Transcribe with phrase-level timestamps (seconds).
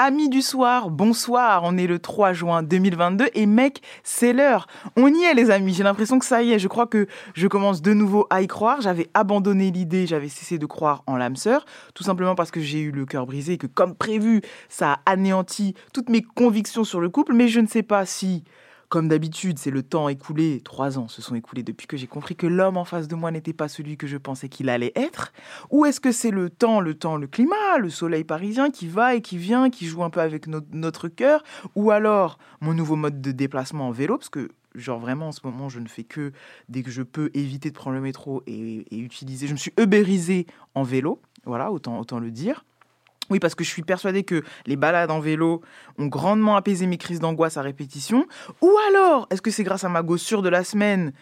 [0.00, 1.62] Amis du soir, bonsoir.
[1.64, 4.68] On est le 3 juin 2022 et mec, c'est l'heure.
[4.94, 5.74] On y est les amis.
[5.74, 6.60] J'ai l'impression que ça y est.
[6.60, 8.80] Je crois que je commence de nouveau à y croire.
[8.80, 11.64] J'avais abandonné l'idée, j'avais cessé de croire en l'âme sœur,
[11.94, 15.10] tout simplement parce que j'ai eu le cœur brisé et que comme prévu, ça a
[15.10, 17.32] anéanti toutes mes convictions sur le couple.
[17.32, 18.44] Mais je ne sais pas si
[18.88, 22.36] comme d'habitude, c'est le temps écoulé, trois ans se sont écoulés depuis que j'ai compris
[22.36, 25.32] que l'homme en face de moi n'était pas celui que je pensais qu'il allait être.
[25.70, 29.14] Ou est-ce que c'est le temps, le temps, le climat, le soleil parisien qui va
[29.14, 31.42] et qui vient, qui joue un peu avec notre cœur?
[31.74, 34.16] Ou alors mon nouveau mode de déplacement en vélo?
[34.16, 36.32] Parce que genre vraiment en ce moment je ne fais que
[36.68, 40.46] dès que je peux éviter de prendre le métro et, utiliser je me suis ubérisé
[40.74, 41.20] en vélo.
[41.44, 42.64] Voilà autant autant le dire
[43.30, 45.62] oui, parce que je suis persuadée que les balades en vélo
[45.98, 48.26] ont grandement apaisé mes crises d'angoisse à répétition.
[48.62, 51.12] Ou alors, est-ce que c'est grâce à ma gossure de la semaine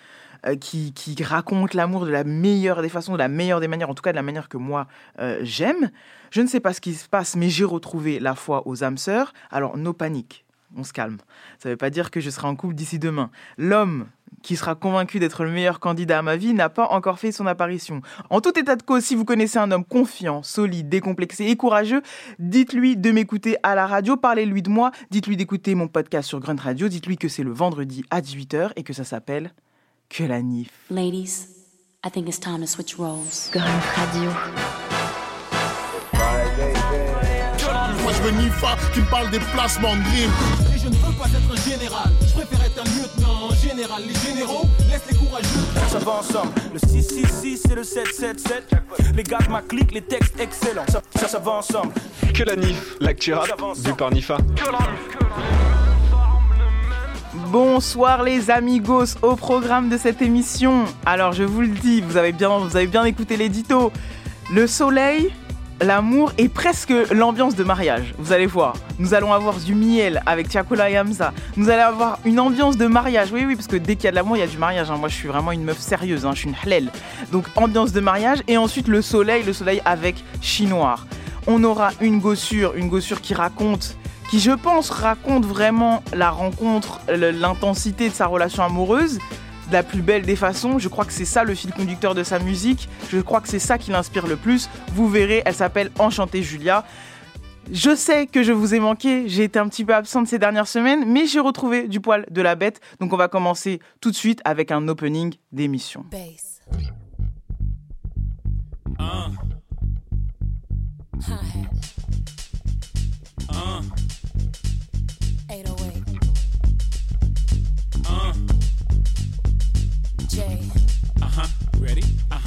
[0.46, 0.92] euh, qui,
[1.22, 4.12] raconte l'amour de la meilleure des façons, de la meilleure des manières, en tout cas
[4.12, 4.86] de la manière que moi
[5.18, 5.90] euh, j'aime?
[6.30, 8.98] Je ne sais pas ce qui se passe, mais j'ai retrouvé la foi aux âmes
[8.98, 9.32] sœurs.
[9.50, 10.44] Alors, nos paniques
[10.76, 11.18] on se calme.
[11.58, 13.30] Ça ne veut pas dire que je serai en couple d'ici demain.
[13.56, 14.08] L'homme
[14.42, 17.46] qui sera convaincu d'être le meilleur candidat à ma vie n'a pas encore fait son
[17.46, 18.00] apparition.
[18.30, 22.02] En tout état de cause, si vous connaissez un homme confiant, solide, décomplexé et courageux,
[22.38, 26.60] dites-lui de m'écouter à la radio, parlez-lui de moi, dites-lui d'écouter mon podcast sur Grunt
[26.60, 29.52] Radio, dites-lui que c'est le vendredi à 18h et que ça s'appelle
[30.08, 30.70] Que la Nif.
[30.90, 31.48] Ladies,
[32.04, 33.50] I think it's time to switch roles.
[33.52, 34.30] Grunt Radio.
[38.26, 40.74] veux Nifa qui me parle des placements de.
[40.74, 42.10] Et je ne veux pas être un général,
[42.76, 44.02] être un lieutenant général.
[44.06, 45.48] Les généraux laissent les courageux.
[45.88, 48.70] Ça va ensemble, le 666 et le 777.
[49.14, 50.84] Les gars de ma clique, les textes excellents.
[50.88, 51.92] Ça, ça, ça va ensemble.
[52.34, 54.38] Que la NIF, l'actu rap, vu par Nifa.
[57.48, 60.84] Bonsoir les amigos au programme de cette émission.
[61.04, 63.92] Alors je vous le dis, vous avez bien, vous avez bien écouté l'édito.
[64.52, 65.32] Le soleil
[65.80, 68.14] l'amour et presque l'ambiance de mariage.
[68.18, 71.32] Vous allez voir, nous allons avoir du miel avec Tiakola et.
[71.56, 73.28] Nous allons avoir une ambiance de mariage.
[73.32, 74.90] Oui, oui, parce que dès qu'il y a de l'amour, il y a du mariage.
[74.90, 74.96] Hein.
[74.98, 76.24] Moi, je suis vraiment une meuf sérieuse.
[76.24, 76.32] Hein.
[76.34, 76.90] Je suis une hlel.
[77.32, 78.38] Donc, ambiance de mariage.
[78.48, 80.96] Et ensuite, le soleil, le soleil avec chinois.
[81.46, 83.96] On aura une gossure, une gossure qui raconte
[84.30, 89.20] qui je pense raconte vraiment la rencontre, l'intensité de sa relation amoureuse,
[89.68, 90.78] de la plus belle des façons.
[90.78, 92.88] Je crois que c'est ça le fil conducteur de sa musique.
[93.10, 94.68] Je crois que c'est ça qui l'inspire le plus.
[94.94, 96.84] Vous verrez, elle s'appelle Enchantée Julia.
[97.72, 100.68] Je sais que je vous ai manqué, j'ai été un petit peu absente ces dernières
[100.68, 102.80] semaines, mais j'ai retrouvé du poil de la bête.
[103.00, 106.04] Donc on va commencer tout de suite avec un opening d'émission.
[113.48, 114.05] Uh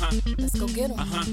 [0.09, 0.33] huh.
[0.37, 0.99] Let's go get him.
[0.99, 1.23] Uh huh.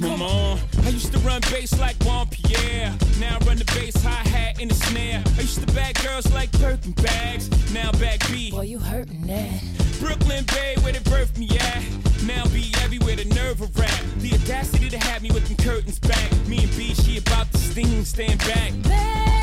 [0.00, 0.58] Come on.
[0.84, 2.94] I used to run bass like Juan Pierre.
[3.20, 5.22] Now I run the bass hi hat in the snare.
[5.38, 7.48] I used to bag girls like Birkin bags.
[7.72, 8.50] Now back B.
[8.50, 9.62] Boy, you hurting that.
[10.00, 11.82] Brooklyn Bay, where they birthed me at.
[12.26, 14.00] Now be everywhere, the nerve of rap.
[14.18, 16.30] The audacity to have me with them curtains back.
[16.46, 18.72] Me and B, she about to sting, stand back.
[18.82, 19.41] Baby,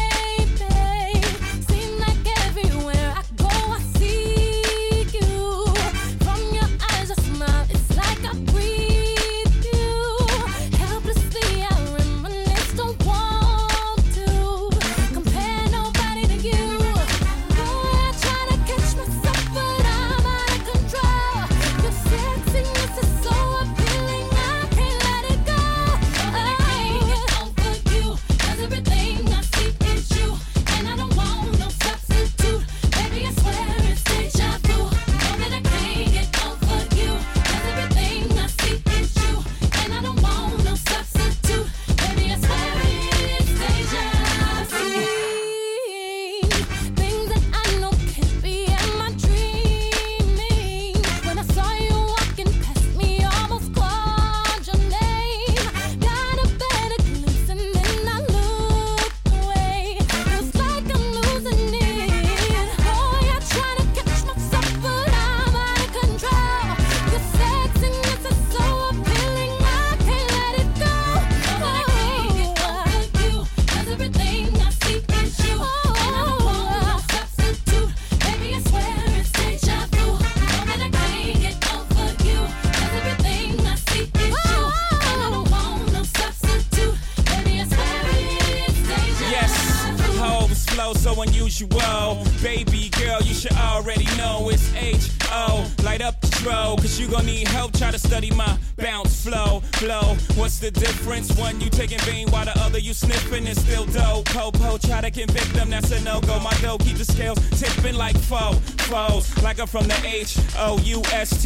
[104.69, 106.39] Po-po, try to convict them, that's a no-go.
[106.39, 108.53] My dough keep the scales tipping like foe,
[108.89, 109.35] foes.
[109.41, 111.37] Like I'm from the H-O-U-S-T-O-N,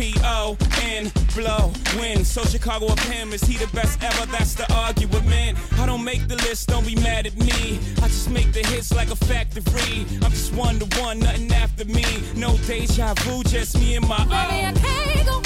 [1.36, 2.26] blow, win.
[2.26, 4.26] So Chicago of him, is he the best ever?
[4.32, 5.58] That's the argument.
[5.80, 7.80] I don't make the list, don't be mad at me.
[8.02, 10.06] I just make the hits like a factory.
[10.22, 12.04] I'm just one to one, nothing after me.
[12.36, 14.76] No deja vu, just me and my Baby, I own.
[14.76, 15.40] can't go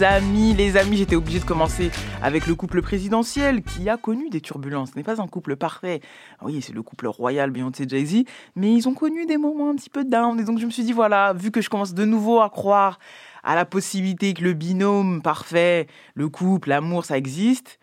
[0.00, 1.90] Les amis, les amis, j'étais obligé de commencer
[2.22, 4.92] avec le couple présidentiel qui a connu des turbulences.
[4.92, 6.00] Ce n'est pas un couple parfait.
[6.40, 8.24] Oui, c'est le couple royal Beyoncé Jay-Z,
[8.56, 10.40] mais ils ont connu des moments un petit peu down.
[10.40, 12.98] Et donc je me suis dit voilà, vu que je commence de nouveau à croire
[13.42, 17.78] à la possibilité que le binôme parfait, le couple, l'amour, ça existe.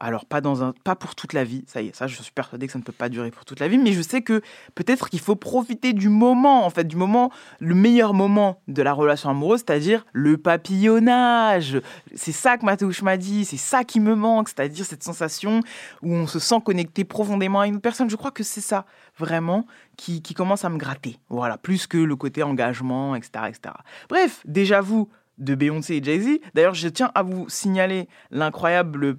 [0.00, 2.32] Alors pas dans un, pas pour toute la vie, ça y est, ça je suis
[2.32, 4.40] persuadée que ça ne peut pas durer pour toute la vie, mais je sais que
[4.74, 8.94] peut-être qu'il faut profiter du moment, en fait, du moment, le meilleur moment de la
[8.94, 11.82] relation amoureuse, c'est-à-dire le papillonnage.
[12.14, 15.60] C'est ça que Matouche m'a dit, c'est ça qui me manque, c'est-à-dire cette sensation
[16.02, 18.08] où on se sent connecté profondément à une personne.
[18.08, 18.86] Je crois que c'est ça,
[19.18, 19.66] vraiment,
[19.98, 21.18] qui, qui commence à me gratter.
[21.28, 23.74] Voilà, plus que le côté engagement, etc., etc.
[24.08, 26.38] Bref, déjà vous de Beyoncé et Jay-Z.
[26.54, 29.18] D'ailleurs, je tiens à vous signaler l'incroyable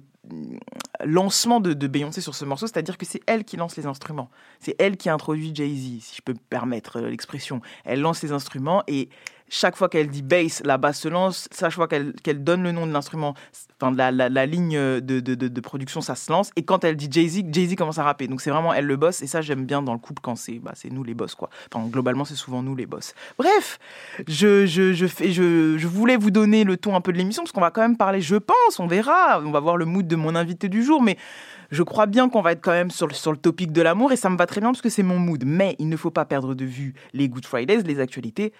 [1.04, 4.30] lancement de, Beyoncé sur ce morceau, c'est-à-dire que c'est elle qui lance les instruments.
[4.60, 7.60] C'est elle qui introduit Jay-Z, si je peux me permettre euh, l'expression.
[7.84, 9.08] Elle lance les instruments et
[9.52, 11.46] chaque fois qu'elle dit bass, la basse se lance.
[11.56, 13.34] Chaque fois qu'elle qu'elle donne le nom de l'instrument,
[13.78, 16.50] enfin de la, la, ligne de, de, de, de production, ça se lance.
[16.56, 18.28] Et quand elle dit Jay-Z, Jay-Z commence à rapper.
[18.28, 19.20] Donc c'est vraiment elle le boss.
[19.20, 21.50] Et ça, j'aime bien dans le couple quand c'est bah, nous les boss, quoi.
[21.70, 23.14] Enfin, globalement, c'est souvent nous les boss.
[23.36, 23.78] Bref,
[24.26, 27.42] je, je, je, fais, je, je voulais vous donner le ton un peu de l'émission
[27.42, 29.42] parce qu'on va quand même parler, je pense, on verra.
[29.44, 31.02] On va voir le mood de mon invité du jour.
[31.02, 31.18] Mais
[31.70, 34.12] je crois bien qu'on va être quand même sur le, sur le topic de l'amour
[34.12, 35.44] et ça me va très bien parce que c'est mon mood.
[35.44, 38.54] Mais il ne faut pas perdre de vue les Good Fridays, les actualités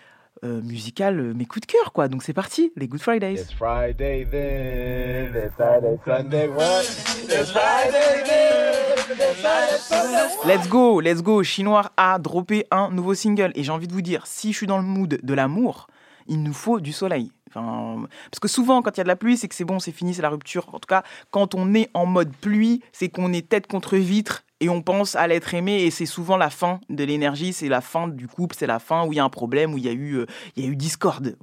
[0.44, 2.08] euh, musicales, euh, mes coups de cœur, quoi.
[2.08, 3.34] Donc c'est parti, les Good Fridays.
[3.34, 6.82] It's Friday then, it's Friday, Sunday, what?
[6.82, 10.46] It's Friday then, it's Friday, Sunday.
[10.46, 11.42] Let's go, let's go.
[11.42, 14.66] Chinois a droppé un nouveau single et j'ai envie de vous dire, si je suis
[14.66, 15.86] dans le mood de l'amour,
[16.26, 17.30] il nous faut du soleil.
[17.48, 19.78] Enfin, parce que souvent, quand il y a de la pluie, c'est que c'est bon,
[19.78, 20.68] c'est fini, c'est la rupture.
[20.72, 24.44] En tout cas, quand on est en mode pluie, c'est qu'on est tête contre vitre
[24.62, 27.80] et on pense à l'être aimé et c'est souvent la fin de l'énergie, c'est la
[27.80, 29.88] fin du couple, c'est la fin où il y a un problème, où il y
[29.88, 30.26] a eu, euh,
[30.56, 31.36] il y a eu discorde.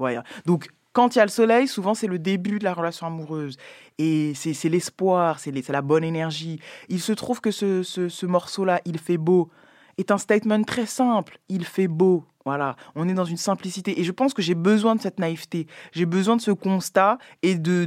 [0.45, 3.57] Donc, quand il y a le soleil, souvent c'est le début de la relation amoureuse.
[3.99, 6.59] Et c'est l'espoir, c'est la bonne énergie.
[6.87, 9.49] Il se trouve que ce, ce- ce morceau-là, Il fait beau,
[9.97, 11.37] est un statement très simple.
[11.49, 12.23] Il fait beau.
[12.45, 13.99] Voilà, on est dans une simplicité.
[13.99, 15.67] Et je pense que j'ai besoin de cette naïveté.
[15.91, 17.85] J'ai besoin de ce constat et de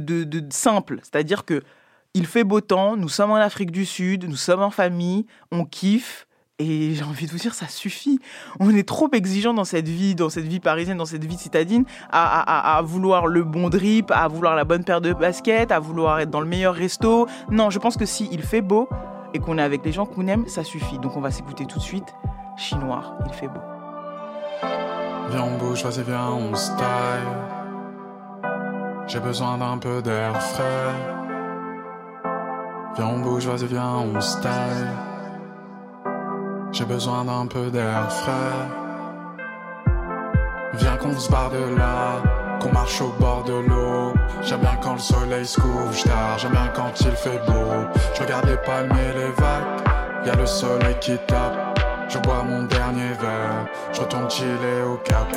[0.51, 0.99] simple.
[1.01, 1.63] C'est-à-dire que
[2.13, 5.65] il fait beau temps, nous sommes en Afrique du Sud, nous sommes en famille, on
[5.65, 6.27] kiffe.
[6.59, 8.19] Et j'ai envie de vous dire, ça suffit.
[8.59, 11.83] On est trop exigeant dans cette vie, dans cette vie parisienne, dans cette vie citadine,
[12.11, 16.29] à, vouloir le bon drip, à vouloir la bonne paire de baskets, à vouloir être
[16.29, 17.27] dans le meilleur resto.
[17.49, 18.87] Non, je pense que si il fait beau
[19.33, 20.99] et qu'on est avec les gens qu'on aime, ça suffit.
[20.99, 22.13] Donc on va s'écouter tout de suite.
[22.55, 23.59] Chinois, il fait beau.
[25.31, 27.23] Viens on bouge, vas-y viens on se taille
[29.07, 31.22] J'ai besoin d'un peu d'air frais
[32.95, 34.37] Viens on bouge, vas-y viens on se
[36.71, 38.67] J'ai besoin d'un peu d'air frais.
[40.75, 42.21] Viens qu'on se barre de là
[42.59, 44.13] Qu'on marche au bord de l'eau.
[44.43, 47.87] J'aime bien quand le soleil se couche tard J'aime bien quand il fait beau.
[48.15, 51.79] Je regarde les palmes et les vagues Y'a le soleil qui tape.
[52.09, 55.27] Je bois mon dernier verre Je retourne chiller au cap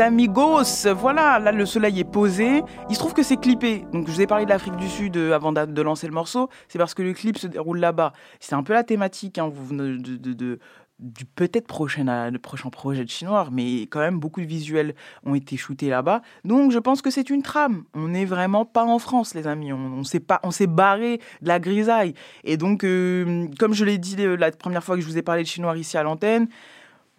[0.00, 2.62] Amigos, voilà, là le soleil est posé.
[2.88, 3.84] Il se trouve que c'est clippé.
[3.92, 6.48] Donc je vous ai parlé de l'Afrique du Sud euh, avant de lancer le morceau.
[6.68, 8.12] C'est parce que le clip se déroule là-bas.
[8.40, 10.58] C'est un peu la thématique hein, vous venez de,
[10.98, 15.34] du peut-être prochain, euh, prochain projet de Chinois, mais quand même beaucoup de visuels ont
[15.34, 16.22] été shootés là-bas.
[16.44, 17.84] Donc je pense que c'est une trame.
[17.94, 19.72] On n'est vraiment pas en France, les amis.
[19.72, 22.14] On, s'est on s'est barré de la grisaille.
[22.44, 25.42] Et donc, euh, comme je l'ai dit la première fois que je vous ai parlé
[25.42, 26.48] de Chinois ici à l'antenne,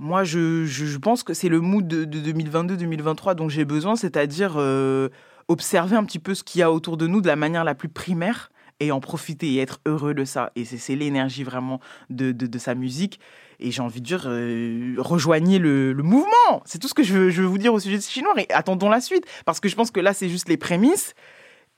[0.02, 4.56] moi, je, je, pense que c'est le mood de, de 2022-2023 dont j'ai besoin, c'est-à-dire
[4.58, 5.10] euh,
[5.48, 7.76] observer un petit peu ce qu'il y a autour de nous de la manière la
[7.76, 10.52] plus primaire et en profiter et être heureux de ça.
[10.56, 11.80] Et c'est l'énergie vraiment
[12.10, 13.20] de, de, sa musique.
[13.60, 16.64] Et j'ai envie de dire, euh, rejoignez le, le mouvement.
[16.66, 18.34] C'est tout ce que je veux, je veux vous dire au sujet de Chinois.
[18.38, 19.26] Et attendons la suite.
[19.46, 21.14] Parce que je pense que là, c'est juste les prémices.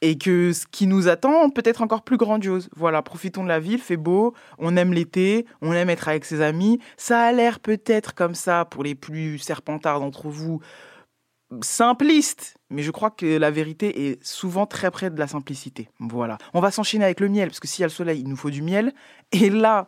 [0.06, 2.68] Et que ce qui nous attend peut être encore plus grandiose.
[2.76, 6.42] Voilà, profitons de la ville, fait beau, on aime l'été, on aime être avec ses
[6.42, 6.80] amis.
[6.98, 10.60] Ça a l'air peut-être comme ça pour les plus serpentards d'entre vous,
[11.62, 15.90] simpliste, mais je crois que la vérité est souvent très près de la simplicité.
[16.00, 16.38] Voilà.
[16.54, 18.36] On va s'enchaîner avec le miel, parce que s'il y a le soleil, il nous
[18.36, 18.94] faut du miel.
[19.32, 19.86] Et là,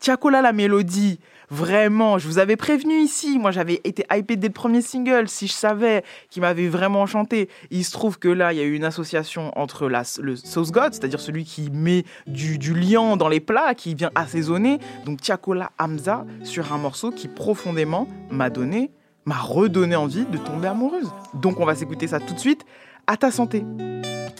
[0.00, 4.52] Tiakola la mélodie, vraiment, je vous avais prévenu ici, moi j'avais été hypé dès le
[4.54, 7.50] premier single, si je savais qu'il m'avait vraiment chanté.
[7.70, 10.94] Il se trouve que là, il y a eu une association entre le sauce god,
[10.94, 15.70] c'est-à-dire celui qui met du, du liant dans les plats, qui vient assaisonner, donc Tiakola
[15.78, 18.92] Hamza, sur un morceau qui profondément m'a donné,
[19.26, 21.10] m'a redonné envie de tomber amoureuse.
[21.34, 22.64] Donc on va s'écouter ça tout de suite.
[23.06, 23.64] À ta santé.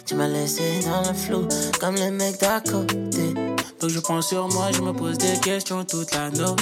[0.05, 1.47] Tu m'as laissé dans le flou,
[1.79, 3.50] comme les mecs d'à côté.
[3.81, 6.59] Donc je prends sur moi, je me pose des questions toute la noche.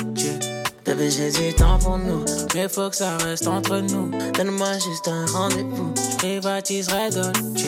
[0.85, 2.23] Bébé, j'ai du temps pour nous.
[2.55, 4.09] Mais faut que ça reste entre nous.
[4.31, 5.93] Donne-moi juste un rendez-vous.
[5.95, 7.65] Je privatiserai Dolce.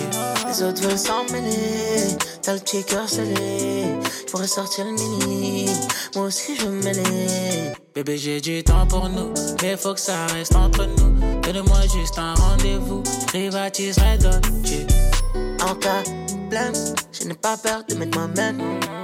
[0.47, 2.15] Les autres veulent s'en mêler.
[2.41, 3.87] T'as le petit cœur scellé.
[4.25, 5.69] Je pourrais sortir le mini.
[6.15, 7.73] Moi aussi, je veux me mêler.
[7.93, 9.33] Bébé, j'ai du temps pour nous.
[9.61, 11.41] Mais faut que ça reste entre nous.
[11.41, 13.03] Donne-moi juste un rendez-vous.
[13.05, 14.85] Je privatiserai Dolce.
[15.61, 16.03] En cas
[16.51, 16.73] problème,
[17.13, 18.59] je n'ai pas peur de mettre moi-même.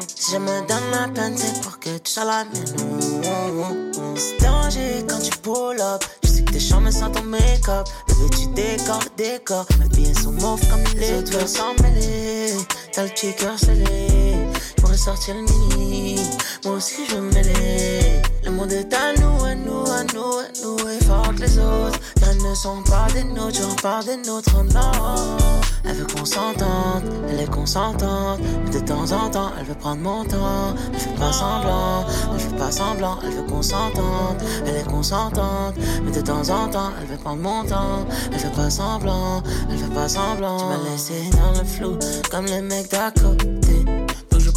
[0.07, 3.91] Si je me donne la peine, c'est pour que tu sois la mienne.
[4.15, 6.03] C'est danger quand tu pull up.
[6.23, 7.87] Je sais que tes chambres sans ton make-up.
[8.07, 9.65] Bébé, tu décores le décor.
[9.79, 12.53] Mes billets sont mauves comme les autres veulent s'en mêler.
[12.91, 14.35] T'as le petit cœur scellé.
[14.75, 16.19] Je pourrais sortir le mini.
[16.65, 18.21] Moi aussi, je veux mêler.
[18.43, 20.89] Le monde est à nous, à nous, à nous, à nous.
[20.89, 21.99] Et fort que les autres.
[22.43, 25.37] Ne sont pas des nôtres, j'en parle des nôtres, non.
[25.83, 28.39] Elle veut qu'on s'entende, elle est consentante.
[28.63, 30.73] Mais de temps en temps, elle veut prendre mon temps.
[30.93, 33.17] Elle fait pas semblant, elle fait pas semblant.
[33.23, 35.75] Elle veut qu'on s'entende, elle est consentante.
[36.03, 38.05] Mais de temps en temps, elle veut prendre mon temps.
[38.31, 40.57] Elle fait pas semblant, elle fait pas semblant.
[40.57, 41.97] Tu m'as laissé dans le flou,
[42.31, 43.66] comme les mecs d'à côté.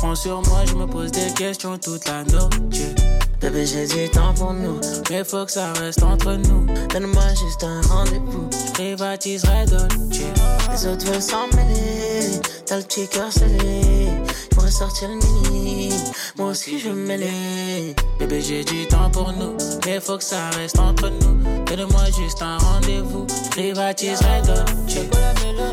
[0.00, 2.94] Prends sur moi, je me pose des questions toute la nuit.
[3.38, 4.80] Bébé, j'ai du temps pour nous.
[5.10, 6.66] Mais faut que ça reste entre nous.
[6.88, 8.48] Donne-moi juste un rendez-vous.
[8.50, 10.59] Je privatiserai Dolce.
[10.72, 12.40] Les autres veulent s'en mêler.
[12.66, 14.08] T'as le petit cœur scellé.
[14.50, 15.92] J'pourrais sortir le mini.
[16.36, 17.94] Moi aussi, je mêler.
[18.18, 19.56] Bébé, j'ai du temps pour nous.
[19.86, 21.64] Mais faut que ça reste entre nous.
[21.64, 23.26] Donne-moi juste un rendez-vous.
[23.50, 24.94] Privatiserai Dolce.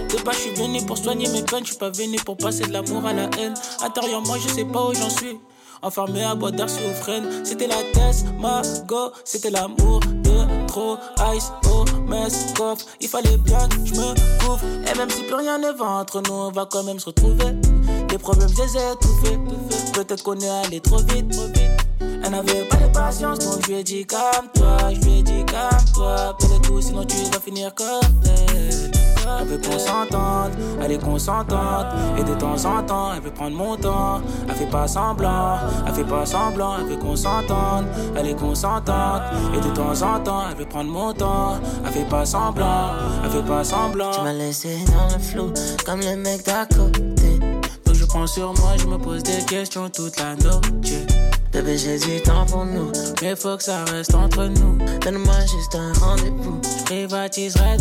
[0.10, 1.64] De bas, je suis venu pour soigner mes peines.
[1.64, 3.54] Je suis pas venu pour passer de l'amour à la haine.
[3.84, 5.38] Intérieurement, je sais pas où j'en suis.
[5.82, 7.46] Enfermé à bois d'arsiofrène.
[7.46, 9.12] C'était la thèse, ma go.
[9.24, 10.27] C'était l'amour de
[10.68, 10.98] trop.
[11.36, 11.52] Ice,
[12.08, 12.86] mess, coffre.
[13.02, 14.64] Il fallait bien que je me couvre.
[14.64, 17.77] Et même si plus rien ne va entre nous, on va quand même se retrouver.
[18.10, 19.40] Les problèmes, je les ai étouffés.
[19.94, 21.40] Peut-être qu'on est allé trop vite.
[22.00, 24.78] Elle n'avait pas de patience, donc je lui ai dit calme-toi.
[24.94, 26.36] Je lui ai dit calme-toi.
[26.40, 27.86] Peut-être tout, sinon tu vas finir comme
[28.26, 28.92] elle.
[29.40, 31.88] Elle veut qu'on s'entende, elle est consentante.
[32.18, 34.22] Et de temps en temps, elle veut prendre mon temps.
[34.48, 36.78] Elle fait pas semblant, elle fait pas semblant.
[36.80, 37.86] Elle veut qu'on s'entende,
[38.16, 39.22] elle est consentante.
[39.54, 41.60] Et de temps en temps, elle veut prendre mon temps.
[41.86, 42.92] Elle fait pas semblant,
[43.24, 44.12] elle fait pas semblant.
[44.12, 45.52] Tu m'as laissé dans le flou,
[45.86, 47.27] comme les mecs d'à côté.
[48.08, 51.06] Prends sur moi, je me pose des questions toute la nuit.
[51.52, 51.78] Bébé,
[52.24, 52.92] temps pour nous.
[53.22, 54.78] Mais faut que ça reste entre nous.
[55.00, 56.62] Donne-moi juste un rendez-vous.
[56.64, 57.78] Je privatiserai.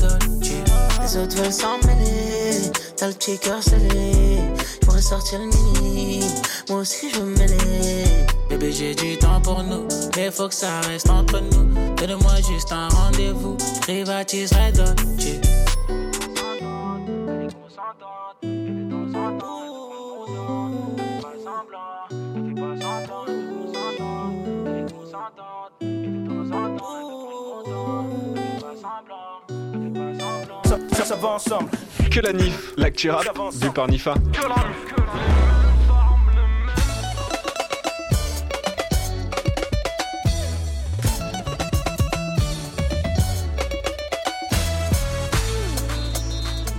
[1.03, 2.71] Les autres veulent s'en mêler.
[2.97, 4.39] T'as le petit cœur scellé.
[4.81, 6.25] J'pourrais sortir le mini.
[6.69, 8.05] Moi aussi, je veux mêler.
[8.49, 9.87] Bébé, j'ai du temps pour nous.
[10.17, 11.95] Mais faut que ça reste entre nous.
[11.97, 13.57] Donne-moi juste un rendez-vous.
[13.61, 14.95] Je privatiserai ça,
[31.07, 31.71] ça va ensemble.
[32.11, 34.15] Que la NIF, l'actu rap, vu par Nifa.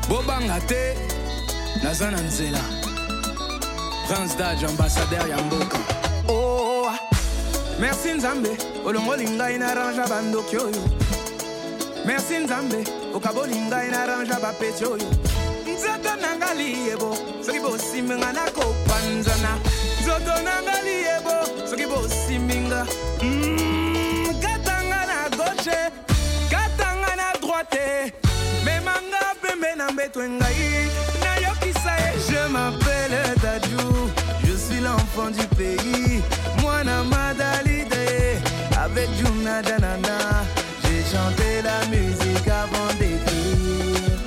[0.09, 0.95] bobanga te
[1.83, 2.59] naza na nzela.
[4.07, 5.77] Prince dage ambassadeur ya mboka.
[6.27, 6.89] Oh,
[7.79, 8.49] merci nzambe
[8.85, 10.83] olongoli ngai na rangea bandoki oyo.
[12.05, 15.09] Merci nzambe okaboli ngai na rangea bapeti oyo
[15.73, 19.51] nzoto na nga liyebo soki bosimbi nga nakopanzana
[20.01, 21.35] nzoto na nga liyebo
[21.69, 22.85] soki bosimbi nga
[23.21, 25.79] Mm, katanga na gauche
[26.51, 28.13] katanga na droite.
[28.65, 30.89] Memanga pembe na mbeto ngai
[31.23, 33.85] nayokisa ye je m'appelle dadju
[34.45, 36.21] je suis l'enfant du pays.
[36.61, 38.39] Mwana madalide
[38.83, 40.66] avec juna janana j'ai
[41.11, 44.17] chanté la musique avant d'écrire.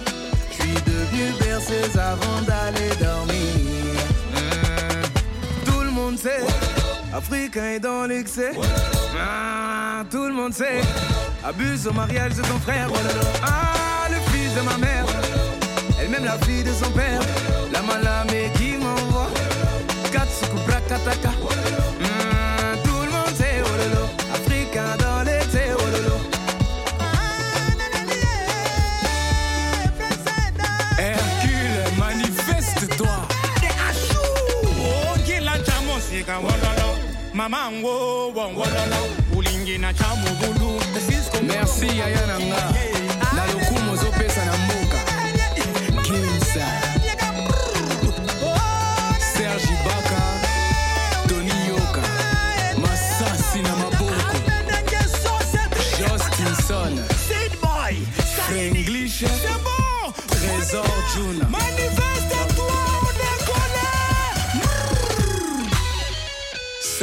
[0.50, 3.96] Je suis devenu berceuse avant d'aller dormir.
[4.32, 5.64] Mm.
[5.64, 6.44] tout le monde sait
[7.14, 8.52] africain est dans l'excès.
[9.18, 10.80] Ah, tout le monde sait
[11.44, 12.88] abuse au mariage de ton frère.
[13.42, 15.06] Ah le fils de ma mère
[16.00, 17.20] elle-même la fille de son père.
[17.72, 19.28] La malamé qui m'envoie
[20.12, 21.30] Katsuku Brakataka
[37.40, 39.03] mamango wongololo
[39.37, 40.81] ulingina cha mugulu.
[41.42, 42.72] Merci yaya na nga
[43.37, 44.53] na lokumu ozopesa na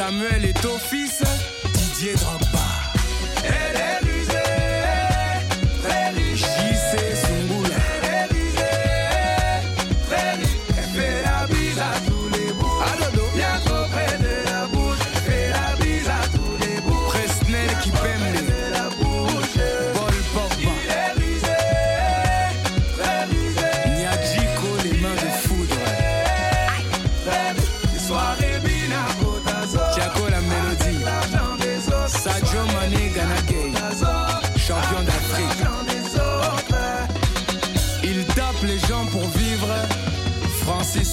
[0.07, 1.21] samuel est fils
[1.73, 2.46] didier drogba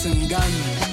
[0.05, 0.84] desengaño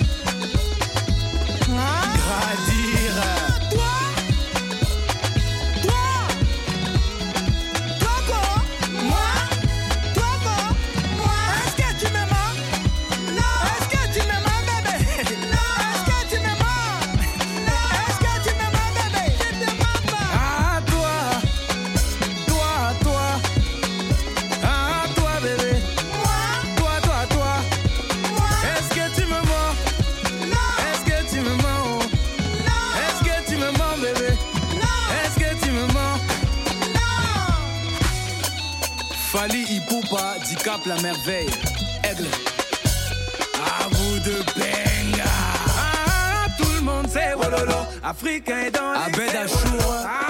[40.85, 41.47] La merveille.
[42.03, 42.25] Aigle.
[43.55, 45.29] À vous de benga.
[45.77, 47.85] Ah, tout le monde sait Wololo.
[48.03, 50.20] Africain est dans les Abed Achour.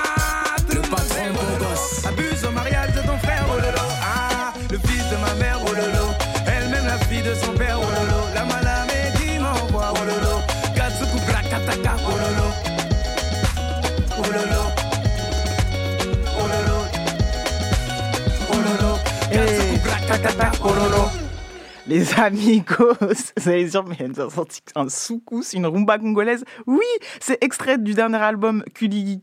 [21.88, 22.94] Les amigos,
[23.38, 26.44] vous allez dire, mais elle sorti un soukous, une rumba congolaise.
[26.68, 26.86] Oui,
[27.20, 29.20] c'est extrait du dernier album Kuli,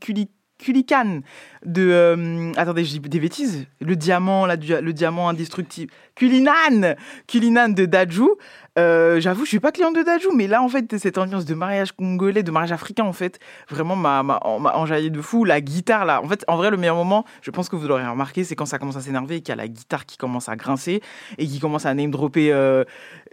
[1.64, 1.90] de.
[1.92, 3.66] euh, attendez, je dis des bêtises.
[3.80, 5.92] Le diamant, le diamant indestructible.
[6.14, 8.36] Kulinan Kulinan de Dajou.
[8.78, 11.54] Euh, J'avoue, je suis pas cliente de Dajou, mais là, en fait, cette ambiance de
[11.54, 15.44] mariage congolais, de mariage africain, en fait, vraiment m'a enjaillé de fou.
[15.44, 18.06] La guitare, là, en fait, en vrai, le meilleur moment, je pense que vous l'aurez
[18.06, 20.48] remarqué, c'est quand ça commence à s'énerver et qu'il y a la guitare qui commence
[20.48, 21.02] à grincer
[21.38, 22.84] et qui commence à name dropper euh,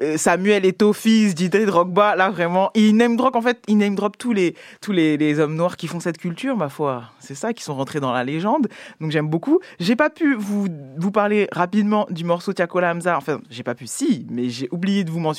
[0.02, 2.16] euh, Samuel Eto'o fils, Didier Drogba.
[2.16, 5.56] Là, vraiment, il name drop, en fait, il name drop tous les, tous les hommes
[5.56, 7.04] noirs qui font cette culture, ma foi.
[7.20, 8.68] C'est ça, qui sont rentrés dans la légende.
[9.00, 9.60] Donc, j'aime beaucoup.
[9.80, 13.16] J'ai pas pu vous, vous parler rapidement du morceau Tiakola Hamza.
[13.18, 15.35] Enfin, j'ai pas pu, si, mais j'ai oublié de vous mentionner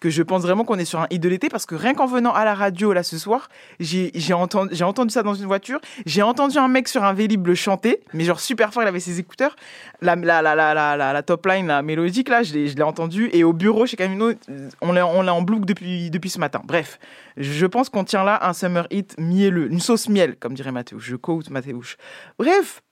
[0.00, 2.06] que je pense vraiment qu'on est sur un hit de l'été parce que rien qu'en
[2.06, 3.48] venant à la radio, là, ce soir,
[3.78, 4.74] j'ai entendu,
[5.10, 5.80] ça dans une voiture.
[6.06, 9.00] J'ai entendu un mec sur un Vélib le chanter, mais genre super fort, il avait
[9.00, 9.56] ses écouteurs.
[10.00, 13.30] La, la, la, la, la, top line, la mélodique, là, je l'ai entendu.
[13.32, 14.32] Et au bureau chez Camino,
[14.80, 16.62] on l'a en boucle depuis, depuis ce matin.
[16.64, 16.98] Bref,
[17.36, 21.06] je pense qu'on tient là un summer hit mielleux, une sauce miel, comme dirait Mathéouche.
[21.06, 21.96] Je quote Mathéouche.
[22.38, 22.82] Bref,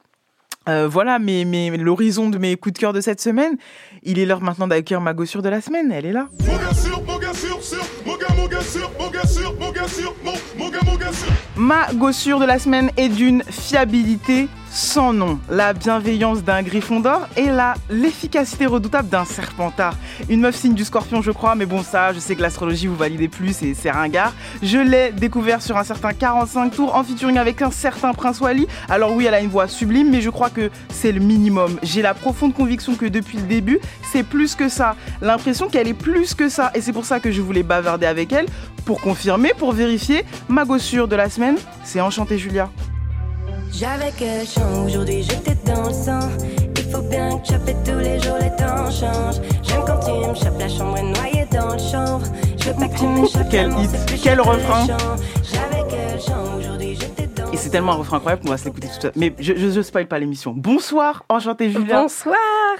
[0.68, 3.56] euh, voilà mes, mes, l'horizon de mes coups de cœur de cette semaine.
[4.02, 5.90] Il est l'heure maintenant d'accueillir ma gossure de la semaine.
[5.90, 6.28] Elle est là.
[11.56, 17.26] Ma gossure de la semaine est d'une fiabilité sans nom, la bienveillance d'un griffon d'or
[17.36, 19.96] et la l'efficacité redoutable d'un serpentard.
[20.28, 22.94] Une meuf signe du scorpion, je crois, mais bon, ça, je sais que l'astrologie vous
[22.94, 24.32] validez plus et c'est ringard.
[24.62, 28.68] Je l'ai découvert sur un certain 45 tours en featuring avec un certain Prince Wally.
[28.88, 31.80] Alors oui, elle a une voix sublime, mais je crois que c'est le minimum.
[31.82, 33.80] J'ai la profonde conviction que depuis le début,
[34.12, 34.94] c'est plus que ça.
[35.20, 36.70] L'impression qu'elle est plus que ça.
[36.76, 38.46] Et c'est pour ça que je voulais bavarder avec elle
[38.84, 40.24] pour confirmer, pour vérifier.
[40.48, 42.70] Ma gossure de la semaine, c'est Enchanté Julia.
[43.72, 46.28] J'avais que chant, aujourd'hui j'étais dans le sang.
[46.76, 49.40] Il faut bien que tu fais tous les jours, les temps changent.
[49.62, 52.26] J'aime quand tu me chopes, la chambre est noyée dans le chanvre.
[52.58, 54.86] Je veux pas que tu m'échappes, Quel hit, quel refrain.
[54.86, 58.66] J'avais que chant, aujourd'hui j'étais dans Et c'est tellement un refrain incroyable qu'on va se
[58.66, 59.12] l'écouter tout de suite.
[59.16, 60.52] Mais je, je, je spoil pas l'émission.
[60.54, 62.02] Bonsoir, Enchanté Julia.
[62.02, 62.36] Bonsoir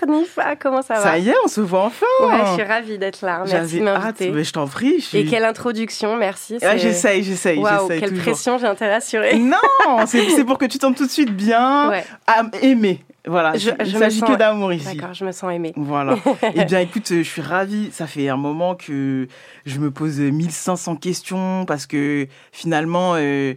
[0.07, 2.07] Nifa, comment ça va Ça y est, on se voit enfin.
[2.23, 3.45] Ouais, je suis ravie d'être là.
[3.47, 4.31] Merci de m'inviter.
[4.31, 4.97] mais je t'en prie.
[5.01, 6.59] je suis- Et quelle introduction, merci.
[6.61, 8.25] C'est- j'essaye, j'essaye, Waouh, j'essaye quelle toujours.
[8.25, 9.39] pression, j'ai intérêt à assurer.
[9.39, 9.57] Non,
[10.07, 12.05] c'est pour que tu tombes tout de suite bien Ouais.
[12.27, 13.03] à aimer.
[13.27, 14.97] Voilà, Je- il s'agit que d'amour ici.
[14.97, 15.73] D'accord, je me sens aimée.
[15.77, 16.17] Voilà.
[16.55, 17.91] eh bien, écoute, je suis ravie.
[17.93, 19.29] Ça fait un moment que
[19.67, 23.55] je me pose 1500 questions parce que finalement, euh,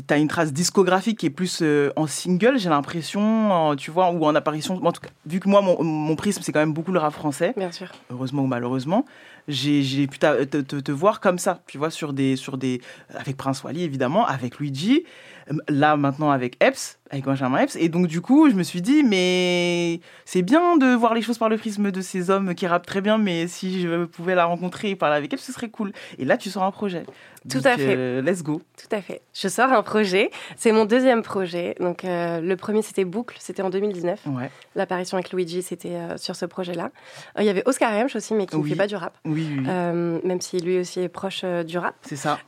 [0.00, 4.10] tu as une trace discographique qui est plus euh, en single, j'ai l'impression, tu vois,
[4.10, 4.80] ou en apparition.
[4.84, 7.12] En tout cas, vu que moi, mon, mon prisme, c'est quand même beaucoup le rap
[7.12, 7.52] français.
[7.56, 7.88] Bien sûr.
[8.10, 9.04] Heureusement ou malheureusement,
[9.48, 12.80] j'ai pu te- te voir comme ça, tu vois, sur des, sur des,
[13.14, 15.04] avec Prince Wally évidemment, avec Luigi,
[15.50, 18.80] euh, là maintenant avec Epps, avec Benjamin Epps, et donc du coup je me suis
[18.80, 22.66] dit mais c'est bien de voir les choses par le prisme de ces hommes qui
[22.66, 25.68] rappent très bien, mais si je pouvais la rencontrer et parler avec elle, ce serait
[25.68, 25.92] cool.
[26.18, 27.04] Et là tu sors un projet.
[27.50, 27.96] Tout Donc, à fait.
[27.96, 28.62] euh, let's go.
[28.80, 29.20] Tout à fait.
[29.34, 30.30] Je sors un projet.
[30.56, 31.74] C'est mon deuxième projet.
[31.80, 33.34] Donc, euh, le premier, c'était Boucle.
[33.40, 34.20] C'était en 2019.
[34.26, 34.48] Ouais.
[34.76, 36.92] L'apparition avec Luigi, c'était euh, sur ce projet-là.
[37.40, 38.70] Il y avait Oscar Hemsch aussi, mais qui ne Oui.
[38.70, 39.18] fait pas du rap.
[39.24, 41.96] Oui, oui, même si lui aussi est proche du rap.
[42.02, 42.38] C'est ça.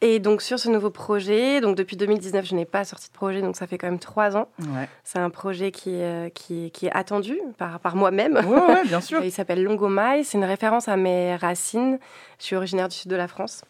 [0.00, 3.40] Et donc, sur ce nouveau projet, donc depuis 2019, je n'ai pas sorti de projet,
[3.42, 4.48] donc ça fait quand même trois ans.
[4.58, 4.88] Ouais.
[5.04, 8.34] C'est un projet qui, euh, qui, qui est attendu par, par moi-même.
[8.34, 9.20] Ouais, ouais, bien sûr.
[9.24, 10.24] Il s'appelle Longomaille.
[10.24, 11.98] C'est une référence à mes racines.
[12.38, 13.62] Je suis originaire du sud de la France.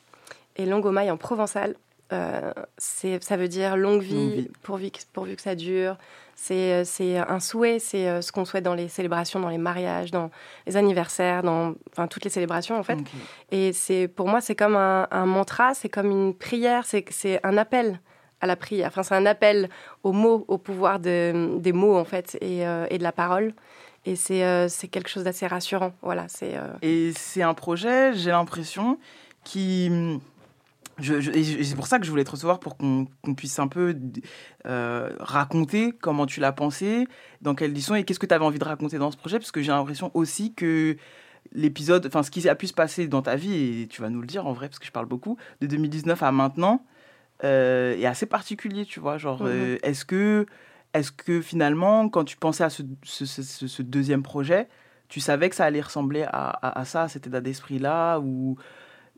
[0.57, 1.75] Et Longomaille en provençal,
[2.13, 4.51] euh, ça veut dire longue vie, Longue vie.
[4.63, 5.97] Pourvu, que, pourvu que ça dure.
[6.35, 10.11] C'est euh, un souhait, c'est euh, ce qu'on souhaite dans les célébrations, dans les mariages,
[10.11, 10.31] dans
[10.67, 12.99] les anniversaires, dans enfin, toutes les célébrations en fait.
[13.53, 18.01] Et pour moi, c'est comme un, un mantra, c'est comme une prière, c'est un appel
[18.41, 18.89] à la prière.
[18.89, 19.69] Enfin, c'est un appel
[20.03, 23.53] aux mots, au pouvoir de- des mots en fait et, euh, et de la parole.
[24.07, 25.93] Et c'est euh, quelque chose d'assez rassurant.
[26.03, 28.99] Voilà, euh, Et c'est un projet, j'ai l'impression,
[29.45, 29.91] qui.
[31.03, 33.97] C'est pour ça que je voulais te recevoir pour qu'on puisse un peu
[34.65, 37.07] raconter comment tu l'as pensé,
[37.41, 39.51] dans quelle édition et qu'est-ce que tu avais envie de raconter dans ce projet, parce
[39.51, 40.97] que j'ai l'impression aussi que
[41.53, 44.21] l'épisode, enfin ce qui a pu se passer dans ta vie, et tu vas nous
[44.21, 46.85] le dire en vrai, parce que je parle beaucoup, de 2019 à maintenant,
[47.45, 49.19] euh, est assez particulier, tu vois.
[49.19, 50.47] Genre, euh, est-ce que
[50.93, 54.69] est-ce que finalement, quand tu pensais à ce, ce- ce- ce- ce deuxième projet,
[55.09, 58.57] tu savais que ça allait ressembler à, à- à ça, à cet état d'esprit-là Ou,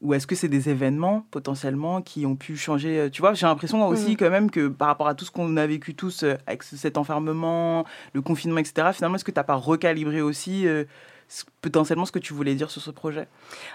[0.03, 3.47] ou est-ce que c'est des événements potentiellement qui ont pu changer euh, Tu vois, j'ai
[3.47, 6.35] l'impression aussi quand même que par rapport à tout ce qu'on a vécu tous euh,
[6.47, 10.67] avec ce- cet enfermement, le confinement, etc., finalement, est-ce que tu n'as pas recalibré aussi
[10.67, 10.85] euh,
[11.63, 13.29] potentiellement ce que tu voulais dire sur ce projet?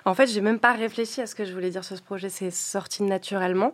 [0.06, 2.30] En fait, j'ai même pas réfléchi à ce que je voulais dire sur ce projet.
[2.30, 3.74] C'est sorti naturellement.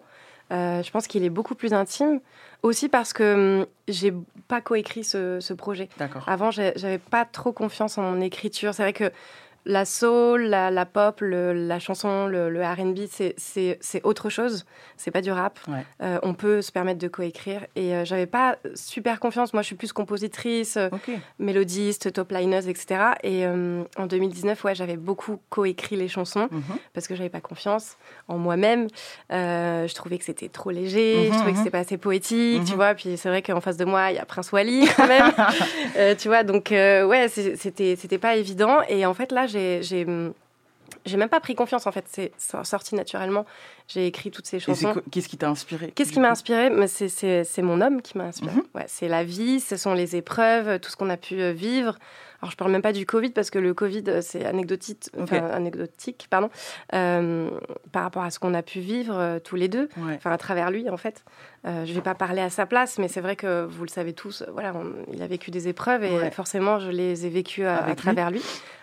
[0.51, 2.19] Euh, je pense qu'il est beaucoup plus intime.
[2.62, 4.13] Aussi parce que hum, j'ai
[4.47, 5.89] pas coécrit ce, ce projet.
[5.97, 6.23] D'accord.
[6.27, 8.73] Avant, j'avais pas trop confiance en mon écriture.
[8.73, 9.12] C'est vrai que
[9.65, 14.65] la soul, la, la pop, le- la chanson, le, le R&B, c'est- autre chose.
[14.97, 15.60] C'est pas du rap.
[15.67, 15.86] Ouais.
[16.02, 17.65] Euh, on peut se permettre de coécrire.
[17.76, 19.54] Et euh, j'avais pas super confiance.
[19.54, 20.89] Moi, je suis plus compositrice, euh,
[21.39, 23.13] mélodiste, top lineuse, etc.
[23.23, 26.62] Et euh, en 2019, ouais, j'avais beaucoup coécrit les chansons Mhm.
[26.93, 27.97] parce que j'avais pas confiance
[28.28, 28.88] en moi-même.
[29.30, 31.63] Je trouvais que c'était trop léger, Mhm, je trouvais que mhm.
[31.63, 32.76] c'était pas assez poétique, tu Mhm.
[32.76, 32.93] vois.
[32.95, 35.32] Puis c'est vrai qu'en face de moi, il y a Prince Wally quand même.
[36.19, 38.80] Tu vois, donc ouais, c'était pas évident.
[38.88, 40.06] Et en fait, là, j'ai j'ai
[41.06, 42.06] j'ai même pas pris confiance en fait.
[42.08, 42.32] C'est
[42.63, 43.46] sorti naturellement.
[43.88, 44.94] J'ai écrit toutes ces chansons.
[45.12, 46.70] qu'est-ce qui t'a inspiré Qu'est-ce qui m'a inspiré?
[46.70, 48.56] Mais c'est- C'est c'est mon homme qui m'a inspiré.
[48.56, 48.63] Mhm.
[48.76, 51.98] Ouais, c'est la vie, ce sont les épreuves, tout ce qu'on a pu euh, vivre.
[52.43, 55.38] Alors, je parle même pas du Covid parce que le Covid, euh, c'est anecdotique, enfin,
[55.38, 55.51] Ok.
[55.53, 56.49] anecdotique pardon,
[56.93, 57.49] euh,
[57.93, 60.15] par rapport à ce qu'on a pu vivre euh, tous les deux, Ouais.
[60.17, 61.23] enfin à travers lui en fait.
[61.65, 64.12] Euh, je vais pas parler à sa place, mais c'est vrai que vous le savez
[64.12, 66.32] tous, voilà, on- il a vécu des épreuves et Ouais.
[66.32, 68.01] forcément, je les ai vécues à, à Avec lui.
[68.01, 68.41] travers lui.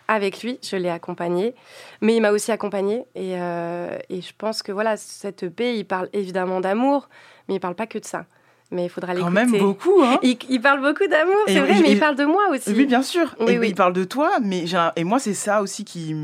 [0.08, 1.54] Avec lui, je l'ai accompagné,
[2.00, 5.84] mais il m'a aussi accompagné et, euh, et je pense que voilà, cette EP, il
[5.84, 7.10] parle évidemment d'amour,
[7.46, 8.24] mais il parle pas que de ça.
[8.72, 9.34] Mais il faudra l'écouter.
[9.34, 12.16] Quand même beaucoup, hein il, il parle beaucoup d'amour, c'est vrai, et- mais il parle
[12.16, 12.72] de moi aussi.
[12.72, 13.34] Oui, bien sûr.
[13.40, 13.68] Oui, et, oui.
[13.70, 14.64] Il parle de toi, mais
[14.96, 16.14] et moi c'est ça aussi qui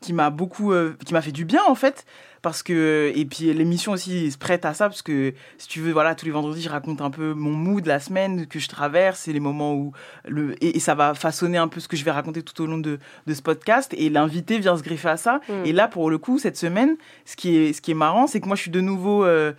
[0.00, 2.06] qui m'a beaucoup, euh, qui m'a fait du bien en fait,
[2.40, 5.90] parce que et puis l'émission aussi se prête à ça parce que si tu veux,
[5.92, 8.68] voilà, tous les vendredis je raconte un peu mon mood de la semaine que je
[8.68, 9.92] traverse et les moments où
[10.24, 12.66] le et, et ça va façonner un peu ce que je vais raconter tout au
[12.66, 15.40] long de, de ce podcast et l'invité vient se greffer à ça.
[15.48, 15.66] Mm.
[15.66, 18.40] Et là pour le coup cette semaine, ce qui est ce qui est marrant, c'est
[18.40, 19.52] que moi je suis de nouveau euh,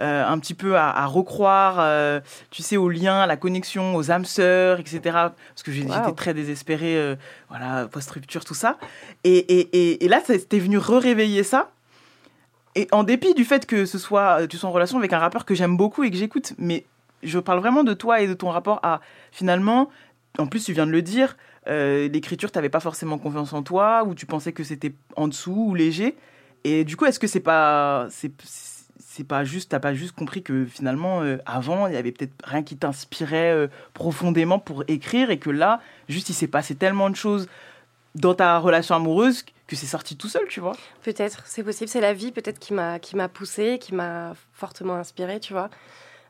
[0.00, 3.94] euh, un petit peu à, à recroire, euh, tu sais, aux liens, à la connexion,
[3.96, 5.00] aux âmes sœurs, etc.
[5.02, 5.76] Parce que Wow.
[5.76, 7.16] j'étais très désespérée, euh,
[7.48, 8.78] voilà, post-rupture, tout ça.
[9.24, 9.60] Et, et,
[9.92, 11.70] et, et là, c'était venu re-réveiller ça.
[12.74, 15.44] Et en dépit du fait que ce soit, tu sois en relation avec un rappeur
[15.46, 16.84] que j'aime beaucoup et que j'écoute, mais
[17.22, 19.00] je parle vraiment de toi et de ton rapport à,
[19.32, 19.88] finalement,
[20.38, 23.62] en plus, tu viens de le dire, euh, l'écriture, tu n'avais pas forcément confiance en
[23.62, 26.16] toi, ou tu pensais que c'était en dessous ou léger.
[26.64, 28.30] Et du coup, est-ce que c'est pas, c'est,
[29.16, 32.34] c'est pas juste, t'as pas juste compris que finalement, euh, avant, il y avait peut-être
[32.44, 37.08] rien qui t'inspirait euh, profondément pour écrire, et que là, juste, il s'est passé tellement
[37.08, 37.48] de choses
[38.14, 40.76] dans ta relation amoureuse que c'est sorti tout seul, tu vois.
[41.02, 41.88] Peut-être, c'est possible.
[41.88, 45.70] C'est la vie peut-être qui m'a qui m'a poussée, qui m'a fortement inspirée, tu vois.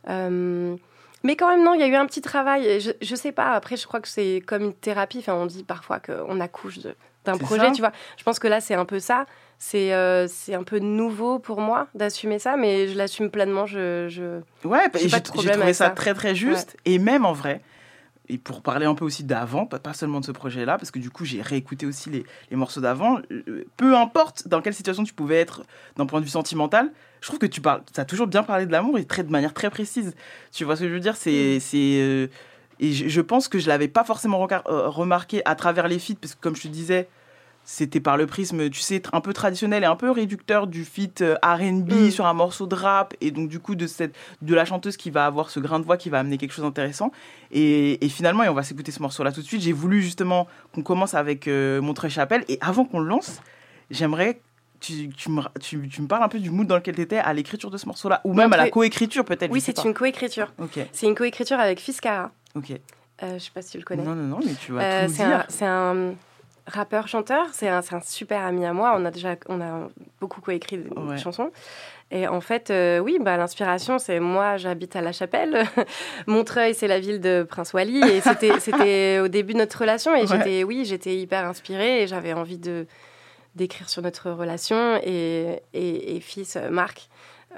[0.09, 0.77] Euh,
[1.22, 2.81] mais quand même, non, il y a eu un petit travail.
[2.81, 5.18] Je, je sais pas, après, je crois que c'est comme une thérapie.
[5.18, 6.79] Enfin, on dit parfois qu'on accouche
[7.25, 7.72] d'un projet, ça.
[7.72, 7.92] tu vois.
[8.16, 9.27] Je pense que là, c'est un peu ça.
[9.59, 13.66] C'est euh, c'est un peu nouveau pour moi d'assumer ça, mais je l'assume pleinement.
[13.66, 14.40] Je, je...
[14.69, 16.77] Ouais, j'ai trouvé ça très très juste.
[16.85, 17.62] Et même en vrai,
[18.29, 21.11] et pour parler un peu aussi d'avant, pas, seulement de ce projet-là, parce que du
[21.11, 25.14] coup j'ai réécouté aussi les, les morceaux d'avant, euh, peu importe dans quelle situation tu
[25.14, 25.62] pouvais être
[25.97, 26.90] d'un point de vue sentimental,
[27.21, 29.55] je trouve que tu parles, as toujours bien parlé de l'amour et très, de manière
[29.55, 30.14] très précise.
[30.53, 31.14] Tu vois ce que je veux dire?
[31.14, 31.19] Mm.
[31.19, 31.61] C'est.
[31.61, 32.27] c'est euh,
[32.79, 36.16] et je, je pense que je l'avais pas forcément euh, remarqué à travers les feats,
[36.21, 37.09] parce que comme je te disais,
[37.68, 41.20] c'était par le prisme, tu sais, un peu traditionnel et un peu réducteur du feat
[41.20, 42.11] euh, R&B Mm.
[42.12, 45.11] sur un morceau de rap et donc du coup de cette de la chanteuse qui
[45.11, 47.11] va avoir ce grain de voix qui va amener quelque chose d'intéressant
[47.50, 50.00] et, et finalement et on va s'écouter ce morceau là tout de suite j'ai voulu
[50.00, 53.40] justement qu'on commence avec euh, Montreuil Chapelle et avant qu'on le lance
[53.90, 54.40] j'aimerais que
[54.79, 57.18] tu, tu, me, tu, tu me parles un peu du mood dans lequel tu étais
[57.18, 59.94] à l'écriture de ce morceau là ou même à la coécriture peut-être Oui, c'est une
[59.94, 60.52] coécriture.
[60.62, 62.31] ok C'est une coécriture avec Fiskara.
[62.55, 62.72] ok
[63.22, 64.02] Euh, je sais pas si tu le connais.
[64.05, 65.14] non non non mais tu vas Euh, tout
[65.48, 66.14] c'est un
[66.66, 68.94] rappeur-chanteur, c'est un, c'est un super ami à moi.
[68.96, 69.88] On a déjà on a
[70.20, 71.16] beaucoup coécrit des Ouais.
[71.18, 71.50] chansons.
[72.11, 75.64] Et en fait, euh, oui, bah, l'inspiration, c'est moi, j'habite à La Chapelle.
[76.29, 77.98] Montreuil, c'est la ville de Prince Wally.
[78.09, 78.20] Et
[78.61, 80.14] c'était, au début de notre relation.
[80.14, 80.26] Et Ouais.
[80.26, 82.87] j'étais, oui, j'étais hyper inspirée et j'avais envie de,
[83.57, 85.00] d'écrire sur notre relation.
[85.02, 87.09] Et, et, et fils, euh, Marc,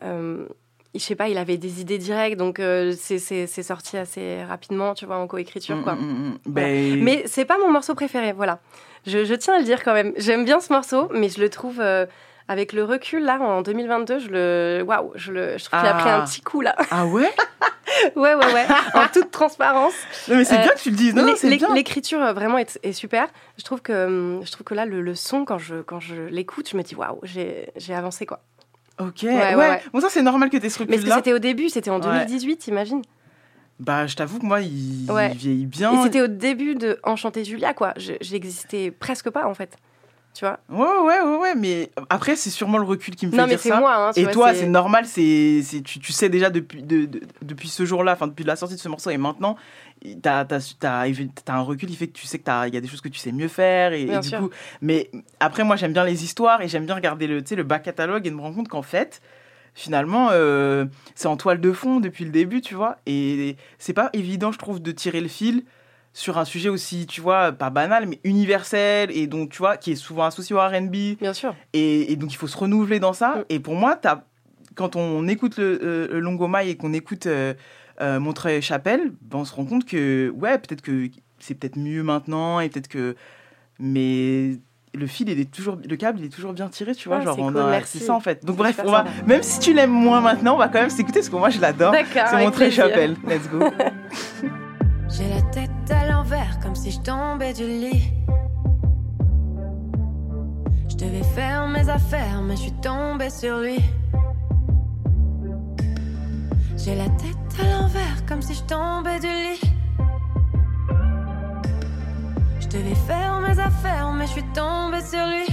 [0.03, 0.47] euh,
[0.94, 2.37] je sais pas, il avait des idées directes.
[2.38, 5.94] Donc, euh, c'est, sorti assez rapidement, tu vois, en coécriture, quoi.
[5.94, 6.38] Mm, mm, mm.
[6.46, 6.68] Voilà.
[6.68, 8.59] Ben, Mais c'est pas mon morceau préféré, voilà.
[9.07, 10.12] Je, je tiens à le dire quand même.
[10.16, 12.05] J'aime bien ce morceau, mais je le trouve euh,
[12.48, 15.96] avec le recul là en 2022, je le waouh, je le je trouve qu'il a
[15.96, 16.01] Ah.
[16.01, 16.74] pris un petit coup là.
[16.90, 17.31] ah ouais?
[18.16, 19.94] Ouais ouais ouais, en toute transparence.
[20.29, 21.35] non mais c'est Euh, bien que tu le dises non,
[21.74, 23.29] L'écriture euh, vraiment est, est super.
[23.57, 26.14] Je trouve que hum, je trouve que là le, le son quand je quand je
[26.14, 28.40] l'écoute, je me dis waouh, j'ai j'ai avancé quoi.
[29.01, 31.17] Ok Ouais, bon ça c'est normal que tu aies ce Mais recul parce que là
[31.17, 32.07] c'était au début, c'était en Ouais.
[32.27, 33.03] 2018, imagine.
[33.81, 35.31] Bah, je t'avoue que moi, il, Ouais.
[35.33, 35.93] il vieillit bien.
[35.93, 37.95] Et c'était au début de Enchanté Julia, quoi.
[37.97, 39.77] Je- J'existais presque pas, en fait.
[40.35, 40.59] Tu vois?
[40.69, 43.57] Ouais, ouais, ouais, ouais, mais après, c'est sûrement le recul qui me fait Non, mais
[43.57, 43.79] c'est ça.
[43.79, 47.07] moi, hein, et vois, toi, c'est- normal, c'est, c'est- tu, tu sais déjà depuis, de-
[47.07, 49.57] de- depuis ce jour-là, enfin, depuis la sortie de ce morceau et maintenant,
[50.23, 53.01] t'as, t'as, t'as un recul qui fait que tu sais qu'il y a des choses
[53.01, 53.93] que tu sais mieux faire.
[53.93, 57.43] Et, du coup, mais après, moi, j'aime bien les histoires et j'aime bien regarder le,
[57.49, 59.21] le back catalogue et me rendre compte qu'en fait,
[59.75, 62.97] finalement, euh, c'est en toile de fond depuis le début, tu vois.
[63.07, 65.65] Et c'est pas évident, je trouve, de tirer le fil
[66.13, 69.93] sur un sujet aussi, tu vois, pas banal, mais universel, et donc, tu vois, qui
[69.93, 71.17] est souvent associé au RB.
[71.21, 71.55] Bien sûr.
[71.75, 73.45] Et, et donc, il faut se renouveler dans ça.
[73.51, 74.25] Et pour moi, t'as-
[74.75, 77.55] quand on écoute le, euh, le Longomai et qu'on écoute euh,
[78.01, 81.09] euh, Montreuil-Chapelle, ben, on se rend compte que, ouais, peut-être que
[81.39, 83.17] c'est peut-être mieux maintenant, et peut-être que.
[83.81, 84.59] Mais
[84.95, 87.19] le fil, il est toujours, le câble, il est toujours bien tiré, tu vois.
[87.19, 87.99] Ah, genre, c'est on cool, a- merci.
[87.99, 88.45] c'est ça en fait.
[88.45, 91.21] Donc, bref, on va, même si tu l'aimes moins maintenant, on va quand même s'écouter
[91.21, 91.95] parce que moi, je l'adore.
[92.13, 93.17] C'est Montreuil-Chapelle.
[93.27, 93.61] Let's go.
[95.11, 98.11] J'ai la tête à l'envers comme si je tombais du lit.
[100.91, 103.79] Je devais faire mes affaires, mais je suis tombée sur lui.
[106.85, 109.61] J'ai la tête à l'envers comme si je tombais du lit.
[112.61, 115.47] Je devais faire mes affaires, mais je suis tombée sur lui.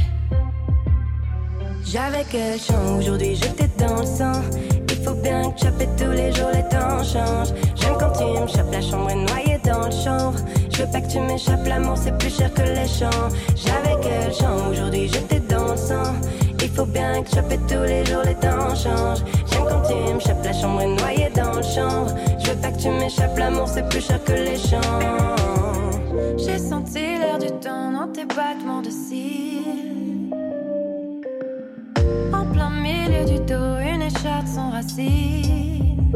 [1.84, 4.42] J'avais que chant, aujourd'hui j'étais dans le sang.
[4.90, 7.54] Il faut bien que choper tous les jours, les temps changent.
[7.76, 10.40] J'aime quand tu me la chambre est noyée dans le chanvre.
[10.72, 13.30] Je veux pas que tu m'échappes, l'amour c'est plus cher que les champs.
[13.56, 16.14] J'avais que chant, aujourd'hui j'étais dans le sang.
[16.76, 19.24] Faut bien que choper tous les jours, les temps changent.
[19.50, 22.14] J'aime quand tu me chopes, la chambre est noyée dans le chanvre.
[22.38, 24.82] Je veux pas que tu m'échappes, l'amour c'est plus cher que les champs.
[26.38, 30.34] J'ai senti l'air du temps dans tes battements de cils.
[32.34, 36.12] En plein milieu du dos, une écharpe sans racines.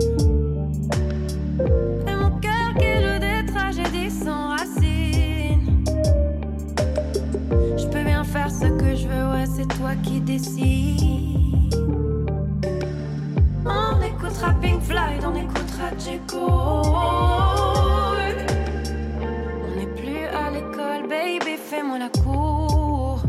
[9.60, 11.76] C'est toi qui décides.
[13.66, 16.48] On écoutera Pink Floyd, on écoutera Django.
[19.66, 23.22] On n'est plus à l'école, baby, fais-moi la cour.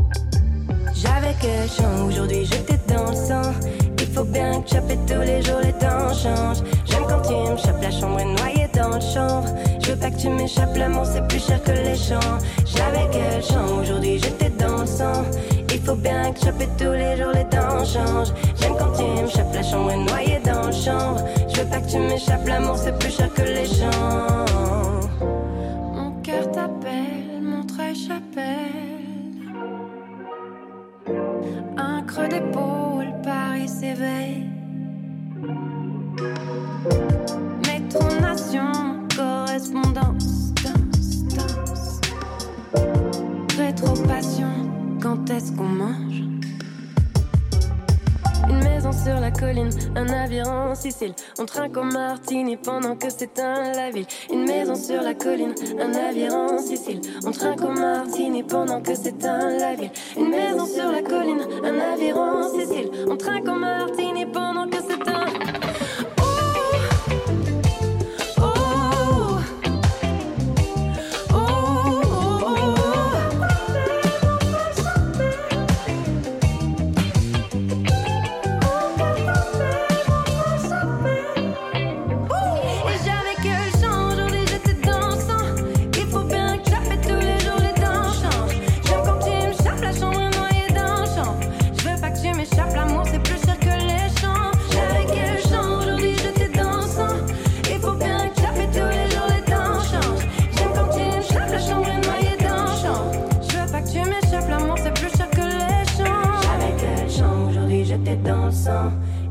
[0.93, 3.51] J'avais que chant, aujourd'hui j'étais dans le sang.
[3.99, 6.63] Il faut bien que choper tous les jours, les temps changent.
[6.85, 9.49] J'aime quand tu me la chambre est noyée dans le chanvre.
[9.81, 12.37] Je veux pas que tu m'échappes, l'amour c'est plus cher que les champs.
[12.65, 15.25] J'avais que chant, aujourd'hui j'étais dans le sang.
[15.85, 18.33] Faut bien que choper tous les jours, les temps changent.
[18.59, 21.25] J'aime quand tu me chopes, la chambre est noyée dans le chanvre.
[21.49, 24.50] Je veux pas que tu m'échappes, l'amour c'est plus cher que les champs.
[45.57, 46.23] Qu'on mange?
[48.49, 51.13] Une maison sur la colline, un navire en Sicile.
[51.39, 54.05] On trinque au martini pendant que s'éteint la ville.
[54.29, 56.99] Une maison sur la colline, un navire en Sicile.
[57.25, 59.91] On trinque au martini pendant que s'éteint la ville.
[60.17, 62.91] Une maison sur la colline, un navire en Sicile.
[63.07, 65.60] On trinque au martini pendant que s'éteint.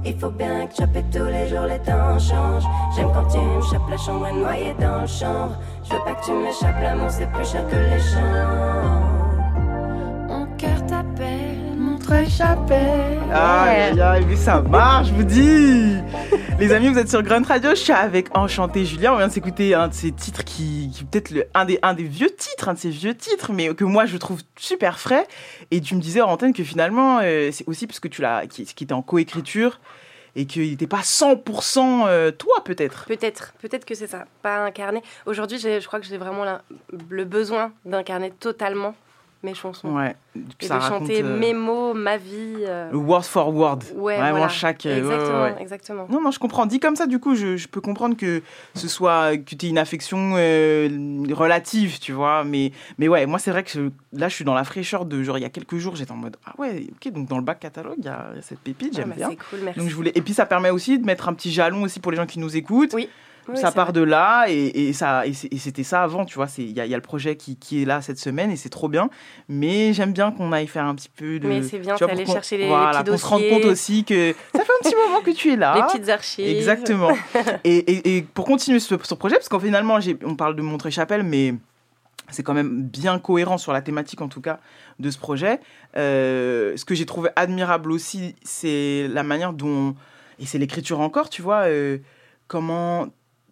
[0.05, 2.65] Il faut bien que choper tous les jours, les temps changent.
[2.97, 5.59] J'aime quand tu me chopes, la chambre est noyée dans le chanvre.
[5.85, 9.01] Je veux pas que tu m'échappes, l'amour c'est plus cher que les champs.
[10.29, 13.19] Mon cœur t'appelle, Montreuil chapelle.
[13.33, 15.97] Aïe, aïe, aïe, mais ça marche, je vous dis
[16.61, 19.15] Les amis, vous êtes sur Grunt Radio, je suis avec Enchanté Julien.
[19.15, 22.03] On vient de s'écouter un de ces titres qui, qui peut-être un des, un des
[22.03, 25.27] vieux titres, un de ces vieux titres, mais que moi je trouve super frais.
[25.71, 28.47] Et tu me disais en antenne que finalement, euh, c'est aussi parce que tu l'as,
[28.47, 29.81] qui, qui était en coécriture
[30.37, 33.07] et qu'il n'était pas 100% euh, toi peut-être.
[33.07, 35.03] Peut-être, peut-être que c'est ça, pas incarné.
[35.25, 36.45] Aujourd'hui, je crois que j'ai vraiment
[37.09, 38.95] le besoin d'incarner totalement
[39.43, 39.97] mes chansons.
[39.97, 40.15] Ouais.
[40.61, 42.57] Et Ça de raconte, chanter euh, mes mots, ma vie.
[42.67, 43.79] euh, word for word.
[43.95, 44.49] Ouais, Vraiment voilà.
[44.49, 44.85] chaque.
[44.87, 46.07] euh, ouais, ouais, Exactement, exactement.
[46.11, 46.67] Non, non, je comprends.
[46.67, 48.43] Dit comme ça, du coup, je, je peux comprendre que
[48.75, 50.89] ce soit que tu aies une affection euh,
[51.33, 52.45] relative, tu vois.
[52.45, 55.23] Mais, mais ouais, moi, c'est vrai que je- là, je suis dans la fraîcheur de
[55.23, 57.43] genre, il y a quelques jours, j'étais en mode, ah ouais, ok, donc dans le
[57.45, 59.31] bac catalogue, il y a il y a cette pépite, Ah, j'aime bah, bien.
[59.31, 59.81] c'est cool, merci.
[59.81, 60.13] Donc, je voulais...
[60.15, 62.39] Et puis, ça permet aussi de mettre un petit jalon aussi pour les gens qui
[62.39, 62.93] nous écoutent.
[62.95, 63.09] Oui.
[63.53, 63.93] Oui, ça part vrai.
[63.95, 66.87] de là et, et ça et c'était ça avant tu vois c'est il y, a-
[66.87, 69.11] il y a le projet qui, qui est là cette semaine et c'est trop bien
[69.49, 72.13] mais j'aime bien qu'on aille faire un petit peu de Mais c'est bien, tu vois,
[72.13, 74.83] aller chercher les- les voilà, petits qu'on se rende compte aussi que ça fait un
[74.89, 76.47] petit moment que tu es là Les petites archives.
[76.47, 77.11] exactement
[77.65, 80.91] et, et- et pour continuer ce, ce projet parce qu'en finalement on parle de Montré
[80.91, 81.55] Chapelle mais
[82.33, 84.61] c'est quand même bien cohérent sur la thématique en tout cas
[85.01, 85.59] de ce projet.
[85.97, 89.97] Euh, ce que j'ai trouvé admirable aussi, c'est la manière dont
[90.39, 91.99] et c'est l'écriture encore, tu vois, euh,
[92.47, 93.09] comment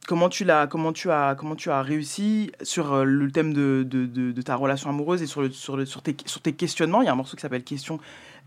[0.09, 3.85] comment tu l'as comment tu as comment tu as réussi sur euh, le thème de,
[3.87, 6.55] de, de- de ta relation amoureuse et sur le, sur le sur tes sur tes
[6.55, 7.03] questionnements.
[7.03, 8.01] Il y a un morceau qui s'appelle Question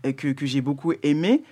[0.04, 1.42] euh, que, que j'ai beaucoup aimé.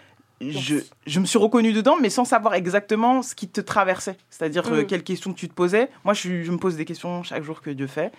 [0.41, 4.17] Je, je me suis reconnue dedans, mais sans savoir exactement ce qui te traversait.
[4.31, 4.87] C'est-à-dire euh, Mm.
[4.87, 5.91] quelles questions tu te posais.
[6.05, 8.11] Moi, je, me pose des questions chaque jour que Dieu fait.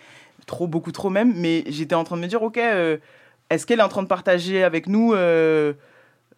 [0.45, 1.33] Trop, beaucoup trop même.
[1.35, 2.97] Mais j'étais en train de me dire, OK, euh,
[3.49, 5.73] est-ce qu'elle est en train de partager avec nous euh,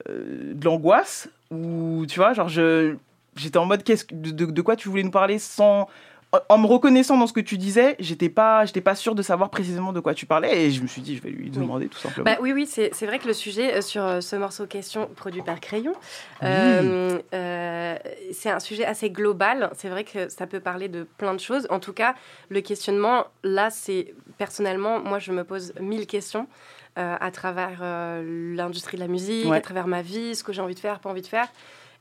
[0.10, 2.96] de l'angoisse Ou, tu vois, genre, je,
[3.36, 5.88] j'étais en mode, qu'est-ce, que- de, de- de quoi tu voulais nous parler sans...
[6.32, 9.22] en- En me reconnaissant dans ce que tu disais, j'étais pas, j'étais pas sûre de
[9.22, 10.66] savoir précisément de quoi tu parlais.
[10.66, 12.26] Et je me suis dit, je vais lui demander tout simplement.
[12.26, 15.08] Bah, oui, oui, c'est c'est vrai que le sujet euh, sur euh, ce morceau question
[15.16, 15.94] produit par Crayon,
[16.42, 17.96] euh, euh,
[18.32, 19.70] c'est un sujet assez global.
[19.76, 21.68] C'est vrai que ça peut parler de plein de choses.
[21.70, 22.16] En tout cas,
[22.50, 26.48] le questionnement, là, c'est personnellement, moi, je me pose mille questions
[26.96, 27.82] à travers
[28.24, 29.58] l'industrie de la musique, Ouais.
[29.58, 31.48] à travers ma vie, ce que j'ai envie de faire, pas envie de faire.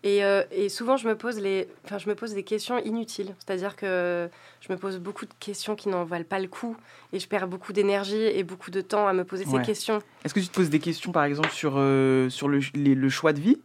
[0.04, 3.34] Et, euh, et souvent, je me, pose les, enfin, je me pose des questions inutiles.
[3.38, 4.28] C'est-à-dire que
[4.60, 6.76] je me pose beaucoup de questions qui n'en valent pas le coup.
[7.12, 9.60] Et je perds beaucoup d'énergie et beaucoup de temps à me poser Ouais.
[9.60, 10.00] ces questions.
[10.24, 13.08] Est-ce que tu te poses des questions, par exemple, sur, euh, sur le, les- le
[13.08, 13.60] choix de vie?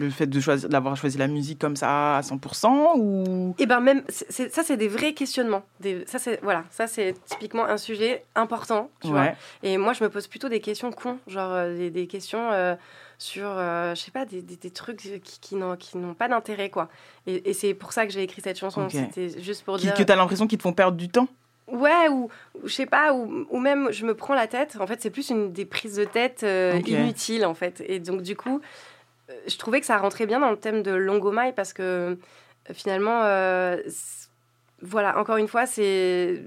[0.00, 3.54] Le fait de choisir, d'avoir choisi la musique comme ça à 100% ou...
[3.58, 5.62] Et ben même, c'est- ça c'est des vrais questionnements.
[5.80, 9.20] Des, ça c'est voilà, ça c'est typiquement un sujet important, tu vois.
[9.62, 12.74] Et moi je me pose plutôt des questions cons, genre euh, des, des questions euh,
[13.18, 16.70] sur, euh, je sais pas, des, des- trucs qui, qui n'ont qui n'ont pas d'intérêt
[16.70, 16.88] quoi.
[17.26, 18.88] Et, et c'est pour ça que j'ai écrit cette chanson.
[19.12, 19.92] C'était juste pour dire.
[19.94, 21.28] que tu as l'impression qu'ils te font perdre du temps?
[21.68, 24.76] Ouais, ou, ou je sais pas, ou, ou même je me prends la tête.
[24.80, 27.80] En fait, c'est plus une des prises de tête euh, inutiles, en fait.
[27.86, 28.60] Et donc, du coup,
[29.46, 32.14] je trouvais que ça rentrait bien dans le thème de Longomai parce que euh,
[32.72, 33.78] finalement, euh,
[34.82, 36.42] voilà, encore une fois, c'est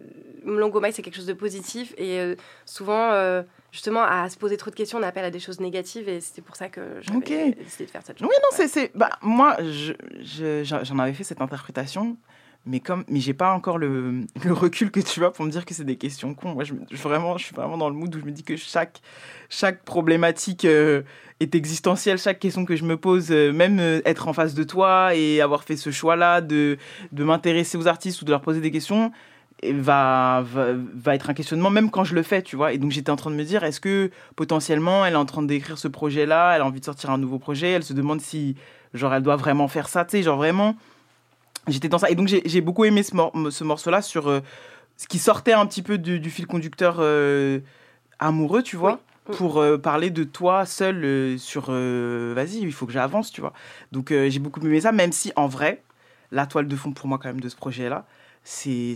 [0.45, 4.71] Longomai, c'est quelque chose de positif et euh, souvent, euh, justement, à se poser trop
[4.71, 7.55] de questions, on appelle à des choses négatives et c'était pour ça que j'avais Ok.
[7.57, 8.39] décidé de faire cette Oui, chanson.
[8.41, 8.91] non, c'est, c'est...
[8.95, 12.17] Bah, moi, je, je- j'en j'en avais fait cette interprétation,
[12.65, 15.73] mais comme, mais j'ai pas encore le, recul que tu as pour me dire que
[15.73, 16.53] c'est des questions cons.
[16.53, 18.43] Moi, je, me- je- vraiment, je suis vraiment dans le mood où je me dis
[18.43, 19.01] que chaque,
[19.49, 21.01] chaque problématique euh,
[21.39, 24.63] est existentielle, chaque question que je me pose, euh, même euh, être en face de
[24.63, 26.77] toi et avoir fait ce choix-là de,
[27.11, 29.11] de m'intéresser aux artistes ou de leur poser des questions,
[29.61, 32.73] et va, va, va être un questionnement, même quand je le fais, tu vois.
[32.73, 35.43] Et donc, j'étais en train de me dire, est-ce que potentiellement, elle est en train
[35.43, 38.55] d'écrire ce projet-là, elle a envie de sortir un nouveau projet, elle se demande si,
[38.93, 40.75] genre, elle doit vraiment faire ça, tu sais, genre, vraiment.
[41.67, 42.09] J'étais dans ça.
[42.09, 44.41] Et donc, j'ai beaucoup aimé ce, mor- ce morceau-là sur euh,
[44.97, 47.59] ce qui sortait un petit peu du, du fil conducteur euh,
[48.19, 48.99] amoureux, tu vois.
[49.37, 53.53] Pour euh, parler de toi seul sur vas-y, il faut que j'avance, tu vois.
[53.93, 55.81] Donc j'ai beaucoup aimé ça, même si en vrai,
[56.33, 58.05] la toile de fond pour moi, quand même, de ce projet-là,
[58.43, 58.95] c'est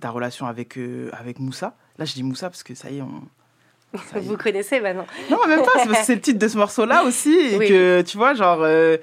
[0.00, 0.78] ta relation avec,
[1.12, 1.74] avec Moussa.
[1.98, 3.22] Là, je dis Moussa parce que ça y est, on,
[4.20, 7.34] Vous connaissez maintenant non, même pas, c'est le titre de ce morceau-là aussi.
[7.36, 7.68] Et Oui.
[7.68, 8.98] que, tu vois, genre, euh,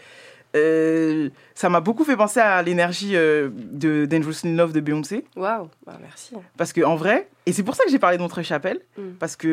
[0.55, 5.25] euh, ça m'a beaucoup fait penser à l'énergie euh, de Dangerous in Love de Beyoncé.
[5.35, 6.35] Waouh, bah, merci.
[6.57, 9.01] Parce que en vrai, et c'est pour ça que j'ai parlé d'Entre Chapelle, Mm.
[9.19, 9.47] parce que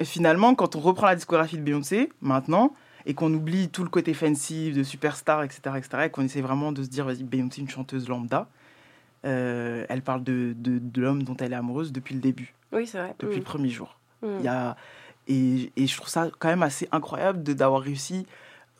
[0.00, 2.74] euh, finalement, quand on reprend la discographie de Beyoncé, maintenant,
[3.06, 6.72] et qu'on oublie tout le côté fancy de superstar, etc., etc., et qu'on essaie vraiment
[6.72, 8.48] de se dire, vas-y, Beyoncé, une chanteuse lambda,
[9.24, 12.86] euh, elle parle de, de, de l'homme dont elle est amoureuse depuis le début Oui,
[12.86, 13.14] c'est vrai.
[13.18, 13.38] depuis Mm.
[13.38, 13.98] le premier jour.
[14.22, 14.26] Mm.
[14.40, 14.76] Il y a,
[15.28, 18.26] et, et je trouve ça quand même assez incroyable d'avoir réussi,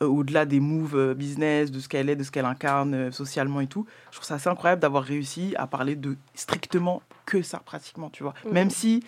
[0.05, 3.61] au-delà des moves euh, business, de ce qu'elle est, de ce qu'elle incarne euh, socialement
[3.61, 7.59] et tout, je trouve ça assez incroyable d'avoir réussi à parler de strictement que ça,
[7.59, 8.33] pratiquement, tu vois.
[8.45, 8.53] Mhm.
[8.53, 9.03] Même si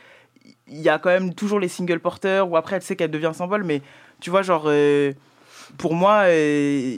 [0.67, 3.31] il y a quand même toujours les single porteurs, ou après elle sait qu'elle devient
[3.33, 3.81] symbole, mais
[4.19, 5.13] tu vois, genre, euh,
[5.77, 6.97] pour moi, euh,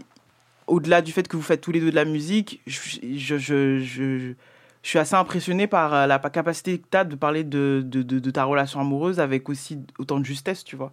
[0.67, 2.79] au-delà du fait que vous faites tous les deux de la musique, je,
[3.15, 4.33] je, je, je-
[4.83, 8.01] je suis assez impressionné par euh, la capacité que tu as de parler de, de,
[8.01, 10.91] de- de ta relation amoureuse avec aussi autant de justesse, tu vois.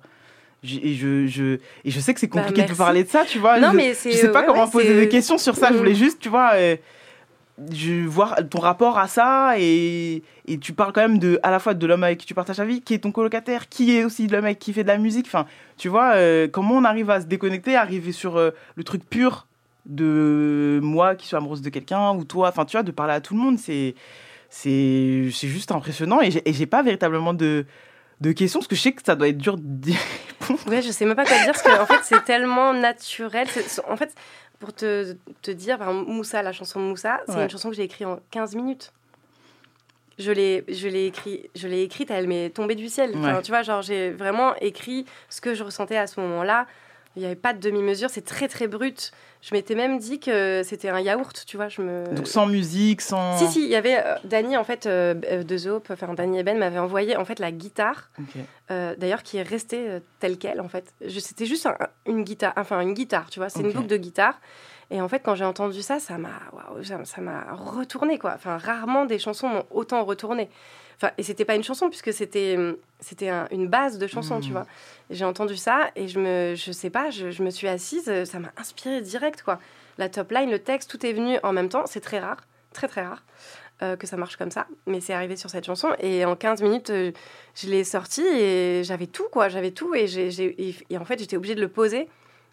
[0.64, 2.78] Et je, je, et je sais que c'est Bah, compliqué de merci.
[2.78, 3.60] parler de ça, tu vois.
[3.60, 5.68] Non, je, mais c'est- je sais pas ouais, comment ouais, poser des questions sur ça.
[5.68, 5.76] Je Mm.
[5.76, 6.76] voulais juste, tu vois, euh,
[7.72, 11.58] je vois ton rapport à ça et, et tu parles quand même de, à la
[11.58, 14.04] fois de l'homme avec qui tu partages la vie, qui est ton colocataire, qui est
[14.04, 15.26] aussi l'homme avec qui fait de la musique.
[15.26, 15.46] Enfin,
[15.76, 19.46] tu vois, euh, comment on arrive à se déconnecter, arriver sur euh, le truc pur
[19.86, 23.20] de moi qui suis amoureuse de quelqu'un ou toi, enfin, tu vois, de parler à
[23.20, 23.94] tout le monde, c'est
[24.50, 27.64] c'est c'est juste impressionnant et j'ai pas véritablement de,
[28.20, 29.92] de questions parce que je sais que ça doit être dur de
[30.66, 33.46] Ouais, je sais même pas quoi dire parce que en fait c'est tellement naturel.
[33.88, 34.14] En fait,
[34.58, 37.42] pour te, te dire, par exemple, Moussa, la chanson Moussa, c'est Ouais.
[37.44, 38.92] une chanson que j'ai écrite en 15 minutes.
[40.18, 43.12] Je l'ai, je l'ai écrit, je l'ai écrite, elle m'est tombée du ciel.
[43.16, 46.66] Enfin, tu vois, genre j'ai vraiment écrit ce que je ressentais à ce moment-là.
[47.18, 49.10] Il n'y avait pas de demi-mesure, c'est très très brut.
[49.42, 51.68] Je m'étais même dit que c'était un yaourt, tu vois.
[51.68, 52.04] Je me...
[52.14, 53.36] Donc sans musique, sans.
[53.38, 56.14] Si, si, il y avait euh, Dany, en fait, euh, euh, de The Hope, enfin,
[56.14, 58.10] Dany Eben m'avait envoyé, en fait, la guitare,
[58.70, 60.94] euh, d'ailleurs, qui est restée euh, telle qu'elle, en fait.
[61.08, 64.40] C'était juste un- une guitare, enfin, une guitare, tu vois, c'est une boucle de guitare.
[64.90, 66.30] Et en fait, quand j'ai entendu ça, ça m'a
[67.04, 68.32] ça m'a retourné, quoi.
[68.36, 70.48] Enfin, rarement des chansons m'ont autant retourné.
[71.00, 74.40] Enfin, et c'était pas une chanson, puisque c'était hum, c'était un- une base de chanson,
[74.40, 74.52] tu Mhm.
[74.54, 74.66] vois.
[75.10, 78.24] J'ai entendu ça, et je me, je sais pas, je, je me suis assise, euh,
[78.24, 79.60] ça m'a inspiré direct, quoi.
[79.98, 81.84] La top line, le texte, tout est venu en même temps.
[81.86, 82.38] C'est très rare,
[82.72, 83.22] très très rare
[83.82, 84.66] euh, que ça marche comme ça.
[84.86, 85.90] Mais c'est arrivé sur cette chanson.
[86.00, 87.12] Et en 15 minutes, euh,
[87.54, 89.48] je l'ai sortie et j'avais tout, quoi.
[89.48, 89.94] J'avais tout.
[89.94, 92.08] Et, j'ai- j'ai- et- et en fait, j'étais obligée de le poser.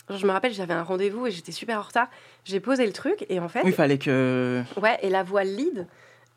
[0.07, 2.09] Genre, je me rappelle, j'avais un rendez-vous et j'étais super en retard.
[2.43, 4.61] J'ai posé le truc et en fait, Oui, il fallait que.
[4.79, 5.87] ouais, et la voix lead,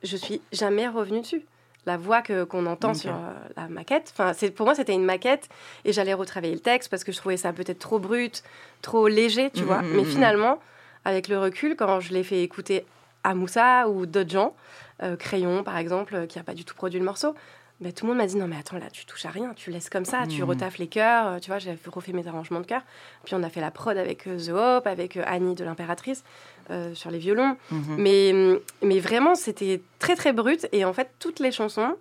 [0.02, 1.44] je suis jamais revenue dessus.
[1.88, 5.04] La voix que qu'on entend sur euh, la maquette, enfin, c'est pour moi c'était une
[5.06, 5.48] maquette
[5.86, 8.42] et j'allais retravailler le texte parce que je trouvais ça peut-être trop brut,
[8.82, 9.80] trop léger, tu Mhm, vois.
[9.82, 10.04] mhm, Mais mhm.
[10.04, 10.58] finalement,
[11.06, 12.84] avec le recul, quand je l'ai fait écouter
[13.24, 14.54] à Moussa ou d'autres gens,
[15.02, 17.34] euh, Crayon par exemple, euh, qui a pas du tout produit le morceau,
[17.80, 19.70] ben, tout le monde m'a dit non mais attends là tu touches à rien, tu
[19.70, 20.48] laisses comme ça, tu Mhm.
[20.48, 22.82] retaffes les chœurs, euh, tu vois, j'ai refait mes arrangements de chœurs.
[23.24, 26.24] Puis on a fait la prod avec euh, The Hope, avec euh, Annie de l'impératrice
[26.70, 27.56] euh, sur les violons.
[27.70, 27.96] Mhm.
[27.98, 28.34] Mais,
[28.82, 30.66] mais vraiment, c'était très très brut.
[30.72, 31.94] Et en fait, toutes les chansons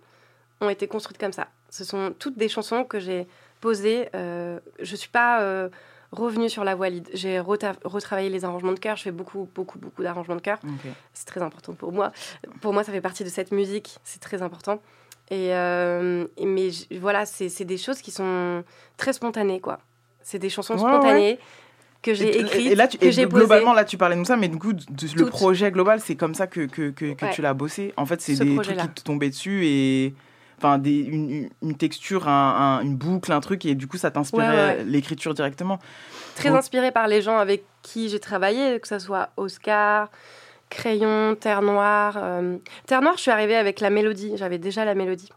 [0.62, 1.48] ont été construites comme ça.
[1.70, 3.28] Ce sont toutes des chansons que j'ai
[3.62, 4.10] posées.
[4.16, 5.70] euh, je ne suis pas euh,
[6.12, 7.08] revenue sur la voix lead.
[7.14, 8.96] J'ai reta- retravaillé les arrangements de chœur.
[8.98, 10.58] Je fais beaucoup, beaucoup, beaucoup d'arrangements de chœur.
[10.64, 10.92] Ok.
[11.14, 12.12] C'est très important pour moi.
[12.62, 13.98] Pour moi, ça fait partie de cette musique.
[14.04, 14.82] C'est très important.
[15.30, 16.70] Et euh, et- mais
[17.00, 18.64] voilà, c'est des choses qui sont
[18.98, 19.80] très spontanées, quoi.
[20.22, 21.40] C'est des chansons Ouais, spontanées
[22.02, 23.76] que j'ai écrites, Et là, tu, que j'ai globalement, posées.
[23.82, 24.84] là, tu parlais de ça, mais du coup, de-
[25.16, 27.32] le projet global, c'est comme ça que, que, que, que Ouais.
[27.34, 27.94] tu l'as bossé.
[27.98, 30.14] En fait, c'est Ce des trucs qui te tombaient dessus et.
[30.60, 34.48] Enfin, des, une, texture, un- un- une boucle, un truc, et du coup, ça t'inspirait
[34.48, 34.84] Ouais, ouais, ouais.
[34.86, 35.78] l'écriture directement.
[36.36, 40.10] très Donc- inspirée par les gens avec qui j'ai travaillé, que ce soit Oscar,
[40.70, 42.18] Crayon, Terre Noire.
[42.22, 45.30] euh, Terre Noire, je suis arrivée avec la mélodie, j'avais déjà la mélodie.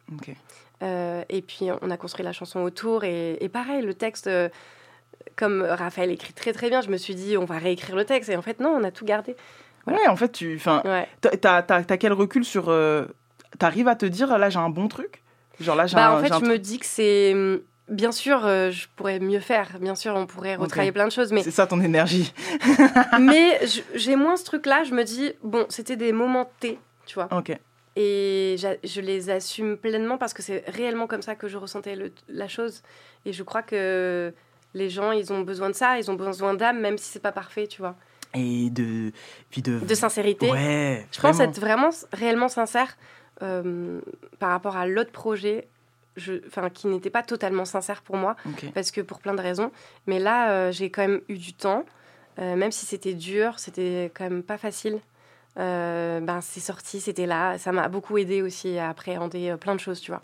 [0.82, 4.48] Euh, et puis on a construit la chanson autour, et, et pareil, le texte, euh,
[5.36, 8.30] comme Raphaël écrit très très bien, je me suis dit on va réécrire le texte,
[8.30, 9.36] et en fait non, on a tout gardé.
[9.86, 10.56] Ouais, en fait, tu.
[10.56, 11.06] Enfin, Ouais.
[11.20, 12.72] t'as- t'as t'as- t'as quel recul sur.
[13.58, 15.22] T'arrives à te dire, là, j'ai un bon truc?
[15.58, 16.18] Genre là, j'ai Bah, un.
[16.18, 17.34] en fait, je me dis que c'est.
[17.90, 19.78] Bien sûr, euh, je pourrais mieux faire.
[19.80, 21.32] Bien sûr, on pourrait retravailler plein de choses.
[21.32, 22.32] Mais C'est ça ton énergie.
[23.20, 23.60] mais
[23.94, 24.84] j'ai moins ce truc-là.
[24.84, 27.28] Je me dis, bon, c'était des moments T, tu vois.
[27.36, 27.56] Ok.
[27.96, 32.12] Et je les assume pleinement parce que c'est réellement comme ça que je ressentais le-
[32.28, 32.82] la chose.
[33.26, 34.32] Et je crois que
[34.74, 35.98] les gens, ils ont besoin de ça.
[35.98, 37.96] Ils ont besoin d'âme, même si c'est pas parfait, tu vois.
[38.34, 39.10] Et de.
[39.50, 39.80] Puis de.
[39.80, 40.48] De sincérité.
[40.50, 41.04] Ouais.
[41.10, 42.96] Je pense être vraiment réellement sincère
[43.42, 44.00] euh,
[44.38, 45.79] par rapport à l'autre projet, je,
[46.46, 48.36] enfin, qui n'était pas totalement sincère pour moi,
[48.74, 49.70] parce que pour plein de raisons.
[50.06, 51.84] Mais là, euh, j'ai quand même eu du temps,
[52.38, 54.98] euh, même si c'était dur, c'était quand même pas facile.
[55.58, 57.58] Euh, ben, c'est sorti, c'était là.
[57.58, 60.22] Ça m'a beaucoup aidé aussi à appréhender plein de choses, tu vois.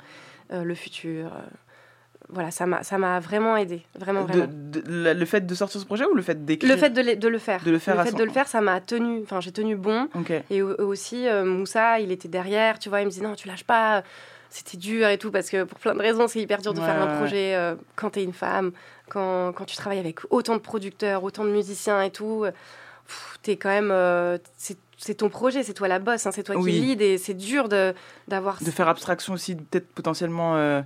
[0.51, 1.33] Le futur.
[2.29, 3.83] voilà, ça m'a ça m'a vraiment aidé.
[3.99, 4.47] Vraiment, vraiment.
[4.49, 6.73] de- le fait de sortir ce projet ou le fait d'écrire?
[6.73, 7.63] Le fait de, le- de le faire.
[7.65, 9.23] De le faire fait son- de le faire, ça m'a tenu.
[9.23, 10.09] Enfin, j'ai tenu bon.
[10.51, 13.65] Et au- aussi, Moussa, il était derrière, tu vois, il me disait non, tu lâches
[13.65, 14.03] pas.
[14.59, 16.87] C'était dur et tout, parce que pour plein de raisons, c'est hyper dur de Ouais,
[16.87, 18.73] faire ouais, un projet euh, quand t'es une femme,
[19.11, 22.45] quand, quand tu travailles avec autant de producteurs, autant de musiciens et tout.
[22.45, 22.53] euh,
[23.43, 23.91] T'es quand même.
[23.91, 26.73] euh, c'est c'est ton projet, c'est toi la bosse, hein, c'est toi Oui.
[26.73, 27.93] qui lead et c'est dur de-
[28.29, 28.63] d'avoir.
[28.63, 30.57] de faire abstraction aussi, peut-être potentiellement.
[30.57, 30.81] euh,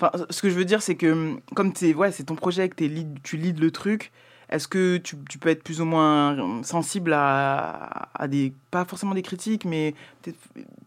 [0.00, 2.86] Enfin, ce que je veux dire, c'est que comme c'est ouais, ton projet, que t'es
[2.88, 4.10] lead, tu leads le truc,
[4.52, 8.52] est-ce que tu, tu peux être plus ou moins sensible à, à des.
[8.70, 9.94] Pas forcément des critiques, mais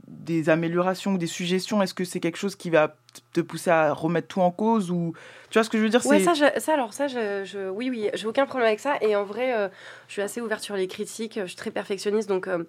[0.08, 1.82] des améliorations ou des suggestions?
[1.82, 2.96] Est-ce que c'est quelque chose qui va
[3.34, 5.14] te pousser à remettre tout en cause ou
[5.50, 6.06] Tu vois ce que je veux dire?
[6.06, 8.96] Ouais, ça, je- ça, alors, ça, je, je- oui, oui, j'ai aucun problème avec ça.
[9.02, 9.68] Et en vrai, euh,
[10.08, 12.64] je suis assez ouverte sur les critiques, je suis très perfectionniste, donc euh,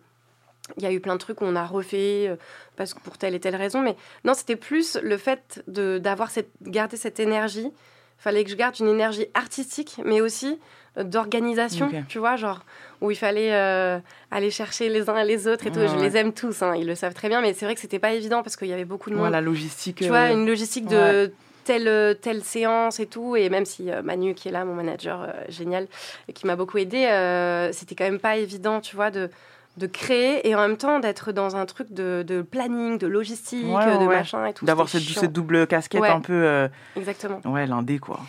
[0.76, 2.36] il y a eu plein de trucs qu'on a refait euh,
[2.76, 3.80] parce que pour telle et telle raison.
[3.82, 7.70] Mais non, c'était plus le fait de d'avoir cette, garder cette énergie
[8.18, 10.58] fallait que je garde une énergie artistique, mais aussi
[11.02, 12.60] d'organisation, tu vois, genre
[13.00, 13.98] où il fallait euh,
[14.30, 15.80] aller chercher les uns et les autres et tout.
[15.80, 16.02] Je ouais.
[16.02, 18.12] les aime tous, hein, ils le savent très bien, mais c'est vrai que c'était pas
[18.12, 19.32] évident parce qu'il y avait beaucoup de Ouais, monde.
[19.32, 19.96] la logistique.
[19.96, 21.32] Tu vois, euh, une logistique de ouais.
[21.64, 23.36] telle, euh, telle séance et tout.
[23.36, 25.88] Et même si euh, Manu, qui est là, mon manager génial,
[26.28, 27.02] et qui m'a beaucoup aidé,
[27.72, 29.28] c'était quand même pas évident, tu vois, de,
[29.76, 33.66] de créer et en même temps d'être dans un truc de, de planning, de logistique,
[33.66, 34.16] Ouais, de ouais.
[34.16, 34.64] machin et tout.
[34.64, 36.32] D'avoir cette, double casquette un peu.
[36.32, 37.40] euh, Exactement.
[37.44, 38.20] Ouais, l'indé, quoi.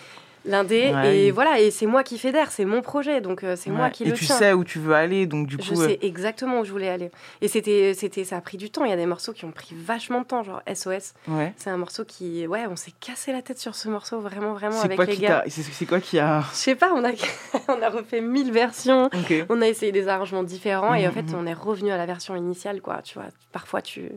[0.48, 1.18] L'indé, Ouais.
[1.18, 4.04] et voilà, et c'est moi qui fédère, c'est mon projet, donc euh, c'est moi qui
[4.04, 4.36] Et le tu tiens.
[4.38, 5.82] sais où tu veux aller, donc du Je coup.
[5.82, 7.12] euh, sais exactement où je voulais aller.
[7.42, 8.86] Et c'était, c'était, ça a pris du temps.
[8.86, 11.14] Il y a des morceaux qui ont pris vachement de temps, genre SOS.
[11.28, 11.54] Ouais.
[11.58, 14.80] C'est un morceau qui, ouais, on s'est cassé la tête sur ce morceau, vraiment, vraiment,
[14.82, 15.44] avec quoi, les gars.
[15.50, 16.42] c'est quoi qui a.
[16.54, 17.12] Je sais pas, on a,
[17.68, 19.10] on a refait mille versions,
[19.50, 21.36] on a essayé des arrangements différents et en fait mhm.
[21.36, 23.02] on est revenu à la version initiale, quoi.
[23.04, 24.10] Tu vois, parfois tu.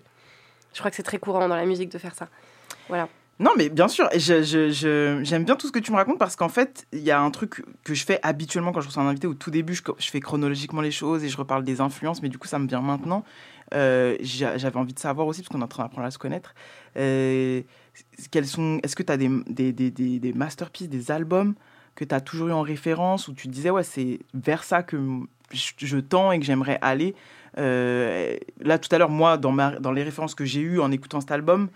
[0.73, 2.29] Je crois que c'est très courant dans la musique de faire ça.
[2.89, 3.09] Voilà.
[3.41, 6.87] Non, mais bien sûr, j'aime bien tout ce que tu me racontes parce qu'en fait,
[6.93, 9.27] il y a un truc que je fais habituellement quand je reçois un invité.
[9.27, 12.37] Au tout début, je, fais chronologiquement les choses et je reparle des influences, mais du
[12.37, 13.25] coup, ça me vient maintenant.
[13.73, 16.19] Euh, j'a- J'avais envie de savoir aussi, parce qu'on est en train d'apprendre à se
[16.19, 16.55] connaître,
[16.99, 17.63] euh,
[18.45, 21.55] sont, est-ce que tu as des, masterpieces, des albums
[21.95, 24.99] que tu as toujours eu en référence où tu disais, ouais, c'est vers ça que
[25.53, 27.15] je, tends et que j'aimerais aller
[27.57, 31.21] Euh, Là, tout à l'heure, moi, dans, dans les références que j'ai eues en écoutant
[31.23, 31.71] cet album,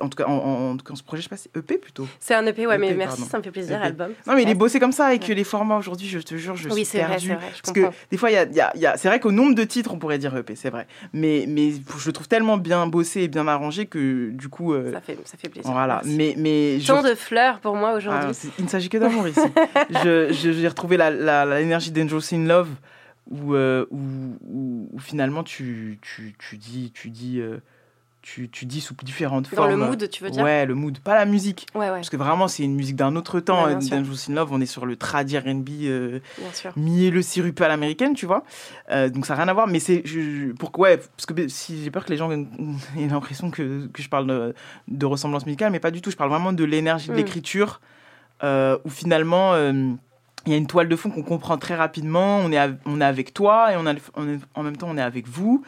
[0.00, 1.78] en tout cas, en, en, en tout cas, ce projet, je sais pas, c'est EP
[1.78, 2.06] plutôt.
[2.18, 3.30] C'est un EP, ouais, mais EP, merci, pardon.
[3.30, 3.86] ça me fait plaisir, EP.
[3.86, 4.12] album.
[4.26, 6.68] Non, mais il est bossé comme ça avec les formats aujourd'hui, je te jure, je
[6.68, 7.26] Oui, suis c'est vrai, perdue.
[7.28, 9.20] c'est vrai, je parce que des fois, y a, y a- y a- c'est vrai
[9.20, 10.86] qu'au nombre de titres, on pourrait dire EP, c'est vrai.
[11.12, 14.74] Mais, mais je le trouve tellement bien bossé et bien arrangé que du coup.
[14.74, 15.70] euh, Ça fait, ça fait plaisir.
[15.72, 16.16] Voilà, merci.
[16.16, 16.34] mais.
[16.36, 18.36] mais je- Tant de fleurs pour moi Ah, aujourd'hui.
[18.58, 19.40] il ne s'agit que d'amour ici.
[20.04, 22.68] je, je- j'ai retrouvé la- la- la- l'énergie d'Angels in Love
[23.30, 23.98] où, euh, où,
[24.46, 26.90] où- où finalement tu, tu, tu dis.
[26.94, 27.58] Tu dis euh,
[28.34, 29.70] tu, tu dis sous différentes Dans formes.
[29.70, 31.66] le mood, tu veux dire Ouais, le mood, pas la musique.
[31.74, 31.96] Ouais, ouais.
[31.96, 33.64] Parce que vraiment, c'est une musique d'un autre temps.
[33.66, 36.20] Ouais, in Love, on est sur le tradi R&B euh,
[36.52, 36.72] sûr.
[36.76, 38.44] mielleux sirupeux à l'américaine, tu vois.
[38.90, 39.66] Euh, donc ça n'a rien à voir.
[39.66, 40.02] Mais c'est.
[40.04, 42.30] je- je- Pour, ouais, parce que si j'ai peur que les gens
[42.98, 44.54] aient l'impression que, que je parle de,
[44.88, 46.10] de ressemblance musicale, mais pas du tout.
[46.10, 47.16] Je parle vraiment de l'énergie de Mm.
[47.16, 47.80] l'écriture
[48.44, 49.54] euh, où finalement.
[49.54, 49.92] euh,
[50.46, 52.38] il y a une toile de fond qu'on comprend très rapidement.
[52.38, 54.86] On est, on est avec toi et on, a, le- on est- en même temps
[54.88, 55.62] on est avec vous,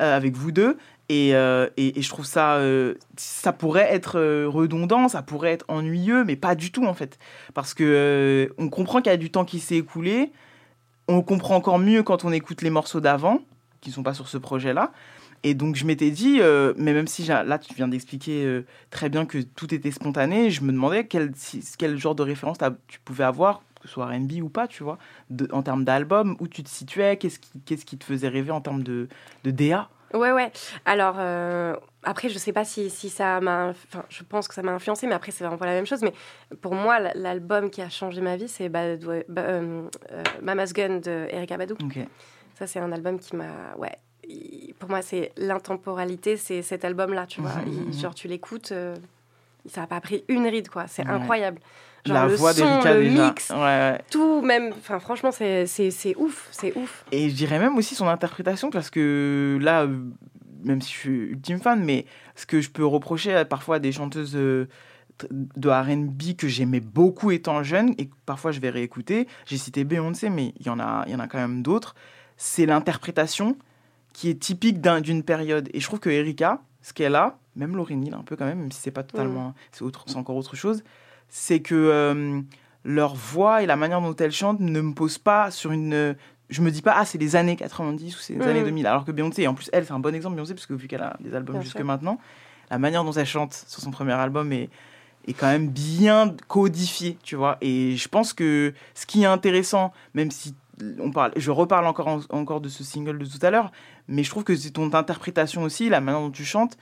[0.00, 0.78] euh, avec vous deux.
[1.10, 5.52] Et, euh, et, et je trouve ça, euh, ça pourrait être euh, redondant, ça pourrait
[5.52, 7.18] être ennuyeux, mais pas du tout en fait,
[7.52, 10.32] parce que on comprend qu'il y a du temps qui s'est écoulé.
[11.06, 13.40] On comprend encore mieux quand on écoute les morceaux d'avant,
[13.82, 14.92] qui ne sont pas sur ce projet-là.
[15.42, 16.40] Et donc je m'étais dit,
[16.78, 20.72] mais même si là tu viens d'expliquer très bien que tout était spontané, je me
[20.72, 21.32] demandais quel,
[21.76, 22.56] quel genre de référence
[22.88, 24.96] tu pouvais avoir, que ce soit R&B ou pas, tu vois,
[25.52, 28.62] en termes d'album, où tu te situais, qu'est-ce qui, qu'est-ce qui te faisait rêver en
[28.62, 29.08] termes de,
[29.44, 29.90] de DA.
[30.14, 30.50] Ouais, ouais.
[30.84, 33.68] Alors, euh, après, je sais pas si, si ça m'a.
[33.70, 36.02] Enfin, je pense que ça m'a influencé, mais après, c'est vraiment pas la même chose.
[36.02, 36.12] Mais
[36.62, 39.88] pour moi, l'album qui a changé ma vie, c'est Bad euh, euh,
[40.42, 41.74] Mama's Gun de Erika Badu.
[41.82, 41.98] Ok.
[42.54, 43.74] Ça, c'est un album qui m'a.
[43.76, 43.92] Ouais.
[44.78, 47.52] Pour moi, c'est l'intemporalité, c'est cet album-là, tu vois.
[47.66, 48.94] Il- genre, tu l'écoutes, euh,
[49.66, 50.86] ça n'a pas pris une ride, quoi.
[50.86, 51.52] C'est Ouais.
[52.06, 53.28] Genre, La le voix son, d'Erika le déjà.
[53.28, 54.00] mix, Ouais, ouais.
[54.10, 54.72] tout, même.
[54.76, 57.04] Enfin, franchement, c'est c'est- c'est ouf, c'est ouf.
[57.12, 59.98] Et je dirais même aussi son interprétation, parce que là, euh,
[60.64, 62.04] même si je suis ultime fan, mais
[62.36, 64.68] ce que je peux reprocher parfois à des chanteuses euh,
[65.30, 69.84] de RB que j'aimais beaucoup étant jeune, et que parfois je vais réécouter, j'ai cité
[69.84, 71.94] Beyoncé, mais il y, en a- il y en a quand même d'autres,
[72.36, 73.56] c'est l'interprétation
[74.12, 75.68] qui est typique d'un- d'une période.
[75.72, 78.58] Et je trouve que Erika, ce qu'elle a, même Lauryn Hill un peu quand même,
[78.58, 80.82] même si c'est pas totalement, c'est autre- c'est encore autre chose,
[81.28, 82.40] c'est que euh,
[82.84, 86.16] leur voix et la manière dont elles chantent ne me posent pas sur une.
[86.50, 88.48] Je me dis pas, ah, c'est les années 90 ou c'est les Mhm.
[88.48, 88.86] années 2000.
[88.86, 90.86] Alors que Beyoncé, et en plus, elle, c'est un bon exemple, Beyoncé, parce que vu
[90.88, 91.84] qu'elle a des albums Bien jusque sûr.
[91.86, 92.18] maintenant,
[92.70, 94.68] la manière dont elle chante sur son premier album est,
[95.26, 97.56] est quand même bien codifiée, tu vois.
[97.62, 100.54] Et je pense que ce qui est intéressant, même si
[101.00, 103.72] on parle, je reparle encore, en- encore de ce single de tout à l'heure,
[104.06, 106.76] mais je trouve que c'est ton interprétation aussi, la manière dont tu chantes,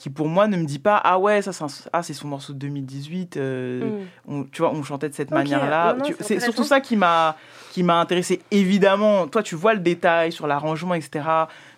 [0.00, 2.58] qui pour moi ne me dit pas ah ouais ça c'est ah son morceau de
[2.58, 4.06] 2018 euh, Mm.
[4.28, 7.36] on, tu vois on chantait de cette manière là c'est surtout ça qui m'a
[7.70, 8.40] qui m'a intéressé.
[8.50, 11.28] Évidemment toi tu vois le détail sur l'arrangement etc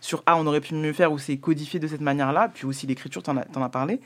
[0.01, 2.65] sur ah on aurait pu mieux faire ou c'est codifié de cette manière là puis
[2.65, 4.01] aussi l'écriture t'en as, t'en as parlé.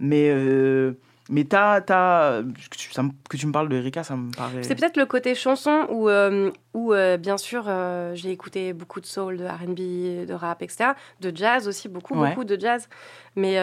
[0.00, 0.94] Mais euh,
[1.32, 4.30] mais t'as, t'as, que, tu, ça me- que tu me parles de Erika ça me
[4.30, 8.72] paraît C'est peut-être le côté chanson où, euh, où euh, bien sûr, euh, j'ai écouté
[8.72, 10.90] beaucoup de soul, de RB, de rap, etc.
[11.20, 12.28] De jazz aussi, beaucoup, Ouais.
[12.28, 12.88] beaucoup de jazz.
[13.34, 13.56] Mais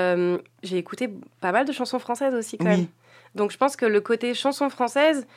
[0.64, 1.10] j'ai écouté
[1.40, 2.72] pas mal de chansons françaises aussi, quand Oui.
[2.72, 2.88] même.
[3.36, 5.28] Donc je pense que le côté chanson française,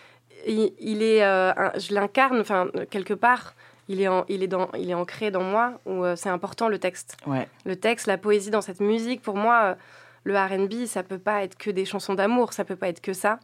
[0.46, 3.54] il, il est, un- je l'incarne, enfin, quelque part.
[3.88, 6.78] Il est, en- il, est dans, il est ancré dans moi, où c'est important le
[6.78, 7.16] texte.
[7.26, 9.76] ouais Le texte, la poésie dans cette musique, pour moi,
[10.24, 13.12] le RB, ça peut pas être que des chansons d'amour, ça peut pas être que
[13.12, 13.38] ça.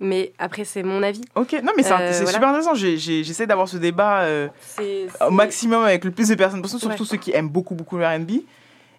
[0.00, 1.22] Mais après, c'est mon avis.
[1.34, 2.26] Ok, non mais c'est Euh, voilà.
[2.32, 2.74] super intéressant.
[2.74, 4.48] J'essaie d'avoir ce débat euh,
[5.26, 7.08] au maximum avec le plus de personnes possible, surtout Ouais.
[7.08, 8.30] ceux qui aiment beaucoup beaucoup le R&B.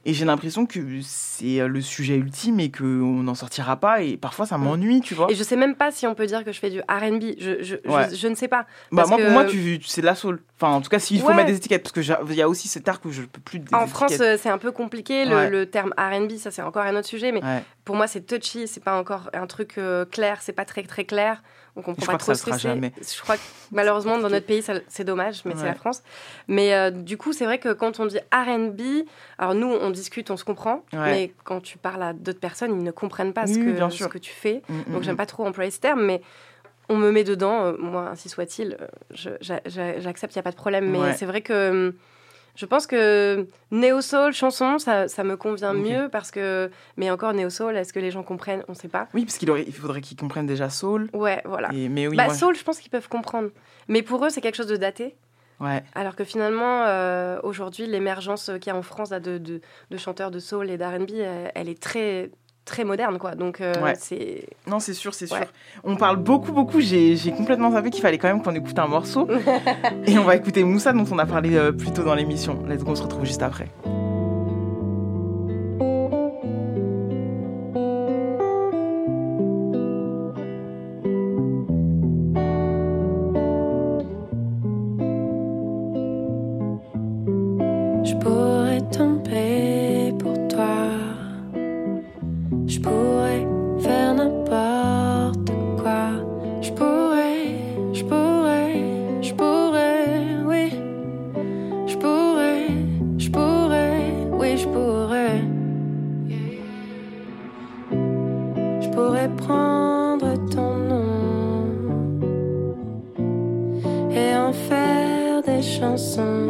[0.09, 2.83] Et j'ai l'impression que c'est euh, le sujet ultime et qu'on
[3.21, 4.01] n'en sortira pas.
[4.01, 5.27] Et parfois, ça m'ennuie, tu vois.
[5.27, 5.31] Mm.
[5.31, 7.35] Et je sais même pas si on peut dire que je fais du R&B.
[7.37, 8.15] Je, je, je- Ouais.
[8.15, 8.65] je ne sais pas.
[8.91, 10.41] Bah, moi, pour moi, tu, c'est de la soul.
[10.59, 11.35] Enfin, en tout cas, s'il faut Ouais.
[11.35, 13.39] mettre des étiquettes, parce que j'ai- il y a aussi cet art que je peux
[13.39, 13.59] plus.
[13.59, 14.27] Des En France, étiquettes.
[14.27, 15.25] euh, c'est un peu compliqué.
[15.25, 15.49] Le, Ouais.
[15.51, 17.31] le terme R&B, ça c'est encore un autre sujet.
[17.31, 17.41] Mais
[17.85, 18.67] pour moi, c'est touchy.
[18.67, 20.39] C'est pas encore un truc euh, clair.
[20.41, 21.43] C'est pas très très clair.
[21.79, 22.91] On comprend Je pas que trop ça ce que sera jamais.
[22.97, 26.03] Je crois que malheureusement dans notre pays, c'est dommage, mais c'est la France.
[26.47, 29.05] Mais euh, du coup, c'est vrai que quand on dit R&B,
[29.37, 30.83] alors nous, on discute, on se comprend.
[30.91, 30.99] Ouais.
[31.11, 34.03] Mais quand tu parles à d'autres personnes, ils ne comprennent pas ce, que, bien ce
[34.05, 34.61] que tu fais.
[34.67, 35.17] Mm, mm, Donc j'aime mm.
[35.17, 36.21] pas trop employer ce terme, mais
[36.89, 40.55] on me met dedans, euh, moi, ainsi soit-il, euh, j'accepte, il n'y a pas de
[40.57, 40.89] problème.
[40.89, 41.13] Mais Ouais.
[41.13, 41.93] c'est vrai que hum,
[42.55, 46.69] je pense que néo-soul, chanson, ça, ça me convient mieux parce que.
[46.97, 48.63] Mais encore néo-soul, est-ce que les gens comprennent?
[48.67, 49.07] On ne sait pas.
[49.13, 51.09] Oui, parce qu'il il faudrait qu'ils comprennent déjà soul.
[51.13, 51.69] Ouais, voilà.
[51.73, 53.49] Et- mais oui, bah, moi, soul, je pense qu'ils peuvent comprendre.
[53.87, 55.15] Mais pour eux, c'est quelque chose de daté.
[55.59, 55.83] Ouais.
[55.93, 59.59] Alors que finalement, euh, aujourd'hui, l'émergence qu'il y a en France là, de, de,
[59.91, 62.31] de chanteurs de soul et d'R&B, elle, elle est très,
[62.65, 63.35] très moderne, quoi.
[63.35, 63.93] Donc, euh, Ouais.
[63.97, 64.45] c'est...
[64.67, 65.37] Non, c'est sûr, c'est sûr.
[65.37, 65.47] Ouais.
[65.83, 66.81] On parle beaucoup, beaucoup.
[66.81, 69.27] J'ai j'ai complètement zappé qu'il fallait quand même qu'on écoute un morceau.
[70.05, 72.63] Et on va écouter Moussa, dont on a parlé euh, plus tôt dans l'émission.
[72.67, 73.67] Let's go, on se retrouve juste après.
[115.79, 116.49] Chansons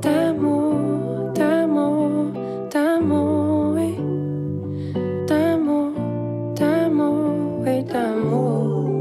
[0.00, 2.26] d'amour, d'amour,
[2.72, 3.96] d'amour, oui,
[5.26, 5.90] d'amour,
[6.54, 7.34] d'amour,
[7.64, 8.94] oui, d'amour.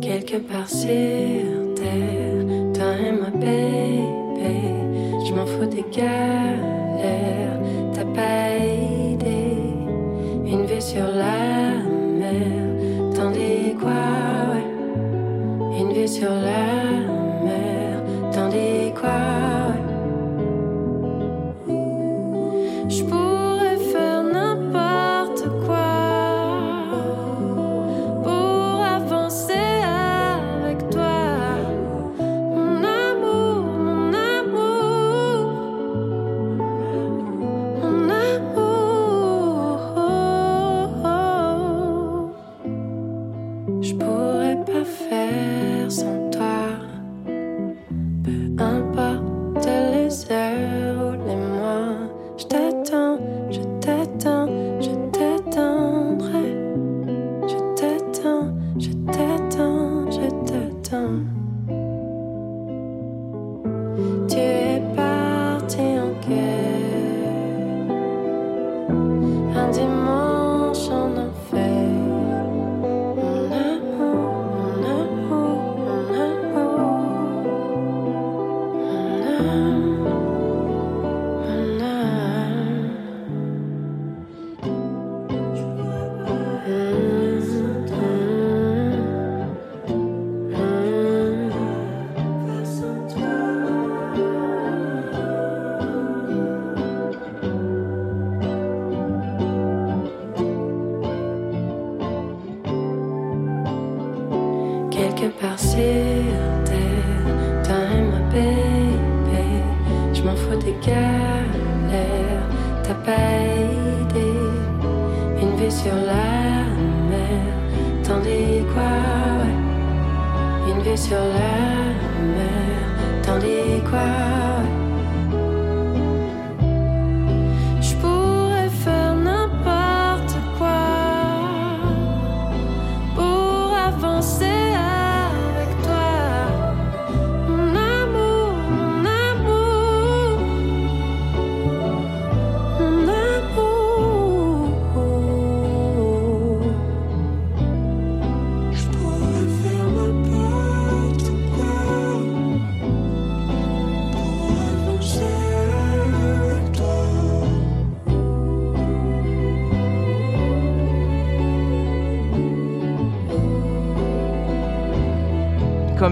[0.00, 2.44] Quelque part sur terre,
[2.74, 4.56] toi et ma bébé,
[5.26, 7.58] je m'en fous des galères,
[7.92, 8.56] t'as pas
[9.14, 9.56] idée.
[10.46, 11.82] Une vue sur la
[12.20, 12.52] mer,
[13.14, 14.04] tandis quoi,
[14.52, 14.68] ouais?
[15.80, 17.07] Une vue sur la mer,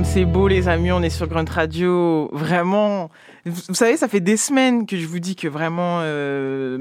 [0.07, 2.29] c'est beau, les amis, on est sur Grunt Radio.
[2.33, 3.11] Vraiment,
[3.47, 6.79] vous, savez, ça fait des semaines que je vous dis que vraiment, euh,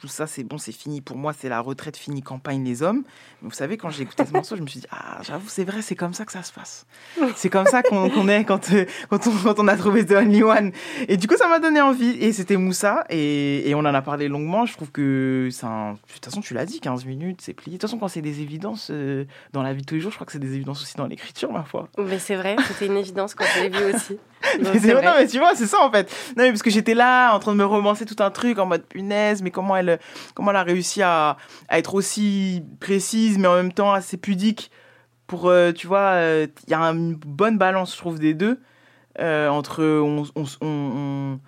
[0.00, 1.00] tout ça, c'est bon, c'est fini.
[1.00, 3.02] Pour moi, c'est la retraite finie campagne les hommes.
[3.42, 5.64] Mais vous savez, quand j'ai écouté ce morceau, je me suis dit, ah, j'avoue, c'est
[5.64, 6.86] vrai, c'est comme ça que ça se passe.
[7.34, 9.26] C'est comme ça qu'on est quand, euh, quand,
[9.58, 10.72] on, a trouvé The Only One.
[11.08, 12.10] Et du coup, ça m'a donné envie.
[12.20, 13.04] Et c'était Moussa.
[13.10, 14.66] Et, on en a parlé longuement.
[14.66, 15.92] Je trouve que un.
[15.92, 17.76] De toute façon, tu l'as dit, 15 minutes, c'est plié.
[17.76, 20.10] De toute façon, quand c'est des évidences euh, dans la vie de tous les jours,
[20.10, 21.88] je crois que c'est des évidences aussi dans l'écriture, ma foi.
[21.98, 24.18] Mais c'est vrai, c'était une évidence quand je l'ai vu aussi.
[24.72, 26.10] Mais non, mais tu vois, c'est ça en fait.
[26.36, 28.66] Non, mais parce que j'étais là en train de me romancer tout un truc en
[28.66, 29.98] mode punaise, mais comment elle,
[30.34, 31.36] comment elle a réussi à,
[31.68, 34.70] à être aussi précise, mais en même temps assez pudique
[35.26, 38.60] pour, euh, tu vois, euh, il y a une bonne balance, je trouve, des deux.
[39.20, 41.38] euh, entre on, on, on,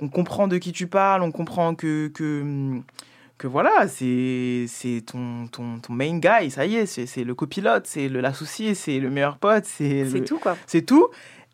[0.00, 2.80] on- comprend de qui tu parles, on comprend que, que,
[3.38, 7.34] que voilà, c'est c'est ton, ton, ton main guy, ça y est, c'est c'est le
[7.34, 10.56] copilote, c'est le- l'associé, c'est le meilleur pote, c'est tout, quoi.
[10.66, 11.06] C'est tout.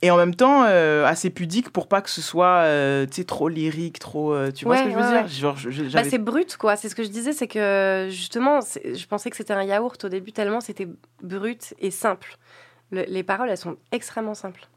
[0.03, 3.25] Et en même temps, euh, assez pudique pour pas que ce soit euh, tu sais,
[3.25, 4.35] trop lyrique, trop.
[4.35, 6.77] euh, tu vois ce que je veux Ouais, dire Genre, je- Bah, c'est brut, quoi.
[6.77, 10.09] C'est ce que je disais, c'est que justement, je pensais que c'était un yaourt au
[10.11, 10.89] début, tellement c'était
[11.23, 12.37] brut et simple.
[12.91, 14.69] Le- les paroles, elles sont extrêmement simples.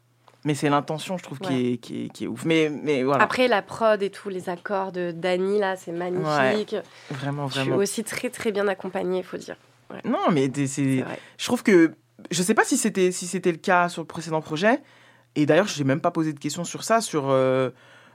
[0.44, 1.48] Mais c'est l'intention, je trouve, Ouais.
[1.48, 2.44] qui, est, qui, est, qui est ouf.
[2.46, 3.22] Mais, mais voilà.
[3.24, 6.76] Après, la prod et tout, les accords de Dani, là, c'est magnifique.
[7.10, 7.76] Vraiment, Je suis vraiment.
[7.76, 9.56] aussi très, très bien accompagnée, il faut dire.
[10.04, 11.04] Non, mais c'est.
[11.36, 11.92] Je trouve que.
[12.30, 14.80] Je sais pas si c'était si c'était le cas sur le précédent projet.
[15.38, 17.30] Et d'ailleurs, je n'ai même pas posé de questions sur ça, sur.
[17.30, 17.70] euh,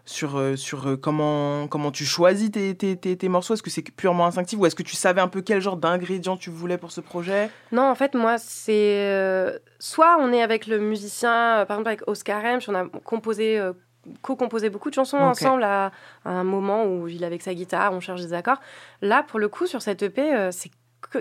[0.05, 3.69] sur, euh, sur euh, comment, comment tu choisis tes, tes, tes, tes morceaux Est-ce que
[3.69, 6.78] c'est purement instinctif ou est-ce que tu savais un peu quel genre d'ingrédients tu voulais
[6.78, 7.49] pour ce projet?
[7.71, 9.07] Non, en fait, moi, c'est.
[9.09, 13.61] euh, soit on est avec le musicien, par exemple avec Oscar Hemsch, on a composé.
[14.21, 15.93] co-composé beaucoup de chansons ensemble à,
[16.26, 18.59] à un moment où il est avec sa guitare, on cherche des accords.
[19.01, 20.69] Là, pour le coup, sur cette EP, c'est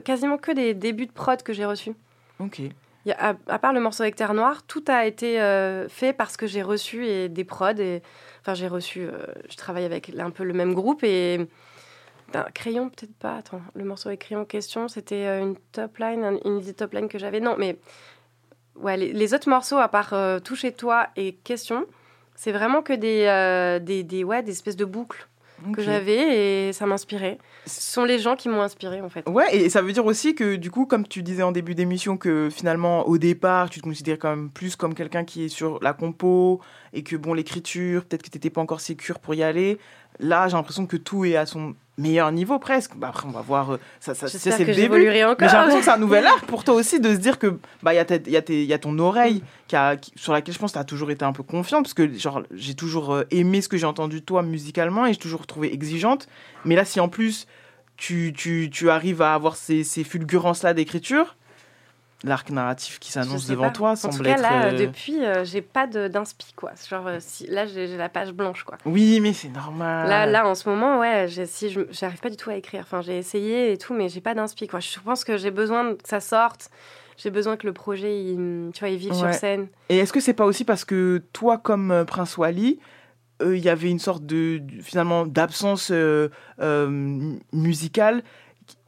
[0.02, 1.94] quasiment que des débuts de prod que j'ai reçus.
[2.40, 2.62] Ok.
[3.10, 6.62] À, part le morceau avec Terre Noire, tout a été euh, fait parce que j'ai
[6.62, 7.72] reçu des prods.
[8.40, 9.02] Enfin, j'ai reçu.
[9.02, 11.48] euh, je travaille avec un peu le même groupe et.
[12.32, 13.36] ben, crayon, peut-être pas.
[13.36, 16.92] Attends, le morceau avec crayon question, c'était euh, une top line, un- une idée top
[16.92, 17.40] line que j'avais.
[17.40, 17.78] Non, mais.
[18.76, 21.86] Ouais, les, autres morceaux, à part Tout chez toi et Question,
[22.34, 25.28] c'est vraiment que des, des, des, ouais, des espèces de boucles
[25.74, 27.38] que j'avais et ça m'inspirait.
[27.66, 29.28] Ce sont les gens qui m'ont inspiré en fait.
[29.28, 32.16] Ouais, et ça veut dire aussi que du coup, comme tu disais en début d'émission,
[32.16, 35.78] que finalement, au départ, tu te considères quand même plus comme quelqu'un qui est sur
[35.82, 36.60] la compo
[36.92, 39.78] et que bon, l'écriture, peut-être que tu n'étais pas encore sécure pour y aller.
[40.18, 42.96] Là, j'ai l'impression que tout est à son meilleur niveau presque.
[42.96, 43.72] Bah, après, on va voir.
[43.72, 45.04] euh, Ça, ça, c'est le début.
[45.38, 47.58] Mais j'ai l'impression que c'est un nouvel art pour toi aussi de se dire que
[47.82, 49.96] bah il y a, ta- y a, tes- il y a ton oreille qui a,
[49.96, 52.12] qui- sur laquelle je pense que tu as toujours été un peu confiante parce que
[52.18, 55.46] genre j'ai toujours euh, aimé ce que j'ai entendu de toi musicalement et j'ai toujours
[55.46, 56.28] trouvé exigeante.
[56.64, 57.46] Mais là, si en plus
[57.96, 61.36] tu, tu, tu arrives à avoir ces, ces fulgurances-là d'écriture,
[62.24, 63.70] l'arc narratif qui s'annonce devant pas.
[63.70, 64.40] toi En semble tout cas, être.
[64.42, 66.72] là, euh, depuis, euh, j'ai pas de- d'inspi, quoi.
[66.88, 68.78] Genre, euh, si, là, j'ai la page blanche, quoi.
[68.84, 70.08] Oui, mais c'est normal.
[70.08, 72.82] Là, là, en ce moment, ouais, si j'arrive pas du tout à écrire.
[72.82, 74.80] Enfin, j'ai essayé et tout, mais j'ai pas d'inspi, quoi.
[74.80, 76.70] Je pense que j'ai besoin que ça sorte.
[77.18, 79.68] J'ai besoin que le projet, il, tu vois, il vive sur scène.
[79.90, 82.80] Et est-ce que c'est pas aussi parce que toi, comme Prince Wally,
[83.42, 86.28] euh, il y avait une sorte de finalement d'absence euh,
[87.52, 88.22] musicale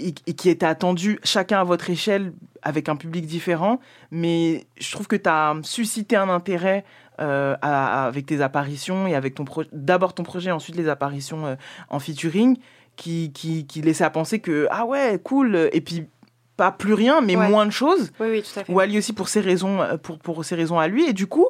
[0.00, 2.32] et, et qui était attendue chacun à votre échelle
[2.62, 3.78] avec un public différent,
[4.10, 6.84] mais je trouve que tu as suscité un intérêt
[7.20, 11.46] euh, à- à- avec tes apparitions et avec ton d'abord ton projet, ensuite les apparitions
[11.46, 11.54] euh,
[11.90, 12.56] en featuring,
[12.96, 16.06] qui, qui, qui laissait à penser que ah ouais cool et puis
[16.56, 17.48] pas plus rien mais Ouais.
[17.48, 18.12] moins de choses.
[18.20, 18.72] Oui, oui, tout à fait.
[18.72, 21.04] Wally aussi pour ses raisons, euh, pour, pour ses raisons à lui.
[21.08, 21.46] Et du coup,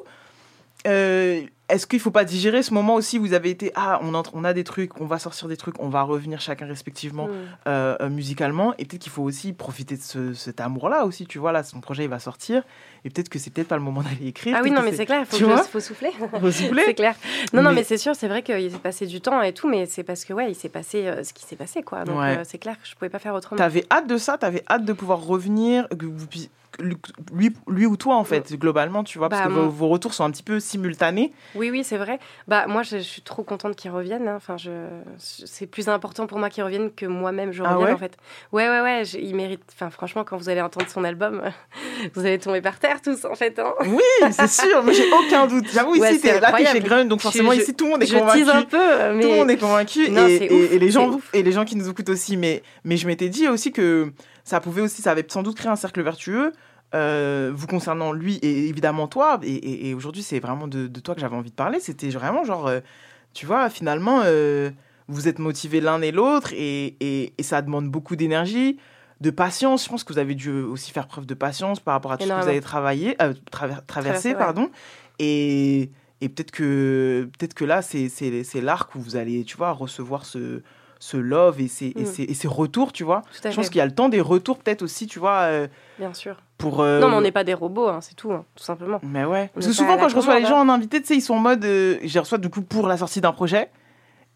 [0.85, 4.13] euh, est-ce qu'il faut pas digérer ce moment aussi où vous avez été ah on,
[4.13, 7.25] entre, on a des trucs, on va sortir des trucs, on va revenir chacun respectivement
[7.27, 7.31] Mm.
[7.67, 11.25] euh, euh, musicalement et peut-être qu'il faut aussi profiter de ce, cet amour-là aussi.
[11.25, 12.61] Tu vois là, son projet il va sortir
[13.03, 14.55] et peut-être que c'est peut-être pas le moment d'aller écrire.
[14.59, 15.37] Ah oui, non, mais c'est clair, il faut,
[15.79, 16.11] souffler.
[16.39, 16.83] Faut souffler.
[16.85, 17.15] c'est clair.
[17.51, 19.67] Non, non, Mais- mais c'est sûr, c'est vrai qu'il s'est passé du temps et tout,
[19.67, 22.03] mais c'est parce que, ouais, il s'est passé euh, ce qui s'est passé, quoi.
[22.05, 22.39] Donc, Ouais.
[22.43, 23.57] c'est clair que je pouvais pas faire autrement.
[23.57, 26.49] T'avais hâte de ça, t'avais hâte de pouvoir revenir, que vous puissiez-
[26.79, 29.87] lui, lui ou toi en fait, globalement, tu vois, parce Bah, que mon- vos, vos
[29.89, 31.31] retours sont un petit peu simultanés.
[31.55, 32.19] Oui, oui, c'est vrai.
[32.47, 34.27] Bah, moi, je, je suis trop contente qu'ils reviennent.
[34.27, 34.35] hein.
[34.35, 34.71] Enfin, je,
[35.17, 38.17] c'est plus important pour moi qu'ils reviennent que moi-même je Ah revienne, ouais en fait.
[38.51, 39.05] Ouais, ouais, ouais.
[39.05, 39.61] je- il mérite.
[39.73, 41.41] Enfin, franchement, quand vous allez entendre son album,
[42.13, 43.57] vous allez tomber par terre tous, en fait.
[43.59, 43.73] hein.
[43.85, 45.65] Oui, c'est sûr, mais j'ai aucun doute.
[45.73, 47.91] J'avoue, Ouais, ici, c'est t'es- là, t'es chez donc Je- forcément, je- ici, tout le
[47.91, 48.39] monde est je convaincu.
[48.39, 48.77] tease un peu,
[49.13, 50.09] mais- Tout le monde est convaincu.
[50.09, 51.29] Non, et, ouf, les gens, ouf.
[51.33, 52.37] et les gens qui nous écoutent aussi.
[52.37, 54.11] Mais, mais je m'étais dit aussi que
[54.43, 56.51] ça pouvait aussi, ça avait sans doute créé un cercle vertueux.
[56.93, 60.99] euh, vous concernant lui et évidemment toi, et, et- et aujourd'hui c'est vraiment de, de
[61.01, 61.79] toi que j'avais envie de parler.
[61.81, 62.79] C'était vraiment genre, euh,
[63.33, 64.69] tu vois, finalement, euh,
[65.09, 68.77] vous êtes motivés l'un et l'autre et- et ça demande beaucoup d'énergie.
[69.21, 69.85] De patience.
[69.85, 72.23] Je pense que vous avez dû aussi faire preuve de patience par rapport à tout
[72.25, 74.35] ce que vous avez travaillé, euh, traver- traversé, ouais.
[74.35, 74.69] pardon.
[75.19, 75.89] Et,
[76.21, 78.09] et peut-être que, peut que là, c'est-
[78.61, 80.61] l'arc où vous allez, tu vois, recevoir ce,
[80.99, 82.05] ce love et ces, et, Mm.
[82.05, 83.21] ces, et ces retours, tu vois.
[83.43, 85.67] Je pense qu'il y a le temps des retours, peut-être aussi, tu vois, euh,
[85.99, 86.37] Bien sûr.
[86.57, 86.81] pour...
[86.81, 88.99] euh, Non, mais on n'est pas des robots, hein, c'est tout, hein, tout simplement.
[89.03, 89.49] mais ouais.
[89.51, 91.21] On Parce que souvent, quand je reçois les gens commande, en invité, tu sais, ils
[91.21, 91.63] sont en mode.
[91.65, 93.69] euh, je les reçois du coup pour la sortie d'un projet.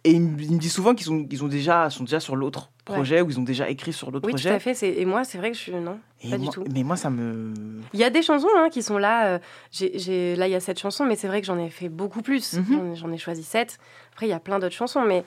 [0.06, 2.38] Et ils me, ils me disent souvent qu'ils sont, ils ont déjà, sont déjà sur
[2.38, 2.96] l'autre Ouais.
[2.96, 4.50] projet ou ils ont déjà écrit sur l'autre Oui, projet.
[4.50, 5.00] tout à fait.
[5.00, 5.72] Et moi, c'est vrai que je suis.
[5.72, 6.64] Non, Et pas moi- du tout.
[6.74, 7.54] Mais moi, ça me.
[7.94, 9.28] Il y a des chansons hein, qui sont là.
[9.28, 9.40] euh,
[9.72, 12.22] j'ai- là, il y a cette chanson, mais c'est vrai que j'en ai fait beaucoup
[12.22, 12.54] plus.
[12.54, 12.66] Mhm.
[12.70, 13.78] J'en ai- J'en ai choisi sept.
[14.14, 15.24] Après, il y a plein d'autres chansons, mais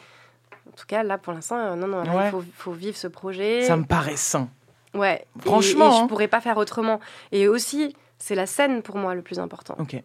[0.69, 2.27] en tout cas, là, pour l'instant, euh, non, non, là, Ouais.
[2.27, 3.63] il faut, faut vivre ce projet.
[3.63, 4.49] Ça me paraît sain.
[4.95, 5.25] Ouais.
[5.39, 6.07] Et- Franchement, Et, je hein.
[6.07, 7.01] pourrais pas faire autrement.
[7.33, 9.75] Et aussi, c'est la scène pour moi le plus important.
[9.79, 9.97] Ok.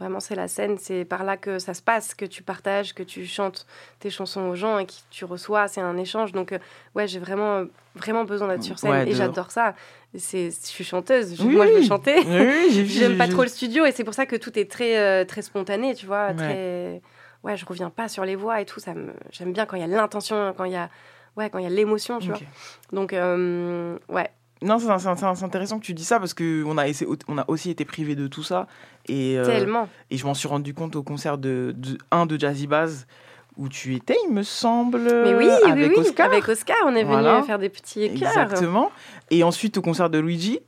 [0.00, 0.78] Vraiment, c'est la scène.
[0.78, 3.66] C'est par là que ça se passe, que tu partages, que tu chantes
[4.00, 5.68] tes chansons aux gens et que tu reçois.
[5.68, 6.32] C'est un échange.
[6.32, 6.58] Donc, euh,
[6.96, 7.64] ouais, j'ai vraiment, euh,
[7.94, 9.74] vraiment besoin d'être sur scène Ouais, et j'adore ça.
[10.16, 11.36] C'est, je suis chanteuse.
[11.36, 12.16] Je- Oui, moi, je veux chanter.
[12.26, 14.98] Oui, J'aime j'ai- pas trop le studio et c'est pour ça que tout est très,
[14.98, 16.28] euh, très spontané, tu vois.
[16.28, 16.34] Ouais.
[16.34, 17.02] Très...
[17.44, 18.80] Ouais, je reviens pas sur les voix et tout.
[18.80, 19.12] Ça me...
[19.30, 20.90] J'aime bien quand il y a l'intention, quand il y a,
[21.36, 22.38] ouais, quand il y a l'émotion, tu vois.
[22.92, 24.30] Donc, euh, ouais.
[24.62, 24.88] Non, c'est
[25.44, 28.26] intéressant que tu dis ça parce qu'on a, essayé- on a aussi été privé de
[28.28, 28.66] tout ça.
[29.08, 29.88] Et, euh, Tellement.
[30.10, 33.06] Et je m'en suis rendu compte au concert de, de un de Jazzy Bass
[33.58, 36.26] où tu étais, il me semble, Mais oui, avec oui, oui, Oscar.
[36.30, 37.42] avec Oscar, on est venu Voilà.
[37.42, 38.30] faire des petits écarts.
[38.42, 38.90] Exactement.
[39.30, 40.60] Et ensuite au concert de Luigi,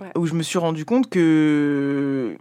[0.00, 0.10] Ouais.
[0.16, 2.36] où je me suis rendu compte que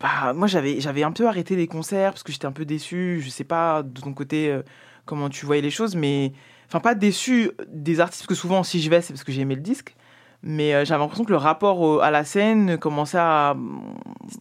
[0.00, 3.20] bah, moi j'avais j'avais un peu arrêté les concerts parce que j'étais un peu déçu.
[3.24, 4.62] Je sais pas de ton côté euh,
[5.04, 6.32] comment tu voyais les choses, mais
[6.66, 9.42] enfin pas déçu des artistes parce que souvent si je vais c'est parce que j'ai
[9.42, 9.94] aimé le disque.
[10.42, 13.56] Mais euh, j'avais l'impression que le rapport au- à la scène commençait à.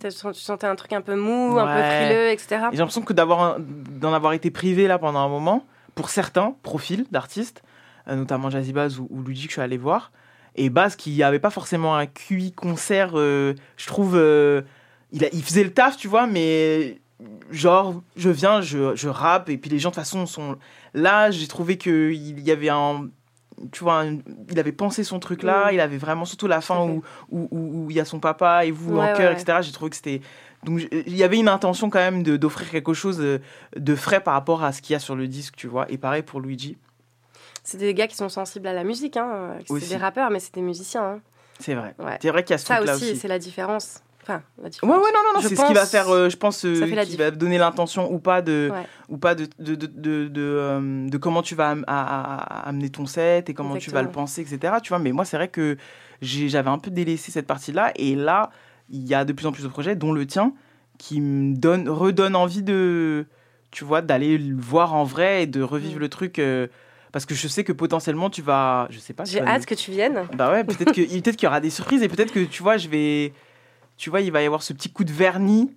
[0.02, 2.48] Tu sentais un truc un peu mou, un peu frileux, etc.
[2.52, 5.66] Et J'ai l'impression que d'avoir d'en avoir été privé là pendant un moment,
[5.96, 7.64] pour certains profils d'artistes,
[8.08, 10.12] euh, notamment Jazzy Bass ou, ou Luigi que je suis allé voir,
[10.56, 14.16] et Bass qui avait pas forcément un QI concert, euh, je trouve,
[15.12, 17.00] il, a- il faisait le taf, tu vois, mais
[17.52, 20.58] genre, je viens, je, je rappe, et puis les gens de toute façon sont
[20.94, 23.08] là, j'ai trouvé qu'il y avait un.
[23.72, 24.04] Tu vois,
[24.52, 25.74] il avait pensé son truc là, Mm.
[25.76, 28.66] il avait vraiment, surtout la fin où, où, où- où il y a son papa
[28.66, 29.60] et vous Ouais, en cœur, ouais, etc.
[29.62, 30.22] J'ai trouvé que c'était.
[30.64, 33.40] Donc il y avait une intention quand même d'offrir quelque chose de,
[33.78, 35.86] de frais par rapport à ce qu'il y a sur le disque, tu vois.
[35.92, 36.78] Et pareil pour Luigi.
[37.64, 39.18] C'est des gars qui sont sensibles à la musique.
[39.18, 39.56] Hein.
[39.66, 39.90] C'est Aussi.
[39.90, 41.04] des rappeurs, mais c'est des musiciens.
[41.04, 41.20] hein.
[41.60, 41.96] C'est vrai.
[42.00, 42.18] Ouais.
[42.22, 43.18] C'est vrai qu'il y a ce Ça truc-là aussi, aussi.
[43.18, 44.02] c'est la différence.
[44.28, 44.92] Enfin, la différence.
[44.96, 47.06] ouais, non, non, non, Je c'est ce qui va faire, euh, je pense, euh, qui
[47.12, 47.18] diff.
[47.20, 48.88] va donner l'intention ou pas de, Ouais.
[49.10, 52.60] ou pas de, de, de, de, de, euh, de comment tu vas am- à- à-
[52.62, 54.74] à amener ton set et comment tu vas le penser, etc.
[54.82, 55.78] Tu vois, mais moi, c'est vrai que
[56.22, 57.92] j'avais un peu délaissé cette partie-là.
[57.98, 58.50] Et là,
[58.90, 60.54] il y a de plus en plus de projets, dont le tien,
[60.98, 63.26] qui me donne, redonne envie de,
[63.70, 66.00] tu vois, d'aller le voir en vrai et de revivre Mm.
[66.00, 66.40] le truc.
[66.40, 66.68] euh,
[67.12, 69.24] parce que je sais que potentiellement, tu vas, je sais pas.
[69.24, 70.24] J'ai hâte que tu viennes.
[70.36, 72.76] bah ouais, peut-être que- peut-être qu'il y aura des surprises et peut-être que tu vois,
[72.76, 73.32] je vais.
[73.98, 75.72] Tu vois, il va y avoir ce petit coup de vernis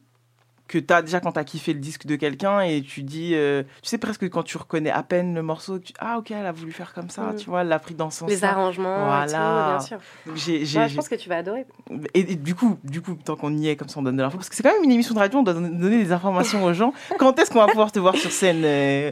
[0.67, 3.31] que tu as déjà quand tu as kiffé le disque de quelqu'un et tu dis.
[3.35, 6.45] euh, tu sais, presque quand tu reconnais à peine le morceau, tu, ah ok, elle
[6.45, 7.37] a voulu faire comme ça, Mm.
[7.37, 9.69] tu vois, elle l'a pris dans son Les arrangements, et tout, Voilà.
[9.79, 9.97] bien sûr.
[10.27, 11.65] Donc, Ouais, je pense que tu vas adorer.
[12.13, 14.23] et, et du coup, du coup, tant qu'on y est, comme ça on donne de
[14.23, 16.13] l'info, parce que c'est quand même une émission de radio, on doit don- donner des
[16.13, 16.93] informations aux gens.
[17.19, 19.11] Quand est-ce qu'on va pouvoir te voir sur scène euh,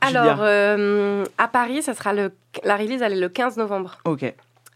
[0.00, 2.32] Alors, euh, à Paris, ça sera le,
[2.64, 4.34] la release, elle est le 15 novembre Ok.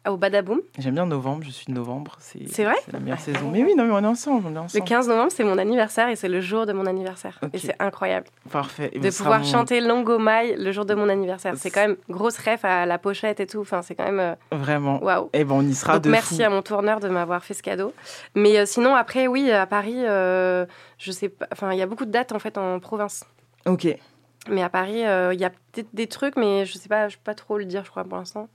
[0.09, 0.61] Au Badaboom.
[0.79, 2.17] J'aime bien novembre, je suis de novembre.
[2.21, 3.51] C'est C'est vrai la meilleure saison.
[3.53, 4.47] Mais oui, non, mais on est ensemble.
[4.47, 4.85] On est Le ensemble.
[4.85, 7.39] 15 novembre, c'est mon anniversaire et c'est le jour de mon anniversaire.
[7.53, 8.91] Et c'est incroyable Parfait.
[8.93, 11.55] Et de pouvoir mon- chanter Longo Mai le jour de mon anniversaire.
[11.57, 13.61] C'est quand même grosse ref à la pochette et tout.
[13.61, 14.21] Enfin, c'est quand même.
[14.21, 15.03] euh, Vraiment.
[15.03, 15.31] Waouh.
[15.33, 16.43] Et ben on y sera Donc de merci fou.
[16.43, 17.93] à mon tourneur de m'avoir fait ce cadeau.
[18.35, 20.67] Mais euh, sinon après oui à Paris, euh,
[20.99, 21.47] je sais pas.
[21.53, 23.25] Enfin il y a beaucoup de dates en fait en province.
[23.67, 23.87] Ok.
[24.51, 27.23] Mais à Paris il y a peut-être des trucs mais je sais pas, je peux
[27.23, 28.49] pas trop le dire je crois pour l'instant.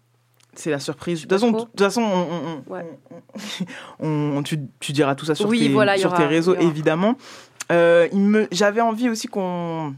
[0.58, 1.20] C'est la surprise.
[1.22, 1.66] De toute façon, trop.
[1.66, 2.86] de toute façon, on, on- on- Ouais.
[4.00, 7.16] on- tu, tu diras tout ça sur Oui, tes, voilà, sur aura- tes réseaux, évidemment.
[7.72, 9.94] Euh, il me, j'avais envie aussi qu'on,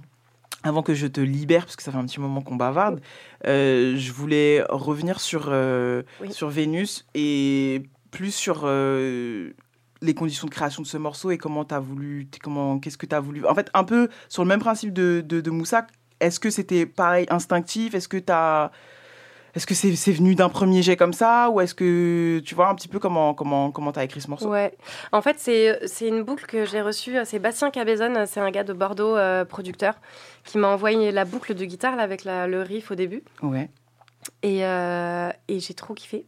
[0.63, 2.99] avant que je te libère, parce que ça fait un petit moment qu'on bavarde,
[3.45, 6.33] euh, je voulais revenir sur euh, Oui.
[6.33, 11.79] sur Vénus et plus sur les conditions de création de ce morceau et comment t'as
[11.79, 13.45] voulu, t'es- comment, qu'est-ce que tu as voulu.
[13.45, 15.85] En fait, un peu sur le même principe de, de, de Moussa.
[16.21, 17.93] Est-ce que c'était pareil instinctif?
[17.93, 18.71] Est-ce que tu as
[19.55, 22.75] est-ce que c'est venu d'un premier jet comme ça ou est-ce que tu vois un
[22.75, 24.49] petit peu comment comment comment t'as écrit ce morceau?
[24.49, 24.73] Ouais.
[25.11, 27.17] En fait c'est une boucle que j'ai reçue.
[27.25, 29.95] C'est Bastien Cabezon, c'est un gars de Bordeaux euh, producteur
[30.45, 33.23] qui m'a envoyé la boucle de guitare là, avec la- le riff au début.
[33.41, 33.69] Ouais.
[34.43, 36.25] Et, euh, et j'ai trop kiffé.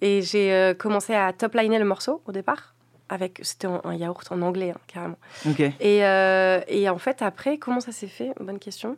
[0.00, 2.74] Et j'ai euh, commencé à topliner le morceau au départ.
[3.10, 5.16] Avec, c'était un yaourt en anglais, hein, carrément.
[5.48, 5.60] Ok.
[5.60, 8.32] Et, euh, et en fait, après, comment ça s'est fait?
[8.38, 8.96] Bonne question.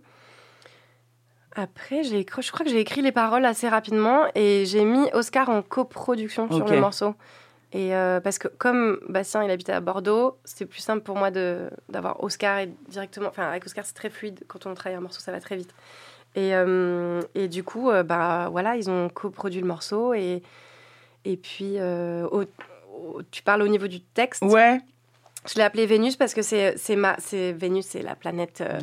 [1.56, 5.48] Après, j'ai je crois que j'ai écrit les paroles assez rapidement et j'ai mis Oscar
[5.48, 7.14] en coproduction sur le morceau.
[7.72, 11.30] Et euh, parce que comme Bastien il habitait à Bordeaux, c'est plus simple pour moi
[11.30, 13.28] de d'avoir Oscar et directement.
[13.28, 14.40] Enfin, avec Oscar c'est très fluide.
[14.48, 15.72] Quand on travaille un morceau, ça va très vite.
[16.36, 20.42] Et, euh, et du coup, euh, bah voilà, ils ont coproduit le morceau et
[21.24, 24.42] et puis euh, au- au- tu parles au niveau du texte?
[24.42, 24.80] Ouais.
[25.48, 28.78] Je l'ai appelé Vénus parce que c'est c'est ma c'est Vénus c'est la planète euh,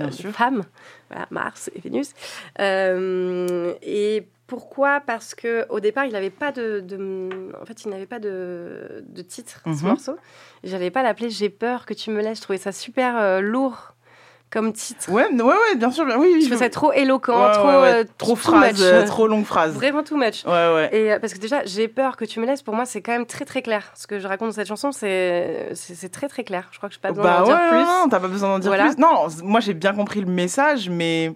[1.10, 2.14] voilà Mars et Vénus.
[2.60, 5.02] Euh, et pourquoi?
[5.02, 9.04] Parce que au départ il n'avait pas de, de- en fait il n'avait pas de,
[9.08, 9.90] de titre ce Mhm.
[9.90, 10.18] morceau.
[10.64, 12.38] J'allais pas l'appeler j'ai peur que tu me laisses.
[12.38, 13.94] Je trouvais ça super euh, lourd
[14.50, 16.06] comme titre Ouais, ouais, ouais, bien sûr.
[16.06, 19.44] bien- Oui, je ça trop éloquent Ouais, trop ouais, euh, trop phrase, euh, trop longue
[19.46, 19.74] phrase.
[19.74, 20.90] vraiment too much Ouais, ouais.
[20.94, 22.62] et euh, parce que déjà, j'ai peur que tu me laisses.
[22.64, 23.92] Pour moi, c'est quand même très très clair.
[23.96, 26.70] Ce que je raconte dans cette chanson, c'est c'est très très clair.
[26.72, 27.80] Je crois que je n'ai pas besoin Bah d'en dire plus.
[27.80, 28.86] non, t'as pas besoin d'en dire Voilà.
[28.94, 28.98] plus.
[28.98, 31.34] Non, moi j'ai bien compris le message, mais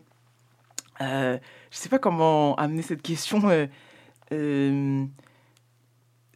[1.01, 1.37] euh,
[1.69, 3.41] je sais pas comment amener cette question.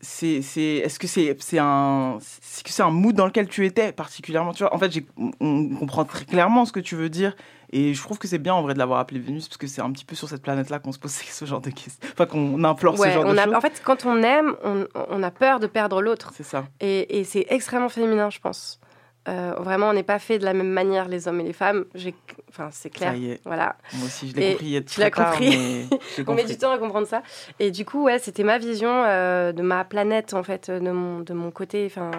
[0.06, 3.66] C'est, c'est, est-ce que c'est, c'est un, c'est que c'est un mood dans lequel tu
[3.66, 4.53] étais particulièrement?
[4.53, 4.91] Tu vois, en fait,
[5.39, 7.36] on, comprend très clairement ce que tu veux dire,
[7.72, 9.82] et je trouve que c'est bien en vrai de l'avoir appelé Vénus parce que c'est
[9.82, 12.64] un petit peu sur cette planète-là qu'on se pose ce genre de questions, enfin qu'on
[12.64, 13.56] implore Ouais, ce genre on de a- choses.
[13.56, 16.32] En fait, quand on aime, on, on a peur de perdre l'autre.
[16.36, 16.66] C'est ça.
[16.80, 18.80] Et, et c'est extrêmement féminin, je pense.
[19.28, 21.86] Euh, vraiment, on n'est pas fait de la même manière, les hommes et les femmes.
[21.95, 22.13] J'ai,
[22.49, 23.11] enfin, c'est clair.
[23.11, 23.41] Ça y est.
[23.43, 23.76] Voilà.
[23.95, 25.49] Moi aussi, je l'ai compris il y a Tu l'as compris.
[25.49, 26.45] mais j'ai on met compris.
[26.45, 27.23] du temps à comprendre ça.
[27.59, 31.21] Et du coup, ouais, c'était ma vision euh, de ma planète, en fait, de mon,
[31.21, 31.86] de mon côté.
[31.88, 32.11] Enfin,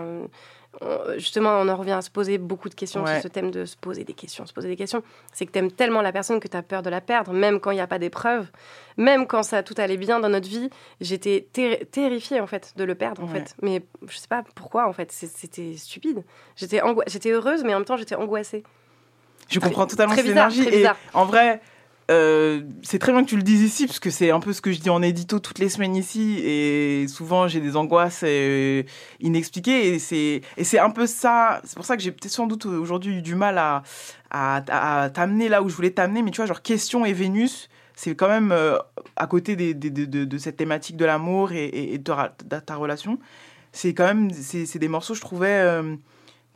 [1.17, 3.15] justement, on en revient à se poser beaucoup de questions Ouais.
[3.15, 5.03] sur ce thème de se poser des questions, se poser des questions.
[5.33, 7.61] C'est que tu aimes tellement la personne que tu as peur de la perdre, même
[7.61, 8.47] quand il n'y a pas d'épreuve,
[8.97, 10.69] même quand ça tout allait bien dans notre vie.
[11.01, 13.41] J'étais ter- terrifiée, en fait, de le perdre, en Ouais.
[13.41, 13.55] fait.
[13.63, 15.11] Mais je sais pas pourquoi, en fait.
[15.13, 16.25] C'était stupide.
[16.57, 16.81] J'étais
[17.31, 18.63] heureuse, mais en même temps, j'étais angoissée.
[19.49, 20.67] Je comprends totalement cette énergie.
[20.69, 21.61] Et en vrai,
[22.11, 24.61] euh, c'est très bien que tu le dises ici, parce que c'est un peu ce
[24.61, 26.39] que je dis en édito toutes les semaines ici.
[26.45, 28.83] Et souvent, j'ai des angoisses euh,
[29.21, 29.95] inexpliquées.
[29.95, 31.61] Et c'est, et c'est un peu ça.
[31.65, 33.83] C'est pour ça que j'ai peut-être sans doute aujourd'hui eu du mal à,
[34.31, 36.23] à, t'amener là où je voulais t'amener.
[36.23, 37.69] Mais tu vois, genre, Question et Vénus.
[37.99, 38.77] C'est quand même euh,
[39.17, 43.19] à côté de, de- de cette thématique de l'amour et, de, ta- relation.
[43.73, 45.97] C'est quand même c'est, des morceaux, je trouvais, euh,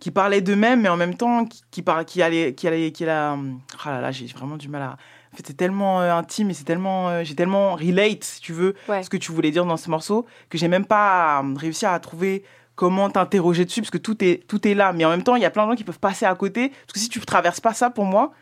[0.01, 3.07] qui parlaient d'eux-mêmes, mais en même temps qui, qui, par- qui allaient, qui allaient, qui
[3.07, 3.39] la,
[3.85, 4.97] ah là là, j'ai vraiment du mal à.
[5.33, 8.53] En fait, c'est tellement euh, intime et c'est tellement, euh, j'ai tellement relate, si tu
[8.53, 9.03] veux, Ouais.
[9.03, 11.99] ce que tu voulais dire dans ce morceau, que j'ai même pas euh, réussi à
[12.01, 12.43] trouver
[12.75, 14.93] comment t'interroger dessus, parce que tout est, tout est là.
[14.93, 16.71] Mais en même temps, il y a plein de gens qui peuvent passer à côté,
[16.71, 18.33] parce que si tu traverses pas ça, pour moi,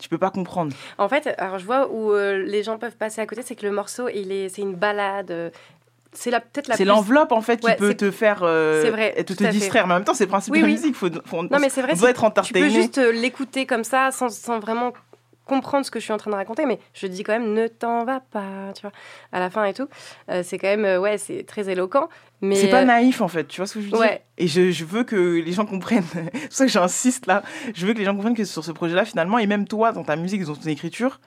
[0.00, 0.72] tu peux pas comprendre.
[0.96, 3.66] En fait, alors je vois où euh, les gens peuvent passer à côté, c'est que
[3.66, 5.52] le morceau, il est, c'est une balade.
[6.12, 6.76] C'est la peut-être la.
[6.76, 9.24] C'est plus- l'enveloppe en fait qui Ouais, peut c'est- te faire euh, c'est vrai, et
[9.24, 9.50] te, te fait.
[9.50, 9.86] distraire.
[9.86, 10.78] Mais en même temps, c'est le principe Oui, de la oui.
[10.78, 10.94] musique.
[10.94, 11.92] Faut, faut- Non, mais c'est vrai.
[11.94, 12.66] on doit être entertainé.
[12.66, 14.92] Tu peux juste l'écouter comme ça, sans, sans vraiment
[15.48, 17.66] comprendre ce que je suis en train de raconter, mais je dis quand même ne
[17.66, 18.92] t'en va pas, tu vois,
[19.32, 19.88] à la fin et tout.
[20.30, 22.08] Euh, c'est quand même, euh, ouais, c'est très éloquent.
[22.40, 24.00] Mais C'est pas euh, naïf en fait, tu vois ce que je veux dire?
[24.00, 24.22] Ouais.
[24.36, 27.42] Et je, je veux que les gens comprennent, c'est pour ça que j'insiste là,
[27.74, 30.04] je veux que les gens comprennent que sur ce projet-là finalement, et même toi dans
[30.04, 31.18] ta musique, dans ton écriture,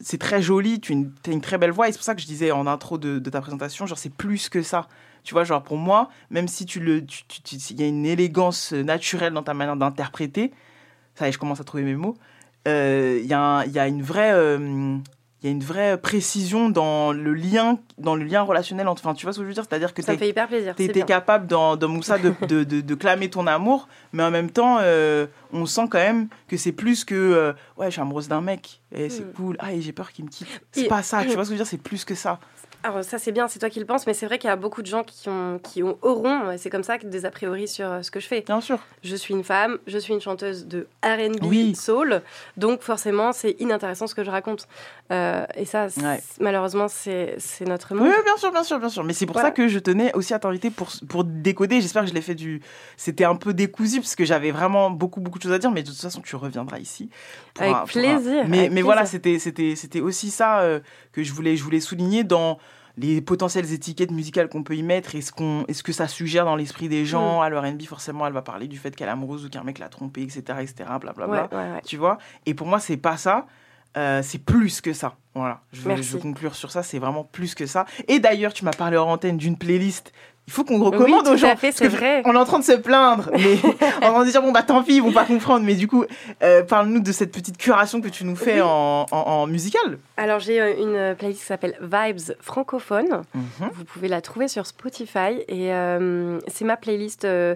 [0.00, 2.26] c'est très joli, tu as une, très belle voix, et c'est pour ça que je
[2.26, 4.88] disais en intro de, de ta présentation, genre c'est plus que ça.
[5.24, 7.04] Tu vois, genre pour moi, même si tu le,
[7.50, 10.52] il y a une élégance naturelle dans ta manière d'interpréter,
[11.16, 12.16] ça y est, je commence à trouver mes mots,
[12.66, 14.32] il y, a un- il y a une vraie...
[14.32, 14.96] euh,
[15.42, 18.88] il y a une vraie précision dans le lien, dans le lien relationnel.
[18.88, 19.64] entre- Enfin, tu vois ce que je veux dire?
[19.68, 20.74] C'est-à-dire que ça me t'es- fait hyper plaisir.
[20.76, 24.50] c'est capable dans, dans Moussa de, de, de, de clamer ton amour, mais en même
[24.50, 28.26] temps, euh, on sent quand même que c'est plus que euh, ouais, je suis amoureuse
[28.28, 29.32] d'un mec, et c'est Mm.
[29.34, 30.48] cool, ah, et j'ai peur qu'il me quitte.
[30.72, 31.66] C'est pas ça, tu vois ce que je veux dire?
[31.66, 32.40] C'est plus que ça.
[32.82, 34.56] Alors ça c'est bien, c'est toi qui le penses, mais c'est vrai qu'il y a
[34.56, 37.30] beaucoup de gens qui ont, qui ont auront, et c'est comme ça que des a
[37.32, 38.42] priori sur euh, ce que je fais.
[38.42, 38.78] Bien sûr.
[39.02, 41.74] Je suis une femme, je suis une chanteuse de R&B Oui.
[41.74, 42.22] soul,
[42.56, 44.68] donc forcément c'est inintéressant ce que je raconte.
[45.10, 46.20] Euh, et ça, Ouais.
[46.40, 47.36] malheureusement, c'est
[47.66, 48.06] notre monde.
[48.08, 49.02] Oui, bien sûr, bien sûr, bien sûr.
[49.04, 49.48] Mais c'est pour Voilà.
[49.48, 51.80] ça que je tenais aussi à t'inviter pour, pour décoder.
[51.80, 52.60] J'espère que je l'ai fait du.
[52.96, 55.82] C'était un peu décousu parce que j'avais vraiment beaucoup, beaucoup de choses à dire, mais
[55.82, 57.08] de toute façon, tu reviendras ici.
[57.58, 59.12] Avec un- pour un- plaisir, Mais, avec mais voilà, plaisir.
[59.24, 60.80] c'était, c'était, c'était aussi ça euh,
[61.12, 62.58] que je voulais, je voulais souligner dans
[62.98, 66.08] les potentielles étiquettes musicales qu'on peut y mettre et ce, qu'on, et ce que ça
[66.08, 67.42] suggère dans l'esprit des gens.
[67.42, 69.88] À l'R&B, forcément, elle va parler du fait qu'elle est amoureuse ou qu'un mec l'a
[69.88, 71.26] trompée, etc., etc., blablabla.
[71.26, 71.82] Ouais, ouais, ouais.
[71.84, 72.18] Tu vois?
[72.46, 73.46] Et pour moi, c'est pas ça.
[73.96, 75.16] Euh, c'est plus que ça.
[75.34, 75.60] Voilà.
[75.72, 76.82] Je veux conclure sur ça.
[76.82, 77.86] C'est vraiment plus que ça.
[78.08, 80.12] Et d'ailleurs, tu m'as parlé hors antenne d'une playlist.
[80.48, 81.48] Il faut qu'on recommande aux gens.
[81.48, 82.22] à fait, parce c'est que vrai.
[82.24, 83.30] On est en train de se plaindre.
[83.32, 83.58] Mais
[84.02, 85.64] on va dire, bon, bah tant pis, ils vont pas comprendre.
[85.66, 86.04] Mais du coup,
[86.42, 88.60] euh, parle-nous de cette petite curation que tu nous fais Oui.
[88.62, 89.98] en, en, en musical.
[90.16, 90.74] Alors j'ai euh,
[91.10, 93.22] une playlist qui s'appelle Vibes francophone.
[93.34, 93.70] Mhm.
[93.72, 97.54] Vous pouvez la trouver sur Spotify et euh, c'est ma playlist euh,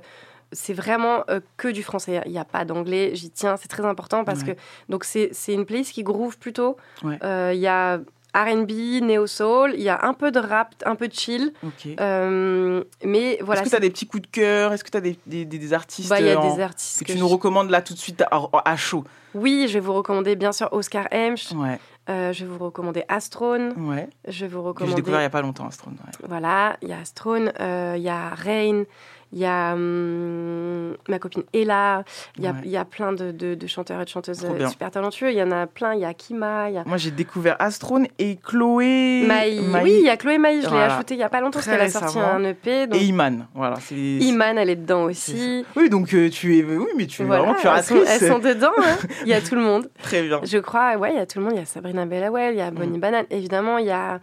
[0.52, 2.20] c'est vraiment euh, que du français.
[2.26, 3.12] Il n'y a pas d'anglais.
[3.14, 4.56] J'y tiens, c'est très important parce Ouais.
[4.56, 6.76] que donc c'est c'est une playlist qui groove plutôt.
[7.04, 7.18] Ouais.
[7.22, 8.00] Euh, Il y a
[8.34, 11.52] R&B, néo soul, il y a un peu de rap, un peu de chill.
[12.00, 13.60] Euh, mais voilà.
[13.60, 14.72] Est-ce que tu as des petits coups de cœur?
[14.72, 17.04] Est-ce que tu as des, des, artistes Bah, il y a en- des artistes que,
[17.06, 19.04] que tu je- nous recommandes là tout de suite à, à chaud?
[19.34, 21.52] Oui, je vais vous recommander bien sûr Oscar Hemsch.
[21.52, 21.78] Ouais.
[22.08, 23.72] Euh, je vais vous recommander Astrone.
[23.76, 24.08] Ouais.
[24.26, 24.94] Je vais vous Que j'ai recommander.
[24.96, 25.90] découvert il n'y a pas longtemps, Astron.
[25.90, 26.26] ouais.
[26.28, 28.82] Voilà, il y a Astrone, euh, il y a Rain,
[29.32, 32.04] il y a hum, ma copine Ella,
[32.36, 32.56] il y a, Ouais.
[32.64, 35.30] il y a plein de, de- de chanteurs et de chanteuses euh, super talentueux.
[35.30, 36.84] Il y en a plein, il y a Kima, il y a.
[36.84, 39.24] Moi, j'ai découvert Astron et Chloé.
[39.26, 39.60] Maï.
[39.60, 39.82] Maï.
[39.84, 41.66] Oui, il y a Chloé Maï, je l'ai ajoutée il y a pas longtemps parce
[41.66, 42.86] qu'elle a sorti un EP.
[42.86, 43.00] Donc...
[43.00, 43.46] Et Iman.
[43.54, 45.64] Voilà, Iman, elle est dedans aussi.
[45.76, 46.64] Oui, donc euh, tu es.
[46.64, 48.22] Oui, mais tu es Voilà, vraiment elles sont, curatrice.
[48.22, 48.96] elles sont dedans, hein.
[49.22, 49.90] il y a tout le monde.
[50.02, 50.40] Très bien.
[50.42, 51.54] Je crois, ouais, il y a tout le monde.
[51.54, 53.00] Il y a Sabrina Bellawell, il y a Bonnie Mm.
[53.00, 53.26] Banane.
[53.30, 54.20] Évidemment, il y a,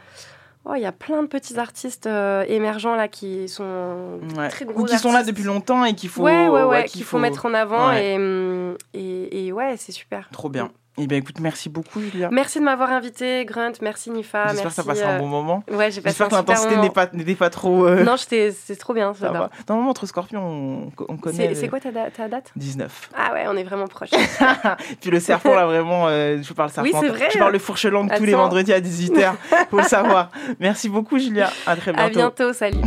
[0.70, 4.50] oh, il y a plein de petits artistes euh, émergents là qui sont Ouais.
[4.50, 6.24] très gros Ou qui sont là depuis longtemps et qu'il faut.
[6.24, 9.92] ouais, ouais, ouais, qu'il qu'il faut mettre en avant et, hum, et, et ouais, c'est
[9.92, 10.30] super.
[10.32, 10.72] Trop bien.
[11.00, 12.30] Eh bien, écoute, merci beaucoup, Julia.
[12.32, 13.74] Merci de m'avoir invité, Grunt.
[13.82, 14.48] Merci Nifa.
[14.48, 15.64] J'espère que ça passera un euh, bon moment.
[15.70, 17.86] Ouais, j'ai passé J'espère un que super l'intensité n'était pas trop.
[17.86, 19.14] euh, Non, c'est trop bien.
[19.14, 19.50] ça va.
[19.70, 21.54] Normalement, entre Scorpion, on, on connaît.
[21.56, 22.52] C'est quoi ta, da- ta date?
[22.56, 23.10] 19.
[23.16, 24.10] Ah ouais, on est vraiment proches.
[25.02, 26.90] Puis le serpent, là, vraiment, euh, je parle serpent.
[26.90, 27.30] Oui, c'est vrai.
[27.32, 29.34] Je parle le fourche langue tous les vendredis à 18h.
[29.70, 30.32] Faut le savoir.
[30.60, 31.52] Merci beaucoup, Julia.
[31.66, 32.08] À très bientôt.
[32.08, 32.78] à bientôt, salut.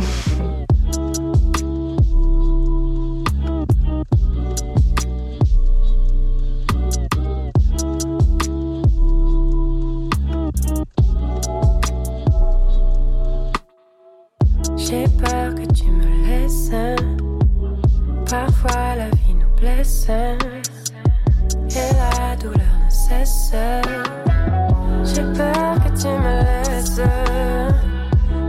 [18.31, 20.07] Parfois la vie nous blesse.
[20.07, 23.51] Et la douleur ne cesse.
[25.03, 27.01] J'ai peur que tu me laisses.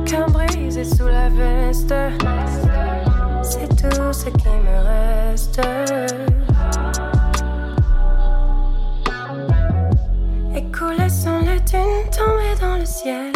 [0.07, 1.93] Qu'un brisé sous la veste.
[3.43, 5.61] C'est tout ce qui me reste.
[10.55, 13.33] Écoulées sont les dunes tombées dans le ciel.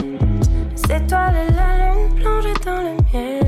[0.70, 3.45] Les étoiles et la lune plongées dans le miel.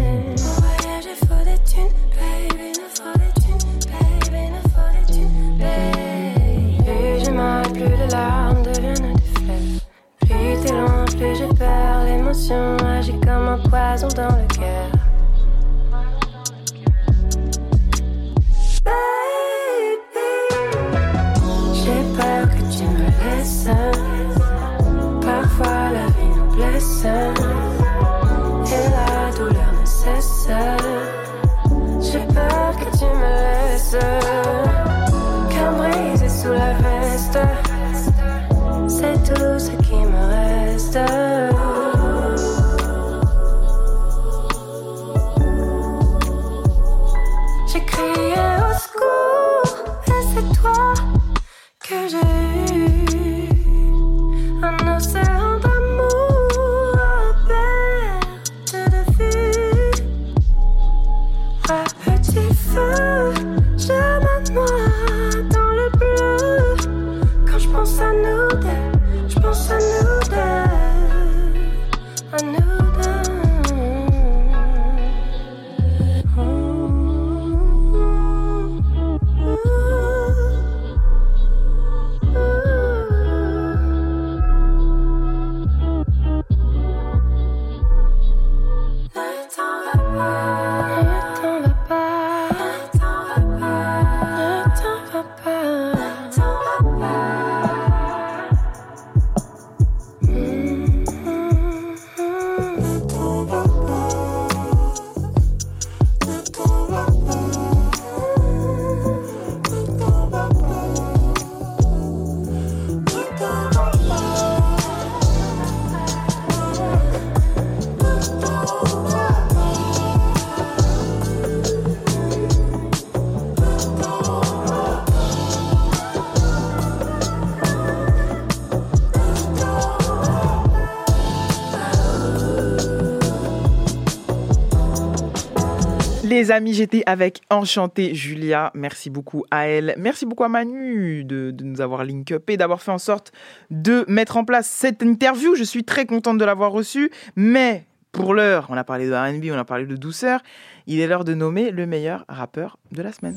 [136.38, 138.70] Les amis, j'étais avec Enchantée Julia.
[138.72, 139.96] Merci beaucoup à elle.
[139.98, 143.32] Merci beaucoup à Manu de, de nous avoir link up et d'avoir fait en sorte
[143.70, 145.56] de mettre en place cette interview.
[145.56, 147.10] Je suis très contente de l'avoir reçue.
[147.34, 150.40] Mais pour l'heure, on a parlé de RB, on a parlé de douceur.
[150.86, 153.36] Il est l'heure de nommer le meilleur rappeur de la semaine.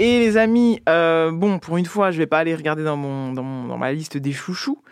[0.00, 3.32] Et les amis, euh, bon, pour une fois, je vais pas aller regarder dans, mon,
[3.32, 4.82] dans, ma liste des chouchous.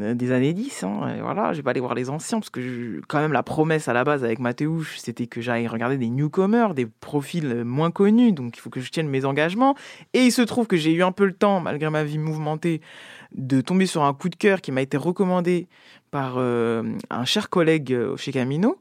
[0.00, 0.82] euh, des années 10.
[0.82, 3.44] Hein, et voilà, je vais pas aller voir les anciens parce que quand même la
[3.44, 7.64] promesse à la base avec Mathéouche, c'était que j'aille regarder des newcomers, des profils euh,
[7.64, 9.76] moins connus, donc il faut que je tienne mes engagements.
[10.14, 12.80] Et il se trouve que j'ai eu un peu le temps, malgré ma vie mouvementée,
[13.32, 15.68] de tomber sur un coup de cœur qui m'a été recommandé
[16.10, 18.80] par un cher collègue chez Camino.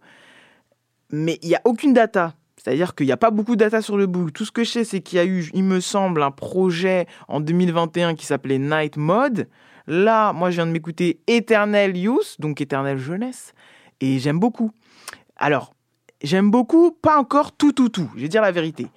[1.12, 2.34] Mais il n'y a aucune data.
[2.62, 4.34] C'est-à-dire qu'il n'y a pas beaucoup de data sur le book.
[4.34, 7.08] Tout ce que je sais, c'est qu'il y a eu, il me semble, un projet
[7.30, 9.48] en 2021 qui s'appelait Night Mode.
[9.88, 13.54] Là, moi, je viens de m'écouter Eternal Youth, donc Éternelle Jeunesse,
[14.02, 14.72] et j'aime beaucoup.
[15.38, 15.74] Alors,
[16.22, 18.10] j'aime beaucoup, pas encore tout, tout, tout.
[18.18, 18.88] Je vais dire la vérité.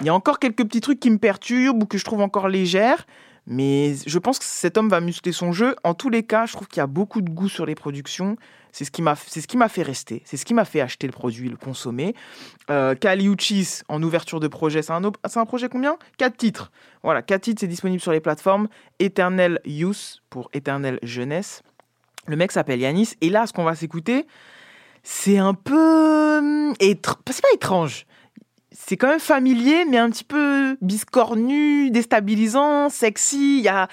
[0.00, 2.48] Il y a encore quelques petits trucs qui me perturbent ou que je trouve encore
[2.48, 3.06] légères,
[3.46, 5.76] mais je pense que cet homme va muscler son jeu.
[5.84, 8.36] En tous les cas, je trouve qu'il y a beaucoup de goût sur les productions.
[8.72, 10.20] C'est ce qui m'a, fait rester.
[10.26, 12.14] C'est ce qui m'a fait acheter le produit, le consommer.
[12.68, 15.96] Euh, Kali Uchis en ouverture de projet, c'est un, un projet combien?
[16.18, 16.70] Quatre titres.
[17.02, 18.68] Voilà, quatre titres, c'est disponible sur les plateformes.
[18.98, 21.62] Eternal Youth pour Éternelle Jeunesse.
[22.26, 23.14] Le mec s'appelle Yanis.
[23.22, 24.26] Et là, ce qu'on va s'écouter,
[25.02, 26.72] c'est un peu.
[26.80, 28.04] étr- C'est pas étrange.
[28.78, 33.58] C'est quand même familier, mais un petit peu biscornu, déstabilisant, sexy.
[33.58, 33.88] Il y a,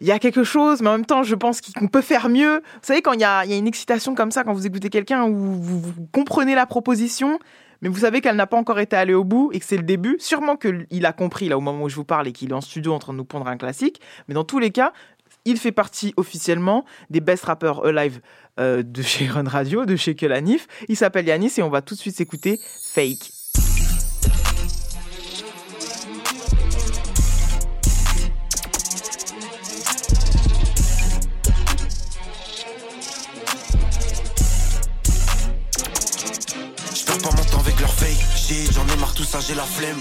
[0.00, 2.56] y a quelque chose, mais en même temps, je pense qu'on peut faire mieux.
[2.56, 5.34] Vous savez, quand il y a, une excitation comme ça, quand vous écoutez quelqu'un où
[5.34, 7.38] vous, comprenez la proposition,
[7.82, 9.82] mais vous savez qu'elle n'a pas encore été allée au bout et que c'est le
[9.82, 10.16] début.
[10.18, 12.60] Sûrement qu'il a compris là au moment où je vous parle et qu'il est en
[12.62, 14.00] studio en train de nous pondre un classique.
[14.28, 14.92] Mais dans tous les cas,
[15.44, 18.20] il fait partie officiellement des best rappers alive
[18.58, 20.68] euh, de chez Run Radio, de chez Kelanif.
[20.88, 22.58] Il s'appelle Yanis et on va tout de suite s'écouter
[22.94, 23.41] Fake.
[38.72, 40.00] J'en ai marre tout ça, j'ai la flemme.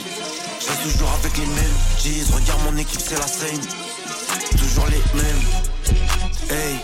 [0.59, 3.61] Je toujours avec les mêmes G's, regarde mon équipe, c'est la same.
[4.57, 5.41] Toujours les mêmes.
[6.49, 6.79] Hey,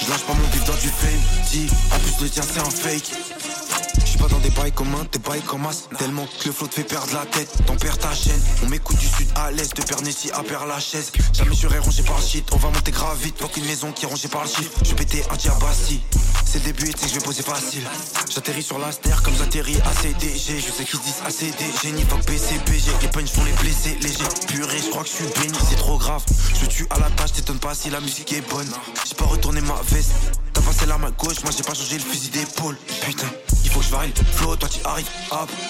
[0.00, 1.20] je lâche pas mon bif dans du fame.
[1.50, 3.61] Dis, en plus le tien c'est un fake.
[4.04, 5.88] J'suis pas dans des bails communs, des bails comme as.
[5.98, 8.40] Tellement que le flot te fait perdre la tête, t'en perds ta chaîne.
[8.64, 11.12] On m'écoute du sud à l'est, de Pernessi à Père Lachaise.
[11.32, 13.36] Jamais serai rongé par le shit, on va monter grave vite.
[13.36, 14.72] Pas qu'une maison qui est rongée par le chiffre.
[14.84, 16.00] Je péter un diabassi.
[16.44, 17.82] C'est le début et que je vais poser facile.
[18.30, 20.60] J'atterris sur la ster comme j'atterris à CDG.
[20.60, 22.90] Je sais qu'ils se disent ACDG, ni fuck PCPG.
[23.02, 24.24] Les punch font les blessés légers.
[24.48, 26.22] Purée, je crois que je suis béni, c'est trop grave.
[26.60, 28.70] Je tue à la tâche, t'étonnes pas si la musique est bonne.
[29.06, 30.12] J'ai pas retourné ma veste.
[30.52, 32.76] T'as passé l'arme à gauche, moi j'ai pas changé le fusil d'épaule.
[33.06, 33.30] Putain,
[33.72, 35.08] faut que je varie flow, toi tu arrives.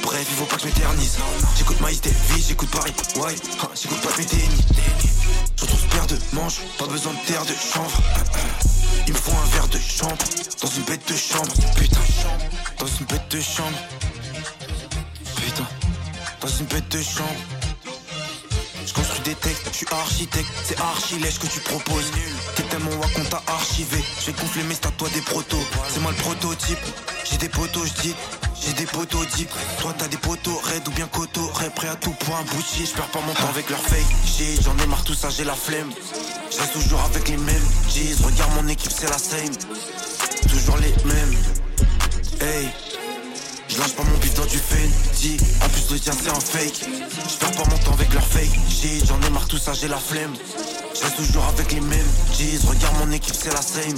[0.02, 1.18] Bref, il faut pas que je m'éternise.
[1.56, 2.92] J'écoute Maïs vie, j'écoute Paris.
[3.16, 3.34] Ouais,
[3.80, 4.66] j'écoute pas mes dénis.
[5.56, 8.02] Je paire de manches, pas besoin de terre de chanvre.
[9.06, 10.16] Il me faut un verre de chambre
[10.60, 11.52] dans une bête de chambre.
[11.76, 12.00] Putain,
[12.78, 13.78] dans une bête de chambre.
[15.36, 15.68] Putain,
[16.40, 17.61] dans une bête de chambre.
[19.22, 22.10] Textes, je suis architecte, c'est archi lèche que tu proposes.
[22.56, 24.02] T'es tellement wack qu'on t'a archivé.
[24.20, 25.64] Je vais gonfler mes stats, toi des protos.
[25.88, 26.78] C'est moi le prototype.
[27.24, 28.10] J'ai des potos, je.
[28.60, 29.48] J'ai des potos deep.
[29.80, 31.48] Toi t'as des potos raid ou bien coteau.
[31.54, 32.84] Ray prêt à tout pour un bouchier.
[32.86, 34.04] Je perds pas mon temps avec leur fake.
[34.24, 35.90] J'ai, j'en ai marre tout ça, j'ai la flemme.
[36.58, 37.66] Reste toujours avec les mêmes.
[37.88, 39.54] Jeez, regarde mon équipe, c'est la same.
[40.48, 41.36] Toujours les mêmes.
[42.40, 42.91] Hey.
[43.72, 46.84] Je lâche pas mon bif dans du Fendi En plus le tien c'est un fake.
[46.84, 48.52] Je perds pas mon temps avec leur fake.
[48.68, 50.34] Shit J'en ai marre tout ça j'ai la flemme.
[50.94, 52.12] Je toujours avec les mêmes.
[52.34, 53.96] Jeez regarde mon équipe c'est la same.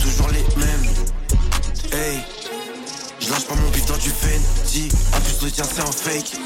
[0.00, 0.86] Toujours les mêmes.
[1.92, 2.20] Hey.
[3.20, 6.40] Je lâche pas mon bif dans du Fendi En plus le tien c'est un fake.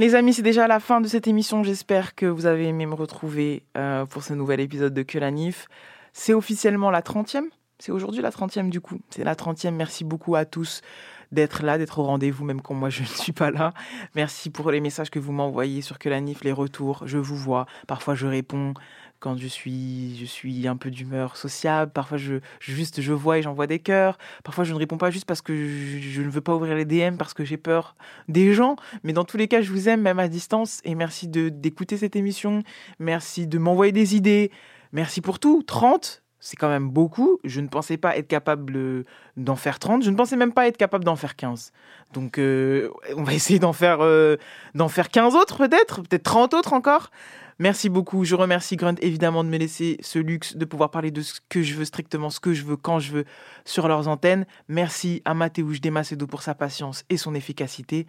[0.00, 1.62] Les amis, c'est déjà la fin de cette émission.
[1.62, 5.30] J'espère que vous avez aimé me retrouver euh, pour ce nouvel épisode de Que la
[5.30, 5.66] Nif.
[6.12, 7.44] C'est officiellement la 30e.
[7.78, 8.98] C'est aujourd'hui la 30e du coup.
[9.10, 9.70] C'est la 30e.
[9.70, 10.82] Merci beaucoup à tous
[11.30, 13.74] d'être là, d'être au rendez-vous, même quand moi je ne suis pas là.
[14.14, 17.02] Merci pour les messages que vous m'envoyez sur Que la Nif, les retours.
[17.06, 17.66] Je vous vois.
[17.86, 18.74] Parfois je réponds
[19.20, 21.92] quand je suis, je suis un peu d'humeur sociable.
[21.92, 24.18] Parfois je juste je vois et j'envoie des cœurs.
[24.42, 26.84] Parfois je ne réponds pas juste parce que je, je ne veux pas ouvrir les
[26.84, 27.94] DM parce que j'ai peur
[28.28, 28.76] des gens.
[29.02, 31.96] Mais dans tous les cas, je vous aime même à distance et merci de d'écouter
[31.96, 32.62] cette émission.
[32.98, 34.50] Merci de m'envoyer des idées.
[34.92, 35.62] Merci pour tout.
[35.62, 37.38] 30, c'est quand même beaucoup.
[37.44, 39.04] Je ne pensais pas être capable
[39.36, 40.04] d'en faire 30.
[40.04, 41.72] Je ne pensais même pas être capable d'en faire 15.
[42.12, 44.36] Donc, euh, on va essayer d'en faire, euh,
[44.74, 47.10] d'en faire 15 autres peut-être, peut-être 30 autres encore.
[47.58, 48.24] Merci beaucoup.
[48.24, 51.62] Je remercie Grunt évidemment de me laisser ce luxe de pouvoir parler de ce que
[51.62, 53.24] je veux, strictement ce que je veux, quand je veux,
[53.64, 54.46] sur leurs antennes.
[54.68, 58.06] Merci à Mathéouche Desmacedo pour sa patience et son efficacité.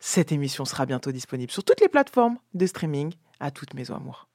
[0.00, 3.14] Cette émission sera bientôt disponible sur toutes les plateformes de streaming.
[3.40, 4.27] À toutes mes amours.